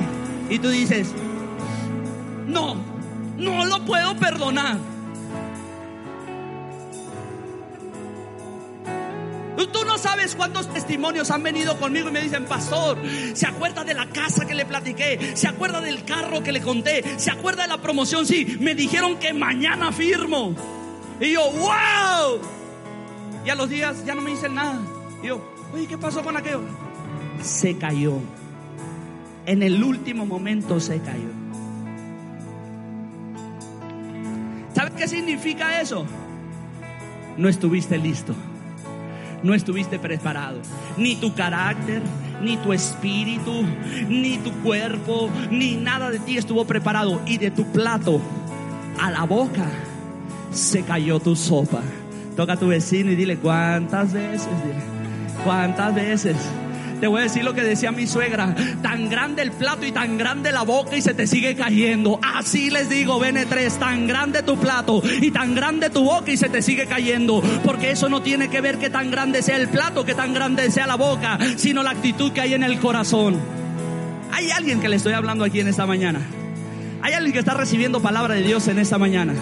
Y 0.51 0.59
tú 0.59 0.69
dices, 0.69 1.15
no, 2.47 2.77
no 3.37 3.65
lo 3.65 3.85
puedo 3.85 4.17
perdonar. 4.17 4.77
Tú 9.67 9.85
no 9.85 9.99
sabes 9.99 10.37
cuántos 10.37 10.73
testimonios 10.73 11.31
han 11.31 11.43
venido 11.43 11.77
conmigo 11.79 12.09
y 12.09 12.13
me 12.13 12.21
dicen, 12.21 12.45
pastor, 12.45 12.99
¿se 13.35 13.47
acuerda 13.47 13.83
de 13.83 13.95
la 13.95 14.07
casa 14.07 14.47
que 14.47 14.55
le 14.55 14.65
platiqué? 14.65 15.33
¿Se 15.35 15.49
acuerda 15.49 15.81
del 15.81 16.05
carro 16.05 16.43
que 16.43 16.53
le 16.53 16.61
conté? 16.61 17.19
¿Se 17.19 17.31
acuerda 17.31 17.63
de 17.63 17.69
la 17.69 17.79
promoción? 17.79 18.25
Sí, 18.25 18.57
me 18.61 18.75
dijeron 18.75 19.19
que 19.19 19.33
mañana 19.33 19.91
firmo. 19.93 20.55
Y 21.21 21.33
yo, 21.33 21.51
wow. 21.51 22.41
Y 23.45 23.51
a 23.51 23.55
los 23.57 23.69
días 23.69 24.05
ya 24.05 24.15
no 24.15 24.21
me 24.21 24.31
dicen 24.31 24.55
nada. 24.55 24.81
Y 25.23 25.27
yo, 25.27 25.43
oye, 25.75 25.87
¿qué 25.87 25.99
pasó 25.99 26.23
con 26.23 26.37
aquello? 26.37 26.61
Se 27.43 27.77
cayó. 27.77 28.21
En 29.45 29.63
el 29.63 29.83
último 29.83 30.27
momento 30.27 30.79
se 30.79 31.01
cayó. 31.01 31.31
¿Sabes 34.75 34.93
qué 34.93 35.09
significa 35.09 35.81
eso? 35.81 36.07
No 37.37 37.49
estuviste 37.49 37.99
listo. 37.99 38.35
No 39.43 39.55
estuviste 39.55 39.99
preparado. 39.99 40.59
Ni 40.97 41.17
tu 41.17 41.35
carácter, 41.35 42.03
ni 42.43 42.57
tu 42.59 42.73
espíritu, 42.73 43.65
ni 44.09 44.39
tu 44.39 44.53
cuerpo, 44.63 45.31
ni 45.51 45.77
nada 45.77 46.11
de 46.11 46.19
ti 46.19 46.37
estuvo 46.37 46.65
preparado. 46.65 47.21
Y 47.27 47.39
de 47.39 47.51
tu 47.51 47.65
plato 47.67 48.21
a 49.01 49.11
la 49.11 49.25
boca 49.25 49.67
se 50.53 50.83
cayó 50.83 51.21
tu 51.21 51.37
sopa. 51.37 51.81
Toca 52.37 52.55
a 52.55 52.57
tu 52.57 52.69
vecino 52.69 53.11
y 53.11 53.17
dile 53.17 53.37
cuántas 53.37 54.13
veces, 54.13 54.49
cuántas 55.45 55.95
veces. 55.95 56.37
Te 57.01 57.07
voy 57.07 57.21
a 57.21 57.23
decir 57.25 57.45
lo 57.45 57.55
que 57.55 57.63
decía 57.63 57.93
mi 57.93 58.07
suegra. 58.07 58.55
Tan 58.83 59.09
grande 59.09 59.43
el 59.43 59.53
plato 59.53 59.87
y 59.87 59.93
tan 59.93 60.19
grande 60.19 60.51
la 60.53 60.63
boca 60.63 60.97
y 60.97 61.03
se 61.03 61.15
te 61.15 61.27
sigue 61.27 61.55
cayendo. 61.55 62.19
Así 62.23 62.71
les 62.71 62.89
digo, 62.89 63.21
BN3, 63.21 63.79
tan 63.79 64.07
grande 64.07 64.43
tu 64.43 64.59
plato 64.59 65.03
y 65.05 65.31
tan 65.31 65.55
grande 65.55 65.91
tu 65.91 66.05
boca 66.05 66.31
y 66.33 66.37
se 66.37 66.49
te 66.49 66.63
sigue 66.63 66.87
cayendo. 66.87 67.43
Porque 67.65 67.93
eso 67.93 68.09
no 68.09 68.23
tiene 68.23 68.49
que 68.49 68.61
ver 68.61 68.79
que 68.79 68.91
tan 68.91 69.11
grande 69.11 69.43
sea 69.43 69.57
el 69.57 69.69
plato, 69.69 70.05
que 70.05 70.15
tan 70.15 70.35
grande 70.35 70.71
sea 70.71 70.87
la 70.87 70.97
boca, 70.97 71.39
sino 71.57 71.83
la 71.83 71.91
actitud 71.91 72.33
que 72.33 72.41
hay 72.41 72.55
en 72.55 72.65
el 72.65 72.79
corazón. 72.81 73.37
Hay 74.33 74.51
alguien 74.51 74.81
que 74.81 74.89
le 74.89 74.97
estoy 74.97 75.13
hablando 75.13 75.45
aquí 75.45 75.61
en 75.61 75.69
esta 75.69 75.87
mañana. 75.87 76.21
Hay 77.01 77.13
alguien 77.13 77.33
que 77.33 77.39
está 77.39 77.55
recibiendo 77.55 78.01
palabra 78.01 78.35
de 78.35 78.43
Dios 78.43 78.67
en 78.69 78.79
esta 78.79 78.99
mañana. 78.99 79.35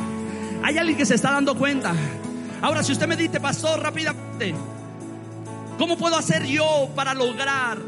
Hay 0.62 0.78
alguien 0.78 0.96
que 0.96 1.06
se 1.06 1.14
está 1.14 1.30
dando 1.30 1.56
cuenta. 1.56 1.94
Ahora, 2.60 2.82
si 2.82 2.92
usted 2.92 3.06
me 3.06 3.16
dice, 3.16 3.40
pastor, 3.40 3.80
rápidamente, 3.80 4.54
¿cómo 5.78 5.96
puedo 5.96 6.16
hacer 6.16 6.44
yo 6.46 6.90
para 6.94 7.14
lograr 7.14 7.78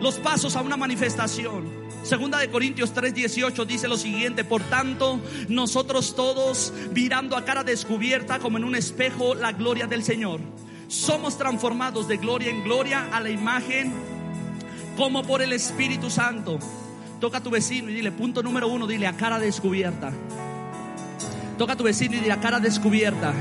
los 0.00 0.16
pasos 0.16 0.56
a 0.56 0.62
una 0.62 0.76
manifestación? 0.76 1.82
Segunda 2.02 2.38
de 2.38 2.50
Corintios 2.50 2.92
3:18 2.92 3.64
dice 3.64 3.86
lo 3.86 3.96
siguiente, 3.96 4.44
por 4.44 4.62
tanto, 4.62 5.20
nosotros 5.48 6.16
todos 6.16 6.72
mirando 6.92 7.36
a 7.36 7.44
cara 7.44 7.62
descubierta 7.62 8.40
como 8.40 8.58
en 8.58 8.64
un 8.64 8.74
espejo 8.74 9.34
la 9.34 9.52
gloria 9.52 9.86
del 9.86 10.02
Señor, 10.02 10.40
somos 10.88 11.38
transformados 11.38 12.08
de 12.08 12.16
gloria 12.16 12.50
en 12.50 12.64
gloria 12.64 13.08
a 13.12 13.20
la 13.20 13.30
imagen 13.30 13.92
como 14.96 15.22
por 15.22 15.42
el 15.42 15.52
Espíritu 15.52 16.10
Santo. 16.10 16.58
Toca 17.20 17.38
a 17.38 17.42
tu 17.42 17.50
vecino 17.50 17.88
y 17.88 17.94
dile, 17.94 18.10
punto 18.10 18.42
número 18.42 18.66
uno, 18.66 18.86
dile 18.86 19.06
a 19.06 19.16
cara 19.16 19.38
descubierta. 19.38 20.12
Toca 21.56 21.74
a 21.74 21.76
tu 21.76 21.84
vecino 21.84 22.16
y 22.16 22.20
dile 22.20 22.32
a 22.32 22.40
cara 22.40 22.58
descubierta, 22.58 23.32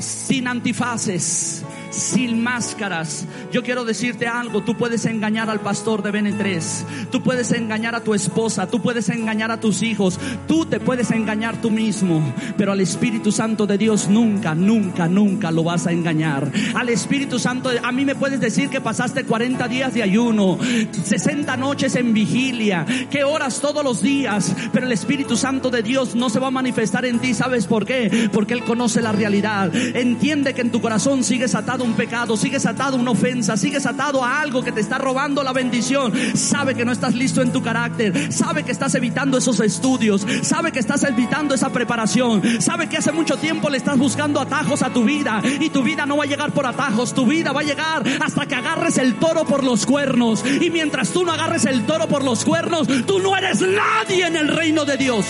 sin 0.00 0.48
antifaces, 0.48 1.62
sin 1.90 2.42
máscaras. 2.42 3.26
Yo 3.52 3.62
quiero 3.62 3.84
decirte 3.84 4.26
algo, 4.26 4.62
tú 4.62 4.76
puedes 4.76 5.04
engañar 5.06 5.50
al 5.50 5.60
pastor 5.60 6.02
de 6.02 6.12
BN3, 6.12 7.08
tú 7.10 7.22
puedes 7.22 7.52
engañar 7.52 7.94
a 7.94 8.02
tu 8.02 8.14
esposa, 8.14 8.66
tú 8.66 8.80
puedes 8.80 9.08
engañar 9.08 9.50
a 9.50 9.60
tus 9.60 9.82
hijos, 9.82 10.18
tú 10.46 10.66
te 10.66 10.80
puedes 10.80 11.10
engañar 11.10 11.60
tú 11.60 11.70
mismo, 11.70 12.22
pero 12.56 12.72
al 12.72 12.80
Espíritu 12.80 13.32
Santo 13.32 13.66
de 13.66 13.78
Dios 13.78 14.08
nunca, 14.08 14.54
nunca, 14.54 15.08
nunca 15.08 15.50
lo 15.50 15.64
vas 15.64 15.86
a 15.86 15.92
engañar. 15.92 16.50
Al 16.74 16.88
Espíritu 16.88 17.38
Santo, 17.38 17.70
a 17.82 17.92
mí 17.92 18.04
me 18.04 18.14
puedes 18.14 18.40
decir 18.40 18.68
que 18.68 18.80
pasaste 18.80 19.24
40 19.24 19.68
días 19.68 19.94
de 19.94 20.02
ayuno, 20.02 20.58
60 21.04 21.56
noches 21.56 21.96
en 21.96 22.12
vigilia, 22.12 22.86
que 23.10 23.24
oras 23.24 23.60
todos 23.60 23.84
los 23.84 24.02
días, 24.02 24.54
pero 24.72 24.86
el 24.86 24.92
Espíritu 24.92 25.36
Santo 25.36 25.70
de 25.70 25.82
Dios 25.82 26.14
no 26.14 26.30
se 26.30 26.38
va 26.38 26.48
a 26.48 26.50
manifestar 26.50 27.04
en 27.04 27.18
ti, 27.18 27.34
¿sabes 27.34 27.66
por 27.66 27.86
qué? 27.86 28.28
Porque 28.32 28.54
Él 28.54 28.64
conoce 28.64 29.02
la 29.02 29.12
realidad, 29.12 29.74
entiende 29.74 30.54
que 30.54 30.60
en 30.60 30.70
tu 30.70 30.80
corazón 30.80 31.24
sigues 31.24 31.54
atado 31.54 31.75
un 31.84 31.94
pecado, 31.94 32.36
sigues 32.36 32.66
atado 32.66 32.96
a 32.96 33.00
una 33.00 33.10
ofensa, 33.10 33.56
sigues 33.56 33.86
atado 33.86 34.24
a 34.24 34.40
algo 34.40 34.62
que 34.62 34.72
te 34.72 34.80
está 34.80 34.98
robando 34.98 35.42
la 35.42 35.52
bendición, 35.52 36.12
sabe 36.34 36.74
que 36.74 36.84
no 36.84 36.92
estás 36.92 37.14
listo 37.14 37.42
en 37.42 37.52
tu 37.52 37.62
carácter, 37.62 38.32
sabe 38.32 38.62
que 38.64 38.72
estás 38.72 38.94
evitando 38.94 39.38
esos 39.38 39.60
estudios, 39.60 40.26
sabe 40.42 40.72
que 40.72 40.78
estás 40.78 41.04
evitando 41.04 41.54
esa 41.54 41.70
preparación, 41.70 42.42
sabe 42.60 42.88
que 42.88 42.96
hace 42.96 43.12
mucho 43.12 43.36
tiempo 43.36 43.70
le 43.70 43.78
estás 43.78 43.98
buscando 43.98 44.40
atajos 44.40 44.82
a 44.82 44.90
tu 44.90 45.04
vida 45.04 45.42
y 45.60 45.70
tu 45.70 45.82
vida 45.82 46.06
no 46.06 46.16
va 46.16 46.24
a 46.24 46.28
llegar 46.28 46.52
por 46.52 46.66
atajos, 46.66 47.14
tu 47.14 47.26
vida 47.26 47.52
va 47.52 47.60
a 47.60 47.64
llegar 47.64 48.02
hasta 48.24 48.46
que 48.46 48.54
agarres 48.54 48.98
el 48.98 49.16
toro 49.16 49.44
por 49.44 49.64
los 49.64 49.86
cuernos 49.86 50.44
y 50.46 50.70
mientras 50.70 51.10
tú 51.10 51.24
no 51.24 51.32
agarres 51.32 51.64
el 51.64 51.84
toro 51.86 52.08
por 52.08 52.24
los 52.24 52.44
cuernos, 52.44 52.86
tú 53.06 53.18
no 53.18 53.36
eres 53.36 53.60
nadie 53.60 54.26
en 54.26 54.36
el 54.36 54.48
reino 54.48 54.84
de 54.84 54.96
Dios. 54.96 55.26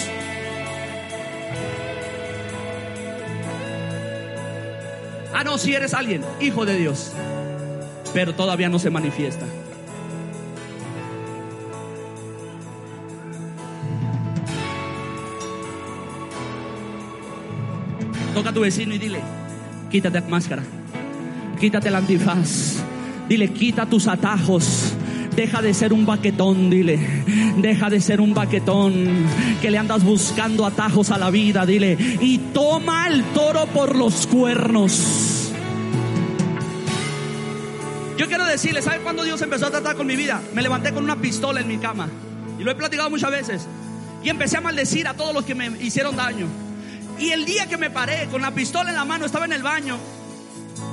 Ah, 5.38 5.44
no, 5.44 5.58
si 5.58 5.74
eres 5.74 5.92
alguien, 5.92 6.22
hijo 6.40 6.64
de 6.64 6.78
Dios, 6.78 7.12
pero 8.14 8.34
todavía 8.34 8.70
no 8.70 8.78
se 8.78 8.88
manifiesta. 8.88 9.44
Toca 18.32 18.48
a 18.48 18.52
tu 18.54 18.60
vecino 18.60 18.94
y 18.94 18.98
dile, 18.98 19.20
quítate 19.90 20.20
la 20.20 20.26
máscara, 20.26 20.62
quítate 21.60 21.88
el 21.88 21.96
antifaz, 21.96 22.76
dile, 23.28 23.52
quita 23.52 23.84
tus 23.84 24.08
atajos. 24.08 24.94
Deja 25.36 25.60
de 25.60 25.74
ser 25.74 25.92
un 25.92 26.06
baquetón, 26.06 26.70
dile. 26.70 26.98
Deja 27.58 27.90
de 27.90 28.00
ser 28.00 28.22
un 28.22 28.32
baquetón 28.32 29.26
que 29.60 29.70
le 29.70 29.76
andas 29.76 30.02
buscando 30.02 30.64
atajos 30.64 31.10
a 31.10 31.18
la 31.18 31.28
vida, 31.28 31.66
dile. 31.66 31.98
Y 32.22 32.38
toma 32.54 33.06
el 33.06 33.22
toro 33.34 33.66
por 33.66 33.94
los 33.94 34.26
cuernos. 34.26 35.52
Yo 38.16 38.26
quiero 38.28 38.46
decirle, 38.46 38.80
¿sabe 38.80 39.00
cuándo 39.00 39.24
Dios 39.24 39.42
empezó 39.42 39.66
a 39.66 39.70
tratar 39.70 39.94
con 39.94 40.06
mi 40.06 40.16
vida? 40.16 40.40
Me 40.54 40.62
levanté 40.62 40.94
con 40.94 41.04
una 41.04 41.16
pistola 41.16 41.60
en 41.60 41.68
mi 41.68 41.76
cama. 41.76 42.08
Y 42.58 42.64
lo 42.64 42.70
he 42.70 42.74
platicado 42.74 43.10
muchas 43.10 43.30
veces. 43.30 43.66
Y 44.24 44.30
empecé 44.30 44.56
a 44.56 44.62
maldecir 44.62 45.06
a 45.06 45.12
todos 45.12 45.34
los 45.34 45.44
que 45.44 45.54
me 45.54 45.66
hicieron 45.82 46.16
daño. 46.16 46.46
Y 47.18 47.28
el 47.28 47.44
día 47.44 47.66
que 47.66 47.76
me 47.76 47.90
paré 47.90 48.26
con 48.30 48.40
la 48.40 48.52
pistola 48.52 48.88
en 48.88 48.96
la 48.96 49.04
mano, 49.04 49.26
estaba 49.26 49.44
en 49.44 49.52
el 49.52 49.62
baño. 49.62 49.98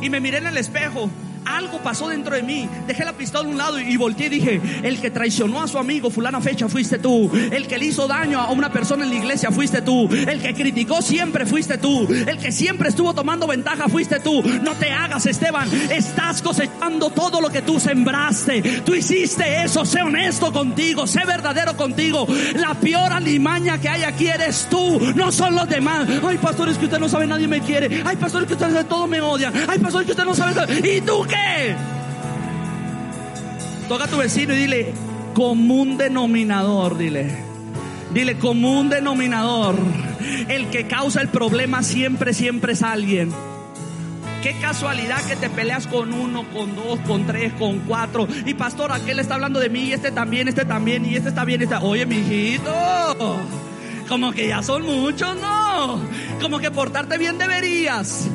Y 0.02 0.10
me 0.10 0.20
miré 0.20 0.40
en 0.40 0.48
el 0.48 0.58
espejo 0.58 1.10
algo 1.46 1.80
pasó 1.80 2.10
dentro 2.10 2.36
de 2.36 2.44
mí. 2.44 2.70
Dejé 2.88 3.06
la 3.06 3.14
pistola 3.14 3.48
a 3.48 3.52
un 3.52 3.58
lado 3.58 3.80
y 3.80 3.98
volteé 3.98 4.28
y 4.28 4.30
dije, 4.30 4.62
el 4.84 5.00
que 5.00 5.12
traicionó 5.12 5.62
a 5.62 5.68
su 5.68 5.78
amigo 5.78 6.10
fulana 6.10 6.42
fecha 6.42 6.68
fuiste 6.68 7.00
tú. 7.00 7.30
El 7.52 7.68
que 7.68 7.78
le 7.78 7.86
hizo 7.86 8.08
daño 8.08 8.40
a 8.40 8.52
una 8.52 8.72
persona 8.72 9.04
en 9.04 9.10
la 9.10 9.16
iglesia 9.16 9.52
fuiste 9.52 9.82
tú. 9.82 10.10
El 10.12 10.42
que 10.42 10.54
criticó 10.54 11.02
siempre 11.02 11.46
fuiste 11.46 11.78
tú. 11.78 12.08
El 12.10 12.38
que 12.38 12.52
siempre 12.52 12.90
estuvo 12.90 13.14
tomando 13.14 13.48
ventaja 13.48 13.88
fuiste 13.88 14.20
tú. 14.20 14.42
No 14.62 14.74
te 14.74 14.92
hagas, 14.92 15.26
Esteban. 15.26 15.70
Estás 15.90 16.42
cosechando 16.42 17.10
todo 17.10 17.42
lo 17.42 17.50
que 17.50 17.62
tú 17.62 17.80
sembraste. 17.80 18.82
Tú 18.86 18.94
hiciste 18.94 19.64
eso. 19.64 19.86
Sé 19.86 20.02
honesto 20.02 20.52
contigo. 20.52 21.08
Sé 21.08 21.26
verdadero 21.26 21.76
contigo. 21.76 22.28
La 22.56 22.74
peor 22.74 23.12
alimaña 23.14 23.80
que 23.80 23.90
hay 23.90 24.04
aquí 24.04 24.28
eres 24.28 24.68
tú. 24.70 25.00
No 25.16 25.32
son 25.32 25.56
los 25.56 25.68
demás. 25.68 26.08
Ay, 26.26 26.38
pastores 26.38 26.78
que 26.78 26.86
usted 26.86 27.00
no 27.00 27.10
sabe, 27.10 27.28
nadie 27.28 27.48
me 27.48 27.62
quiere. 27.62 28.04
Ay, 28.06 28.16
pastores 28.18 28.48
que 28.48 28.54
usted 28.54 28.86
todo 28.86 29.08
me 29.08 29.22
odia. 29.22 29.52
Ay, 29.68 29.80
pastores 29.80 30.06
que 30.06 30.12
usted 30.12 30.26
no 30.26 30.36
sabe. 30.36 30.54
¿Y 30.80 31.02
tú 31.02 31.26
Toca 33.88 34.06
a 34.06 34.08
tu 34.08 34.18
vecino 34.18 34.54
y 34.54 34.58
dile, 34.58 34.94
común 35.34 35.98
denominador, 35.98 36.98
dile. 36.98 37.28
Dile, 38.14 38.38
común 38.38 38.90
denominador. 38.90 39.76
El 40.48 40.68
que 40.68 40.88
causa 40.88 41.22
el 41.22 41.30
problema 41.30 41.84
siempre, 41.84 42.34
siempre 42.34 42.74
es 42.74 42.84
alguien. 42.84 43.32
Qué 44.42 44.54
casualidad 44.60 45.24
que 45.24 45.36
te 45.36 45.50
peleas 45.50 45.88
con 45.88 46.14
uno, 46.14 46.44
con 46.52 46.76
dos, 46.76 47.00
con 47.08 47.26
tres, 47.26 47.54
con 47.54 47.80
cuatro. 47.80 48.28
Y 48.46 48.54
pastor, 48.54 48.92
aquel 48.92 49.20
está 49.20 49.36
hablando 49.36 49.60
de 49.60 49.70
mí, 49.70 49.86
y 49.86 49.94
este 49.94 50.12
también, 50.12 50.48
este 50.48 50.66
también, 50.66 51.06
y 51.06 51.16
este 51.16 51.30
está 51.30 51.46
bien, 51.46 51.62
está. 51.62 51.82
Oye, 51.82 52.06
mijito, 52.06 52.74
como 54.10 54.32
que 54.32 54.50
ya 54.50 54.62
son 54.62 54.84
muchos, 54.84 55.36
¿no? 55.38 56.00
Como 56.42 56.60
que 56.60 56.72
portarte 56.72 57.18
bien 57.18 57.38
deberías. 57.38 58.28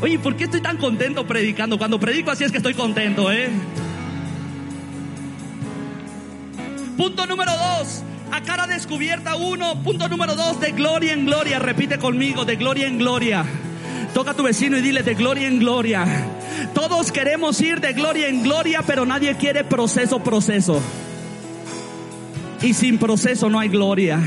Oye, 0.00 0.18
¿por 0.18 0.36
qué 0.36 0.44
estoy 0.44 0.60
tan 0.60 0.76
contento 0.76 1.26
predicando? 1.26 1.76
Cuando 1.76 1.98
predico 1.98 2.30
así 2.30 2.44
es 2.44 2.52
que 2.52 2.58
estoy 2.58 2.74
contento, 2.74 3.32
¿eh? 3.32 3.50
Punto 6.96 7.26
número 7.26 7.50
dos, 7.52 8.02
a 8.30 8.40
cara 8.42 8.66
descubierta 8.66 9.34
uno. 9.36 9.82
Punto 9.82 10.08
número 10.08 10.36
dos, 10.36 10.60
de 10.60 10.72
gloria 10.72 11.12
en 11.12 11.26
gloria. 11.26 11.58
Repite 11.58 11.98
conmigo, 11.98 12.44
de 12.44 12.56
gloria 12.56 12.86
en 12.86 12.98
gloria. 12.98 13.44
Toca 14.14 14.32
a 14.32 14.34
tu 14.34 14.44
vecino 14.44 14.78
y 14.78 14.82
dile 14.82 15.02
de 15.02 15.14
gloria 15.14 15.48
en 15.48 15.58
gloria. 15.58 16.04
Todos 16.74 17.10
queremos 17.10 17.60
ir 17.60 17.80
de 17.80 17.92
gloria 17.92 18.28
en 18.28 18.42
gloria, 18.42 18.82
pero 18.86 19.04
nadie 19.04 19.36
quiere 19.36 19.64
proceso, 19.64 20.20
proceso. 20.20 20.80
Y 22.62 22.72
sin 22.74 22.98
proceso 22.98 23.50
no 23.50 23.58
hay 23.58 23.68
gloria. 23.68 24.20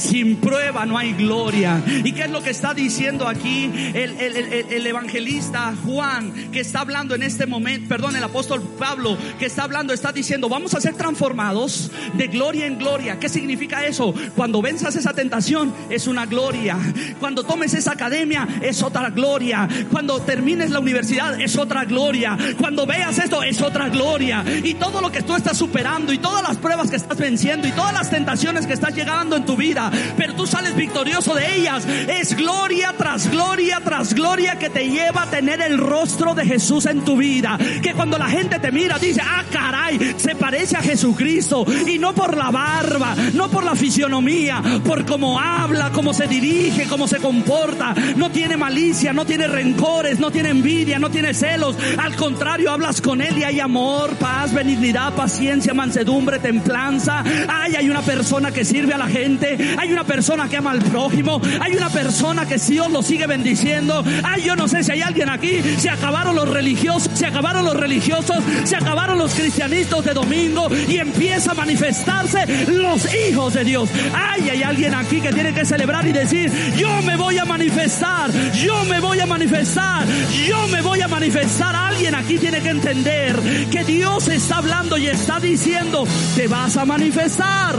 Sin 0.00 0.36
prueba 0.36 0.86
no 0.86 0.96
hay 0.96 1.12
gloria. 1.12 1.82
¿Y 1.86 2.12
qué 2.12 2.22
es 2.22 2.30
lo 2.30 2.42
que 2.42 2.50
está 2.50 2.72
diciendo 2.72 3.28
aquí 3.28 3.70
el, 3.94 4.16
el, 4.18 4.36
el, 4.36 4.72
el, 4.72 4.86
evangelista 4.86 5.74
Juan 5.84 6.32
que 6.50 6.60
está 6.60 6.80
hablando 6.80 7.14
en 7.14 7.22
este 7.22 7.44
momento? 7.46 7.88
Perdón, 7.88 8.16
el 8.16 8.24
apóstol 8.24 8.62
Pablo 8.78 9.18
que 9.38 9.46
está 9.46 9.64
hablando, 9.64 9.92
está 9.92 10.10
diciendo, 10.10 10.48
vamos 10.48 10.74
a 10.74 10.80
ser 10.80 10.94
transformados 10.94 11.90
de 12.14 12.28
gloria 12.28 12.66
en 12.66 12.78
gloria. 12.78 13.18
¿Qué 13.18 13.28
significa 13.28 13.84
eso? 13.84 14.14
Cuando 14.34 14.62
venzas 14.62 14.96
esa 14.96 15.12
tentación 15.12 15.72
es 15.90 16.06
una 16.06 16.24
gloria. 16.24 16.78
Cuando 17.18 17.44
tomes 17.44 17.74
esa 17.74 17.92
academia 17.92 18.48
es 18.62 18.82
otra 18.82 19.10
gloria. 19.10 19.68
Cuando 19.90 20.20
termines 20.20 20.70
la 20.70 20.80
universidad 20.80 21.38
es 21.38 21.58
otra 21.58 21.84
gloria. 21.84 22.38
Cuando 22.58 22.86
veas 22.86 23.18
esto 23.18 23.42
es 23.42 23.60
otra 23.60 23.90
gloria. 23.90 24.44
Y 24.64 24.74
todo 24.74 25.02
lo 25.02 25.12
que 25.12 25.22
tú 25.22 25.36
estás 25.36 25.58
superando 25.58 26.12
y 26.12 26.18
todas 26.18 26.42
las 26.42 26.56
pruebas 26.56 26.88
que 26.88 26.96
estás 26.96 27.18
venciendo 27.18 27.68
y 27.68 27.72
todas 27.72 27.92
las 27.92 28.08
tentaciones 28.08 28.66
que 28.66 28.72
estás 28.72 28.94
llegando 28.94 29.36
en 29.36 29.44
tu 29.44 29.56
vida 29.56 29.89
pero 30.16 30.34
tú 30.34 30.46
sales 30.46 30.74
victorioso 30.76 31.34
de 31.34 31.56
ellas. 31.56 31.86
Es 31.86 32.36
gloria 32.36 32.94
tras 32.96 33.30
gloria 33.30 33.80
tras 33.84 34.14
gloria 34.14 34.58
que 34.58 34.70
te 34.70 34.88
lleva 34.88 35.22
a 35.22 35.30
tener 35.30 35.60
el 35.60 35.78
rostro 35.78 36.34
de 36.34 36.44
Jesús 36.44 36.86
en 36.86 37.04
tu 37.04 37.16
vida. 37.16 37.58
Que 37.82 37.94
cuando 37.94 38.18
la 38.18 38.28
gente 38.28 38.58
te 38.58 38.72
mira 38.72 38.98
dice, 38.98 39.20
ah 39.24 39.44
caray, 39.50 40.14
se 40.16 40.34
parece 40.34 40.76
a 40.76 40.82
Jesucristo. 40.82 41.64
Y 41.86 41.98
no 41.98 42.14
por 42.14 42.36
la 42.36 42.50
barba, 42.50 43.14
no 43.34 43.48
por 43.48 43.64
la 43.64 43.74
fisionomía, 43.74 44.62
por 44.84 45.04
cómo 45.04 45.38
habla, 45.38 45.90
cómo 45.92 46.12
se 46.12 46.26
dirige, 46.26 46.86
cómo 46.86 47.06
se 47.08 47.18
comporta. 47.18 47.94
No 48.16 48.30
tiene 48.30 48.56
malicia, 48.56 49.12
no 49.12 49.24
tiene 49.24 49.46
rencores, 49.46 50.18
no 50.18 50.30
tiene 50.30 50.50
envidia, 50.50 50.98
no 50.98 51.10
tiene 51.10 51.34
celos. 51.34 51.76
Al 51.98 52.14
contrario, 52.16 52.70
hablas 52.70 53.00
con 53.00 53.20
él 53.20 53.38
y 53.38 53.44
hay 53.44 53.60
amor, 53.60 54.10
paz, 54.16 54.52
benignidad, 54.52 55.14
paciencia, 55.14 55.74
mansedumbre, 55.74 56.38
templanza. 56.38 57.24
Ay, 57.48 57.76
hay 57.76 57.90
una 57.90 58.02
persona 58.02 58.50
que 58.50 58.64
sirve 58.64 58.94
a 58.94 58.98
la 58.98 59.08
gente. 59.08 59.76
Hay 59.80 59.90
una 59.94 60.04
persona 60.04 60.46
que 60.46 60.58
ama 60.58 60.72
al 60.72 60.82
prójimo. 60.82 61.40
Hay 61.58 61.74
una 61.74 61.88
persona 61.88 62.44
que 62.44 62.58
Dios 62.58 62.90
lo 62.90 63.02
sigue 63.02 63.26
bendiciendo. 63.26 64.04
Ay, 64.22 64.42
yo 64.42 64.54
no 64.54 64.68
sé 64.68 64.84
si 64.84 64.92
hay 64.92 65.00
alguien 65.00 65.30
aquí. 65.30 65.62
Se 65.78 65.88
acabaron 65.88 66.36
los 66.36 66.46
religiosos, 66.46 67.10
se 67.14 67.24
acabaron 67.24 67.64
los 67.64 67.74
religiosos, 67.74 68.36
se 68.64 68.76
acabaron 68.76 69.16
los 69.16 69.32
cristianistas 69.32 70.04
de 70.04 70.12
domingo 70.12 70.68
y 70.86 70.98
empieza 70.98 71.52
a 71.52 71.54
manifestarse 71.54 72.44
los 72.68 73.08
hijos 73.14 73.54
de 73.54 73.64
Dios. 73.64 73.88
Ay, 74.14 74.50
hay 74.50 74.62
alguien 74.62 74.92
aquí 74.94 75.22
que 75.22 75.32
tiene 75.32 75.54
que 75.54 75.64
celebrar 75.64 76.06
y 76.06 76.12
decir, 76.12 76.52
yo 76.76 77.00
me 77.00 77.16
voy 77.16 77.38
a 77.38 77.46
manifestar, 77.46 78.30
yo 78.52 78.84
me 78.84 79.00
voy 79.00 79.20
a 79.20 79.26
manifestar, 79.26 80.06
yo 80.46 80.68
me 80.68 80.82
voy 80.82 81.00
a 81.00 81.08
manifestar. 81.08 81.74
Alguien 81.74 82.14
aquí 82.14 82.36
tiene 82.36 82.60
que 82.60 82.68
entender 82.68 83.40
que 83.70 83.82
Dios 83.84 84.28
está 84.28 84.58
hablando 84.58 84.98
y 84.98 85.06
está 85.06 85.40
diciendo, 85.40 86.06
te 86.36 86.48
vas 86.48 86.76
a 86.76 86.84
manifestar. 86.84 87.76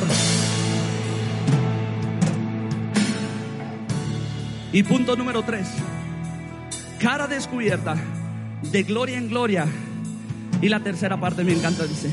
Y 4.74 4.84
punto 4.84 5.18
número 5.18 5.44
tres, 5.44 5.68
cara 7.00 7.28
descubierta, 7.28 7.98
de 8.72 8.84
gloria 8.84 9.18
en 9.18 9.28
gloria. 9.28 9.66
Y 10.62 10.70
la 10.70 10.80
tercera 10.80 11.20
parte 11.20 11.44
me 11.44 11.52
encanta, 11.52 11.86
dice, 11.86 12.10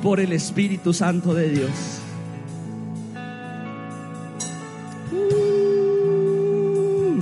por 0.00 0.20
el 0.20 0.32
Espíritu 0.32 0.92
Santo 0.92 1.34
de 1.34 1.48
Dios. 1.48 1.70
Uh. 5.10 7.20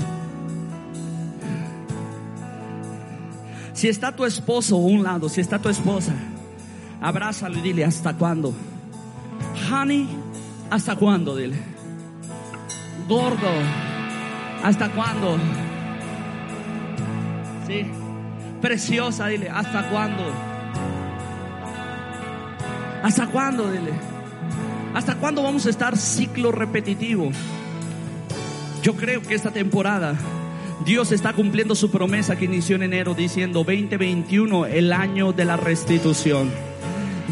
Si 3.72 3.88
está 3.88 4.14
tu 4.14 4.26
esposo 4.26 4.76
a 4.76 4.80
un 4.80 5.02
lado, 5.02 5.30
si 5.30 5.40
está 5.40 5.58
tu 5.58 5.70
esposa, 5.70 6.12
abrázalo 7.00 7.58
y 7.60 7.62
dile, 7.62 7.86
¿hasta 7.86 8.14
cuándo? 8.14 8.52
Honey, 9.72 10.06
¿hasta 10.68 10.96
cuándo? 10.96 11.34
Dile. 11.34 11.79
Gordo, 13.08 13.50
¿hasta 14.62 14.88
cuándo? 14.90 15.36
Sí. 17.66 17.86
Preciosa, 18.60 19.26
dile, 19.28 19.48
¿hasta 19.48 19.88
cuándo? 19.88 20.22
¿Hasta 23.02 23.26
cuándo? 23.28 23.70
Dile. 23.70 23.92
¿Hasta 24.94 25.14
cuándo 25.16 25.42
vamos 25.42 25.66
a 25.66 25.70
estar 25.70 25.96
ciclo 25.96 26.52
repetitivo? 26.52 27.30
Yo 28.82 28.94
creo 28.96 29.22
que 29.22 29.34
esta 29.34 29.50
temporada 29.50 30.14
Dios 30.84 31.12
está 31.12 31.32
cumpliendo 31.32 31.74
su 31.74 31.90
promesa 31.90 32.36
que 32.36 32.46
inició 32.46 32.76
en 32.76 32.82
enero 32.82 33.14
diciendo 33.14 33.60
2021, 33.60 34.66
el 34.66 34.92
año 34.92 35.32
de 35.32 35.44
la 35.44 35.56
restitución. 35.56 36.69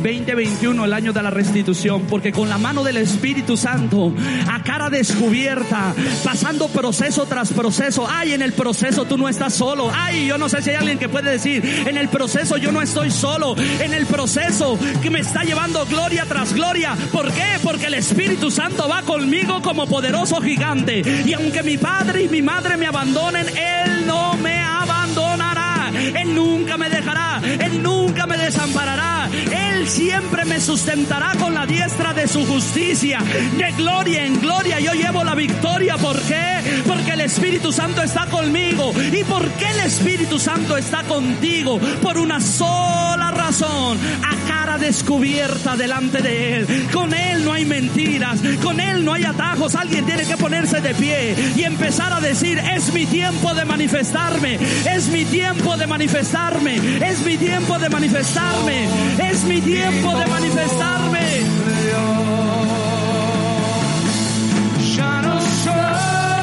2021, 0.03 0.85
el 0.85 0.93
año 0.93 1.13
de 1.13 1.23
la 1.23 1.31
restitución, 1.31 2.03
porque 2.09 2.33
con 2.33 2.49
la 2.49 2.59
mano 2.59 2.85
del 2.85 2.97
Espíritu 2.97 3.57
Santo, 3.57 4.13
a 4.51 4.63
cara 4.63 4.91
descubierta, 4.91 5.95
pasando 6.25 6.69
proceso 6.69 7.27
tras 7.27 7.53
proceso, 7.53 8.07
ay, 8.09 8.33
en 8.33 8.43
el 8.43 8.53
proceso 8.53 9.05
tú 9.05 9.19
no 9.19 9.29
estás 9.29 9.55
solo, 9.55 9.91
ay, 9.95 10.27
yo 10.27 10.39
no 10.39 10.49
sé 10.49 10.63
si 10.63 10.71
hay 10.71 10.77
alguien 10.77 10.99
que 10.99 11.09
puede 11.09 11.31
decir, 11.31 11.65
en 11.87 11.97
el 11.97 12.09
proceso 12.09 12.57
yo 12.57 12.73
no 12.73 12.81
estoy 12.81 13.11
solo, 13.11 13.57
en 13.59 13.93
el 13.93 14.07
proceso 14.07 14.79
que 15.03 15.11
me 15.11 15.21
está 15.21 15.43
llevando 15.43 15.85
gloria 15.87 16.25
tras 16.27 16.53
gloria, 16.53 16.97
¿por 17.13 17.33
qué? 17.33 17.59
Porque 17.63 17.87
el 17.87 17.95
Espíritu 17.95 18.51
Santo 18.51 18.89
va 18.89 19.03
conmigo 19.03 19.61
como 19.63 19.87
poderoso 19.87 20.41
gigante, 20.41 21.03
y 21.27 21.33
aunque 21.33 21.63
mi 21.63 21.77
padre 21.77 22.25
y 22.25 22.29
mi 22.29 22.43
madre 22.43 22.77
me 22.77 22.87
abandonen, 22.87 23.47
Él 23.49 24.07
no 24.07 24.35
me 24.37 24.61
abandonará, 24.61 25.91
Él 25.95 26.35
nunca 26.35 26.77
me 26.77 26.89
dejará, 26.89 27.41
Él 27.43 27.83
nunca 27.83 28.27
me 28.27 28.37
desamparará, 28.39 29.18
Él 29.33 29.89
siempre 29.89 30.45
me 30.45 30.61
sustentará 30.61 31.33
con 31.39 31.55
la 31.55 31.67
diestra 31.67 32.13
de 32.15 32.29
su 32.29 32.45
justicia. 32.47 33.21
De 33.57 33.73
gloria 33.73 34.25
en 34.25 34.41
gloria 34.41 34.81
yo 34.81 34.93
llevo 34.93 35.25
la 35.25 35.35
victoria. 35.35 35.97
¿Por 35.97 36.21
qué? 36.23 36.83
Porque 36.87 37.13
el 37.13 37.21
Espíritu 37.21 37.73
Santo 37.73 38.03
está 38.03 38.27
conmigo. 38.27 38.93
¿Y 39.13 39.25
por 39.25 39.49
qué 39.53 39.71
el 39.71 39.81
Espíritu 39.81 40.39
Santo 40.39 40.77
está 40.77 41.03
contigo? 41.05 41.79
Por 42.03 42.19
una 42.19 42.41
sola 42.41 43.31
razón. 43.31 43.99
A 44.25 44.49
cara 44.49 44.79
descubierta 44.79 45.77
delante 45.77 46.23
de 46.23 46.59
Él. 46.59 46.89
Con 46.93 47.15
Él 47.15 47.45
no 47.45 47.53
hay 47.53 47.65
mentiras. 47.65 48.41
Con 48.63 48.81
Él 48.81 49.05
no 49.05 49.15
hay 49.15 49.25
atajos. 49.25 49.75
Alguien 49.75 50.05
tiene 50.07 50.25
que 50.25 50.37
ponerse 50.37 50.81
de 50.81 50.95
pie 50.95 51.35
y 51.57 51.63
empezar 51.65 52.13
a 52.13 52.21
decir, 52.21 52.59
es 52.59 52.93
mi 52.93 53.07
tiempo 53.07 53.55
de 53.55 53.65
manifestarme. 53.65 54.59
Es 54.89 55.09
mi 55.09 55.25
tiempo 55.25 55.77
de 55.77 55.87
manifestarme. 55.87 56.77
Es 57.09 57.21
mi 57.25 57.37
tiempo 57.37 57.79
de 57.79 57.89
manifestarme. 57.89 58.89
Es 59.19 59.45
mi 59.45 59.61
tiempo 59.61 60.17
de 60.17 60.27
manifestarme. 60.27 61.21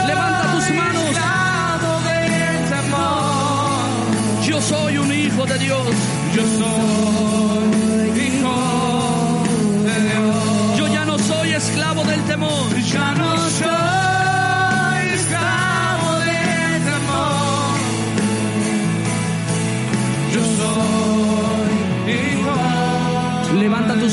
Levanta 0.07 0.51
tus 0.51 0.69
manos. 0.71 1.15
Yo 4.47 4.61
soy 4.61 4.97
un 4.97 5.11
hijo 5.11 5.45
de 5.45 5.57
Dios. 5.59 5.87
Yo 6.35 6.43
soy 6.59 8.19
hijo 8.27 9.43
de 9.83 10.01
Dios. 10.09 10.77
Yo 10.77 10.87
ya 10.87 11.05
no 11.05 11.17
soy 11.17 11.53
esclavo 11.53 12.03
del 12.03 12.21
temor. 12.23 12.75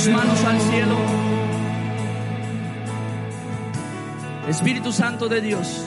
Manos 0.09 0.43
al 0.45 0.61
cielo. 0.61 0.97
Espíritu 4.49 4.93
Santo 4.93 5.29
de 5.29 5.41
Dios. 5.41 5.85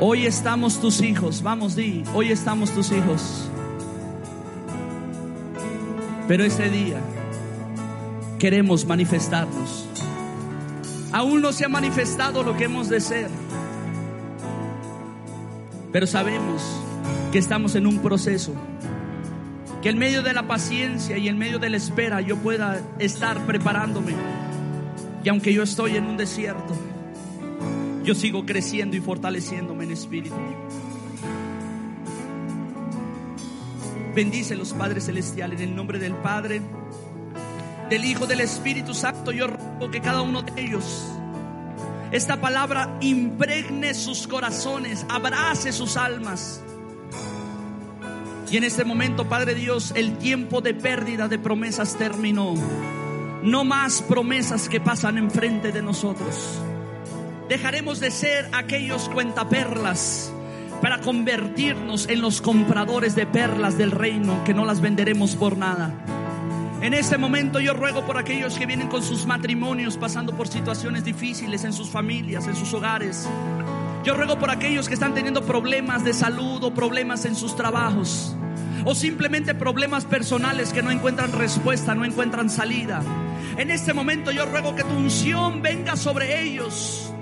Hoy 0.00 0.26
estamos 0.26 0.80
tus 0.80 1.00
hijos, 1.00 1.42
vamos, 1.42 1.76
di, 1.76 2.02
hoy 2.14 2.30
estamos 2.30 2.70
tus 2.72 2.90
hijos. 2.92 3.48
Pero 6.28 6.44
ese 6.44 6.68
día 6.68 7.00
queremos 8.38 8.84
manifestarnos. 8.84 9.86
Aún 11.12 11.40
no 11.40 11.52
se 11.52 11.64
ha 11.64 11.68
manifestado 11.68 12.42
lo 12.42 12.56
que 12.56 12.64
hemos 12.64 12.88
de 12.88 13.00
ser. 13.00 13.30
Pero 15.92 16.06
sabemos 16.06 16.62
que 17.30 17.38
estamos 17.38 17.74
en 17.74 17.86
un 17.86 17.98
proceso. 17.98 18.52
Que 19.82 19.88
en 19.88 19.98
medio 19.98 20.22
de 20.22 20.32
la 20.32 20.46
paciencia 20.46 21.18
y 21.18 21.26
en 21.26 21.36
medio 21.36 21.58
de 21.58 21.68
la 21.68 21.76
espera 21.76 22.20
yo 22.20 22.36
pueda 22.36 22.80
estar 23.00 23.44
preparándome. 23.46 24.14
Y 25.24 25.28
aunque 25.28 25.52
yo 25.52 25.64
estoy 25.64 25.96
en 25.96 26.06
un 26.06 26.16
desierto, 26.16 26.74
yo 28.04 28.14
sigo 28.14 28.46
creciendo 28.46 28.96
y 28.96 29.00
fortaleciéndome 29.00 29.84
en 29.84 29.90
espíritu. 29.90 30.36
Bendice 34.14 34.54
los 34.54 34.72
Padres 34.72 35.06
Celestiales 35.06 35.60
en 35.60 35.70
el 35.70 35.76
nombre 35.76 35.98
del 35.98 36.14
Padre, 36.14 36.62
del 37.88 38.04
Hijo, 38.04 38.26
del 38.26 38.40
Espíritu 38.40 38.94
Santo. 38.94 39.32
Yo 39.32 39.48
ruego 39.48 39.90
que 39.90 40.00
cada 40.00 40.22
uno 40.22 40.42
de 40.42 40.60
ellos, 40.60 41.08
esta 42.12 42.40
palabra 42.40 42.98
impregne 43.00 43.94
sus 43.94 44.28
corazones, 44.28 45.04
abrace 45.08 45.72
sus 45.72 45.96
almas. 45.96 46.62
Y 48.52 48.58
en 48.58 48.64
este 48.64 48.84
momento, 48.84 49.30
Padre 49.30 49.54
Dios, 49.54 49.94
el 49.96 50.18
tiempo 50.18 50.60
de 50.60 50.74
pérdida 50.74 51.26
de 51.26 51.38
promesas 51.38 51.96
terminó. 51.96 52.52
No 53.42 53.64
más 53.64 54.02
promesas 54.02 54.68
que 54.68 54.78
pasan 54.78 55.16
enfrente 55.16 55.72
de 55.72 55.80
nosotros. 55.80 56.60
Dejaremos 57.48 57.98
de 57.98 58.10
ser 58.10 58.50
aquellos 58.52 59.08
cuentaperlas 59.08 60.30
para 60.82 61.00
convertirnos 61.00 62.10
en 62.10 62.20
los 62.20 62.42
compradores 62.42 63.14
de 63.14 63.24
perlas 63.24 63.78
del 63.78 63.90
reino 63.90 64.44
que 64.44 64.52
no 64.52 64.66
las 64.66 64.82
venderemos 64.82 65.34
por 65.34 65.56
nada. 65.56 65.94
En 66.82 66.92
este 66.92 67.16
momento 67.16 67.58
yo 67.58 67.72
ruego 67.72 68.04
por 68.04 68.18
aquellos 68.18 68.58
que 68.58 68.66
vienen 68.66 68.88
con 68.88 69.02
sus 69.02 69.24
matrimonios 69.24 69.96
pasando 69.96 70.36
por 70.36 70.46
situaciones 70.46 71.04
difíciles 71.04 71.64
en 71.64 71.72
sus 71.72 71.88
familias, 71.88 72.46
en 72.46 72.54
sus 72.54 72.74
hogares. 72.74 73.26
Yo 74.04 74.12
ruego 74.12 74.38
por 74.38 74.50
aquellos 74.50 74.88
que 74.88 74.94
están 74.94 75.14
teniendo 75.14 75.42
problemas 75.42 76.04
de 76.04 76.12
salud 76.12 76.62
o 76.64 76.74
problemas 76.74 77.24
en 77.24 77.34
sus 77.34 77.56
trabajos 77.56 78.36
o 78.84 78.94
simplemente 78.94 79.54
problemas 79.54 80.04
personales 80.04 80.72
que 80.72 80.82
no 80.82 80.90
encuentran 80.90 81.32
respuesta, 81.32 81.94
no 81.94 82.04
encuentran 82.04 82.50
salida. 82.50 83.02
En 83.56 83.70
este 83.70 83.92
momento 83.92 84.30
yo 84.30 84.46
ruego 84.46 84.74
que 84.74 84.84
tu 84.84 84.94
unción 84.94 85.62
venga 85.62 85.96
sobre 85.96 86.42
ellos 86.42 87.12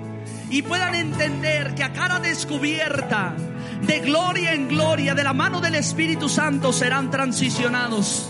y 0.49 0.61
puedan 0.61 0.95
entender 0.95 1.75
que 1.75 1.83
a 1.83 1.93
cara 1.93 2.19
descubierta, 2.19 3.35
de 3.81 3.99
gloria 3.99 4.53
en 4.53 4.67
gloria, 4.67 5.15
de 5.15 5.23
la 5.23 5.33
mano 5.33 5.61
del 5.61 5.75
Espíritu 5.75 6.29
Santo 6.29 6.71
serán 6.73 7.09
transicionados 7.09 8.29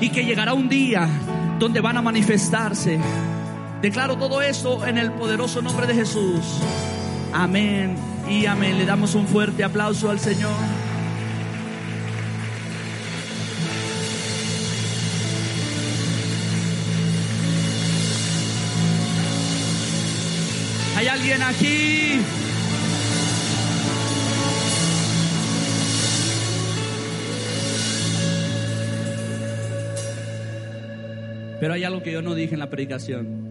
y 0.00 0.10
que 0.10 0.24
llegará 0.24 0.52
un 0.52 0.68
día 0.68 1.08
donde 1.58 1.80
van 1.80 1.96
a 1.96 2.02
manifestarse. 2.02 2.98
Declaro 3.82 4.16
todo 4.16 4.42
esto 4.42 4.86
en 4.86 4.98
el 4.98 5.12
poderoso 5.12 5.62
nombre 5.62 5.86
de 5.86 5.94
Jesús. 5.94 6.60
Amén 7.32 7.96
y 8.28 8.46
amén. 8.46 8.78
Le 8.78 8.84
damos 8.84 9.14
un 9.14 9.26
fuerte 9.26 9.64
aplauso 9.64 10.10
al 10.10 10.18
Señor. 10.18 10.79
Alguien 21.20 21.42
aquí? 21.42 22.20
Pero 31.60 31.74
hay 31.74 31.84
algo 31.84 32.02
que 32.02 32.12
yo 32.12 32.22
no 32.22 32.34
dije 32.34 32.54
en 32.54 32.60
la 32.60 32.70
predicación. 32.70 33.50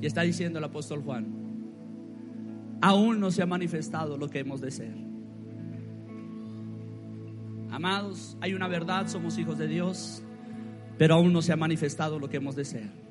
Y 0.00 0.06
está 0.06 0.22
diciendo 0.22 0.58
el 0.58 0.64
apóstol 0.64 1.02
Juan, 1.02 1.26
aún 2.80 3.20
no 3.20 3.30
se 3.30 3.42
ha 3.42 3.46
manifestado 3.46 4.16
lo 4.16 4.30
que 4.30 4.40
hemos 4.40 4.60
de 4.62 4.70
ser. 4.70 4.94
Amados, 7.70 8.38
hay 8.40 8.54
una 8.54 8.68
verdad, 8.68 9.08
somos 9.08 9.36
hijos 9.36 9.58
de 9.58 9.66
Dios, 9.66 10.22
pero 10.96 11.16
aún 11.16 11.34
no 11.34 11.42
se 11.42 11.52
ha 11.52 11.56
manifestado 11.56 12.18
lo 12.18 12.30
que 12.30 12.38
hemos 12.38 12.56
de 12.56 12.64
ser. 12.64 13.05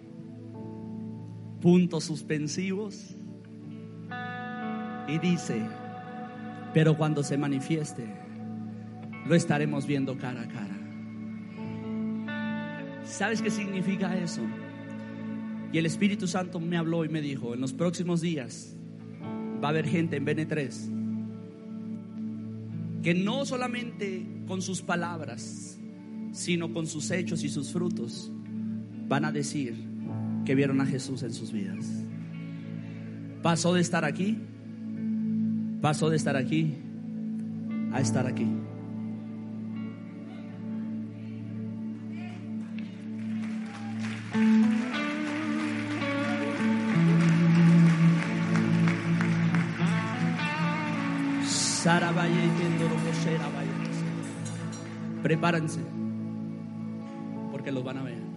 Puntos 1.66 2.04
suspensivos. 2.04 3.16
Y 5.08 5.18
dice, 5.18 5.66
pero 6.76 6.96
cuando 6.96 7.24
se 7.24 7.40
manifieste, 7.40 8.06
lo 9.26 9.34
estaremos 9.34 9.88
viendo 9.88 10.16
cara 10.16 10.44
a 10.44 10.48
cara. 10.48 10.78
¿Sabes 13.04 13.42
qué 13.42 13.50
significa 13.50 14.16
eso? 14.16 14.42
Y 15.74 15.80
el 15.80 15.88
Espíritu 15.88 16.28
Santo 16.28 16.60
me 16.60 16.78
habló 16.78 17.04
y 17.04 17.10
me 17.10 17.22
dijo, 17.22 17.56
en 17.56 17.62
los 17.62 17.74
próximos 17.74 18.22
días 18.22 18.76
va 19.60 19.70
a 19.70 19.72
haber 19.72 19.88
gente 19.88 20.18
en 20.18 20.26
BN3 20.28 20.92
que 23.02 23.16
no 23.16 23.44
solamente 23.44 24.24
con 24.48 24.62
sus 24.62 24.84
palabras, 24.84 25.80
sino 26.32 26.72
con 26.72 26.86
sus 26.86 27.10
hechos 27.10 27.44
y 27.44 27.50
sus 27.50 27.74
frutos, 27.74 28.32
van 29.08 29.26
a 29.26 29.32
decir 29.32 29.95
que 30.46 30.56
vieron 30.56 30.80
a 30.80 30.86
Jesús 30.86 31.24
en 31.24 31.34
sus 31.34 31.52
vidas. 31.52 31.86
Pasó 33.42 33.74
de 33.74 33.82
estar 33.82 34.06
aquí, 34.06 34.38
pasó 35.82 36.10
de 36.10 36.16
estar 36.16 36.36
aquí 36.38 36.78
a 37.92 38.00
estar 38.00 38.26
aquí. 38.28 38.48
Prepárense, 55.24 55.80
porque 57.52 57.72
los 57.72 57.84
van 57.84 57.98
a 57.98 58.04
ver. 58.04 58.35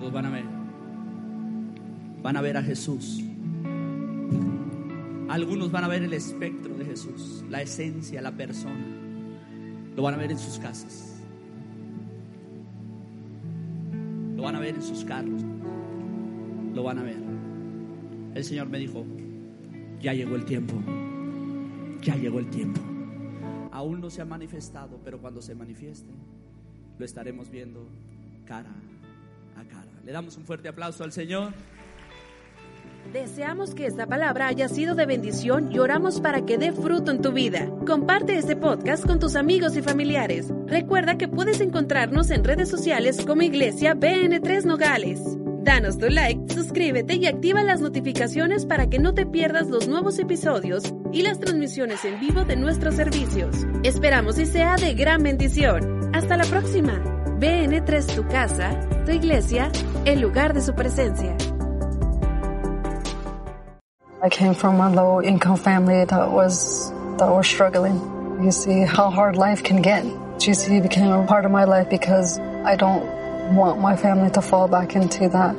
Los 0.00 0.10
van 0.12 0.24
a 0.24 0.30
ver. 0.30 0.44
Van 2.22 2.36
a 2.36 2.40
ver 2.40 2.56
a 2.56 2.62
Jesús. 2.62 3.22
Algunos 5.28 5.70
van 5.70 5.84
a 5.84 5.88
ver 5.88 6.02
el 6.02 6.12
espectro 6.14 6.74
de 6.74 6.84
Jesús, 6.86 7.44
la 7.48 7.62
esencia, 7.62 8.22
la 8.22 8.32
persona. 8.32 8.84
Lo 9.94 10.02
van 10.02 10.14
a 10.14 10.16
ver 10.16 10.32
en 10.32 10.38
sus 10.38 10.58
casas. 10.58 11.22
Lo 14.36 14.42
van 14.42 14.56
a 14.56 14.60
ver 14.60 14.74
en 14.74 14.82
sus 14.82 15.04
carros. 15.04 15.42
Lo 16.74 16.82
van 16.82 16.98
a 16.98 17.02
ver. 17.02 17.18
El 18.34 18.42
Señor 18.42 18.68
me 18.68 18.78
dijo, 18.78 19.04
ya 20.00 20.14
llegó 20.14 20.34
el 20.34 20.46
tiempo. 20.46 20.74
Ya 22.00 22.16
llegó 22.16 22.38
el 22.38 22.48
tiempo. 22.48 22.80
Aún 23.70 24.00
no 24.00 24.08
se 24.08 24.22
ha 24.22 24.24
manifestado, 24.24 24.98
pero 25.04 25.20
cuando 25.20 25.42
se 25.42 25.54
manifieste, 25.54 26.10
lo 26.98 27.04
estaremos 27.04 27.50
viendo 27.50 27.86
cara 28.46 28.72
cara. 29.64 29.86
Le 30.04 30.12
damos 30.12 30.36
un 30.36 30.44
fuerte 30.44 30.68
aplauso 30.68 31.04
al 31.04 31.12
Señor. 31.12 31.52
Deseamos 33.12 33.74
que 33.74 33.86
esta 33.86 34.06
palabra 34.06 34.46
haya 34.46 34.68
sido 34.68 34.94
de 34.94 35.04
bendición 35.04 35.72
y 35.72 35.80
oramos 35.80 36.20
para 36.20 36.46
que 36.46 36.58
dé 36.58 36.70
fruto 36.70 37.10
en 37.10 37.22
tu 37.22 37.32
vida. 37.32 37.68
Comparte 37.84 38.36
este 38.38 38.54
podcast 38.54 39.04
con 39.04 39.18
tus 39.18 39.34
amigos 39.34 39.76
y 39.76 39.82
familiares. 39.82 40.52
Recuerda 40.66 41.18
que 41.18 41.26
puedes 41.26 41.60
encontrarnos 41.60 42.30
en 42.30 42.44
redes 42.44 42.68
sociales 42.68 43.24
como 43.26 43.42
Iglesia 43.42 43.94
BN3 43.94 44.64
Nogales. 44.64 45.20
Danos 45.62 45.98
tu 45.98 46.08
like, 46.08 46.54
suscríbete 46.54 47.16
y 47.16 47.26
activa 47.26 47.62
las 47.64 47.80
notificaciones 47.80 48.64
para 48.64 48.88
que 48.88 48.98
no 48.98 49.12
te 49.12 49.26
pierdas 49.26 49.68
los 49.68 49.88
nuevos 49.88 50.18
episodios 50.18 50.84
y 51.12 51.22
las 51.22 51.40
transmisiones 51.40 52.04
en 52.04 52.20
vivo 52.20 52.44
de 52.44 52.56
nuestros 52.56 52.94
servicios. 52.94 53.66
Esperamos 53.82 54.38
y 54.38 54.46
sea 54.46 54.76
de 54.76 54.94
gran 54.94 55.22
bendición. 55.22 56.10
Hasta 56.14 56.36
la 56.36 56.44
próxima. 56.44 57.19
BN3 57.40 58.14
tu 58.14 58.22
casa, 58.24 58.76
tu 59.06 59.12
iglesia, 59.12 59.70
el 60.04 60.20
lugar 60.20 60.52
de 60.52 60.60
su 60.60 60.74
presencia. 60.74 61.34
I 64.22 64.28
came 64.28 64.52
from 64.52 64.78
a 64.78 64.90
low 64.90 65.22
income 65.22 65.56
family 65.56 66.04
that 66.04 66.30
was 66.30 66.92
that 67.16 67.30
was 67.30 67.46
struggling. 67.46 67.96
You 68.44 68.52
see 68.52 68.84
how 68.84 69.08
hard 69.08 69.36
life 69.36 69.62
can 69.62 69.80
get. 69.80 70.04
GC 70.36 70.82
became 70.82 71.10
a 71.10 71.26
part 71.26 71.46
of 71.46 71.50
my 71.50 71.64
life 71.64 71.88
because 71.88 72.38
I 72.62 72.76
don't 72.76 73.06
want 73.56 73.80
my 73.80 73.96
family 73.96 74.28
to 74.32 74.42
fall 74.42 74.68
back 74.68 74.94
into 74.94 75.30
that. 75.30 75.56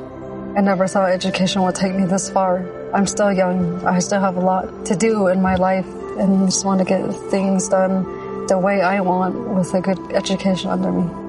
I 0.56 0.60
never 0.60 0.86
thought 0.86 1.10
education 1.10 1.62
would 1.62 1.74
take 1.74 1.96
me 1.96 2.04
this 2.04 2.30
far. 2.30 2.64
I'm 2.94 3.08
still 3.08 3.32
young. 3.32 3.84
I 3.84 3.98
still 3.98 4.20
have 4.20 4.36
a 4.36 4.40
lot 4.40 4.86
to 4.86 4.94
do 4.94 5.26
in 5.26 5.42
my 5.42 5.56
life 5.56 5.88
and 6.16 6.46
just 6.46 6.64
want 6.64 6.78
to 6.78 6.84
get 6.84 7.02
things 7.32 7.68
done 7.68 8.46
the 8.46 8.56
way 8.56 8.82
I 8.82 9.00
want 9.00 9.34
with 9.34 9.74
a 9.74 9.80
good 9.80 9.98
education 10.12 10.70
under 10.70 10.92
me. 10.92 11.21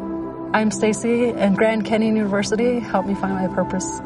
I'm 0.56 0.70
Stacy 0.70 1.30
and 1.30 1.58
Grand 1.58 1.84
Canyon 1.84 2.16
University 2.16 2.80
helped 2.80 3.08
me 3.08 3.16
find 3.16 3.34
my 3.34 3.47
purpose. 3.56 4.01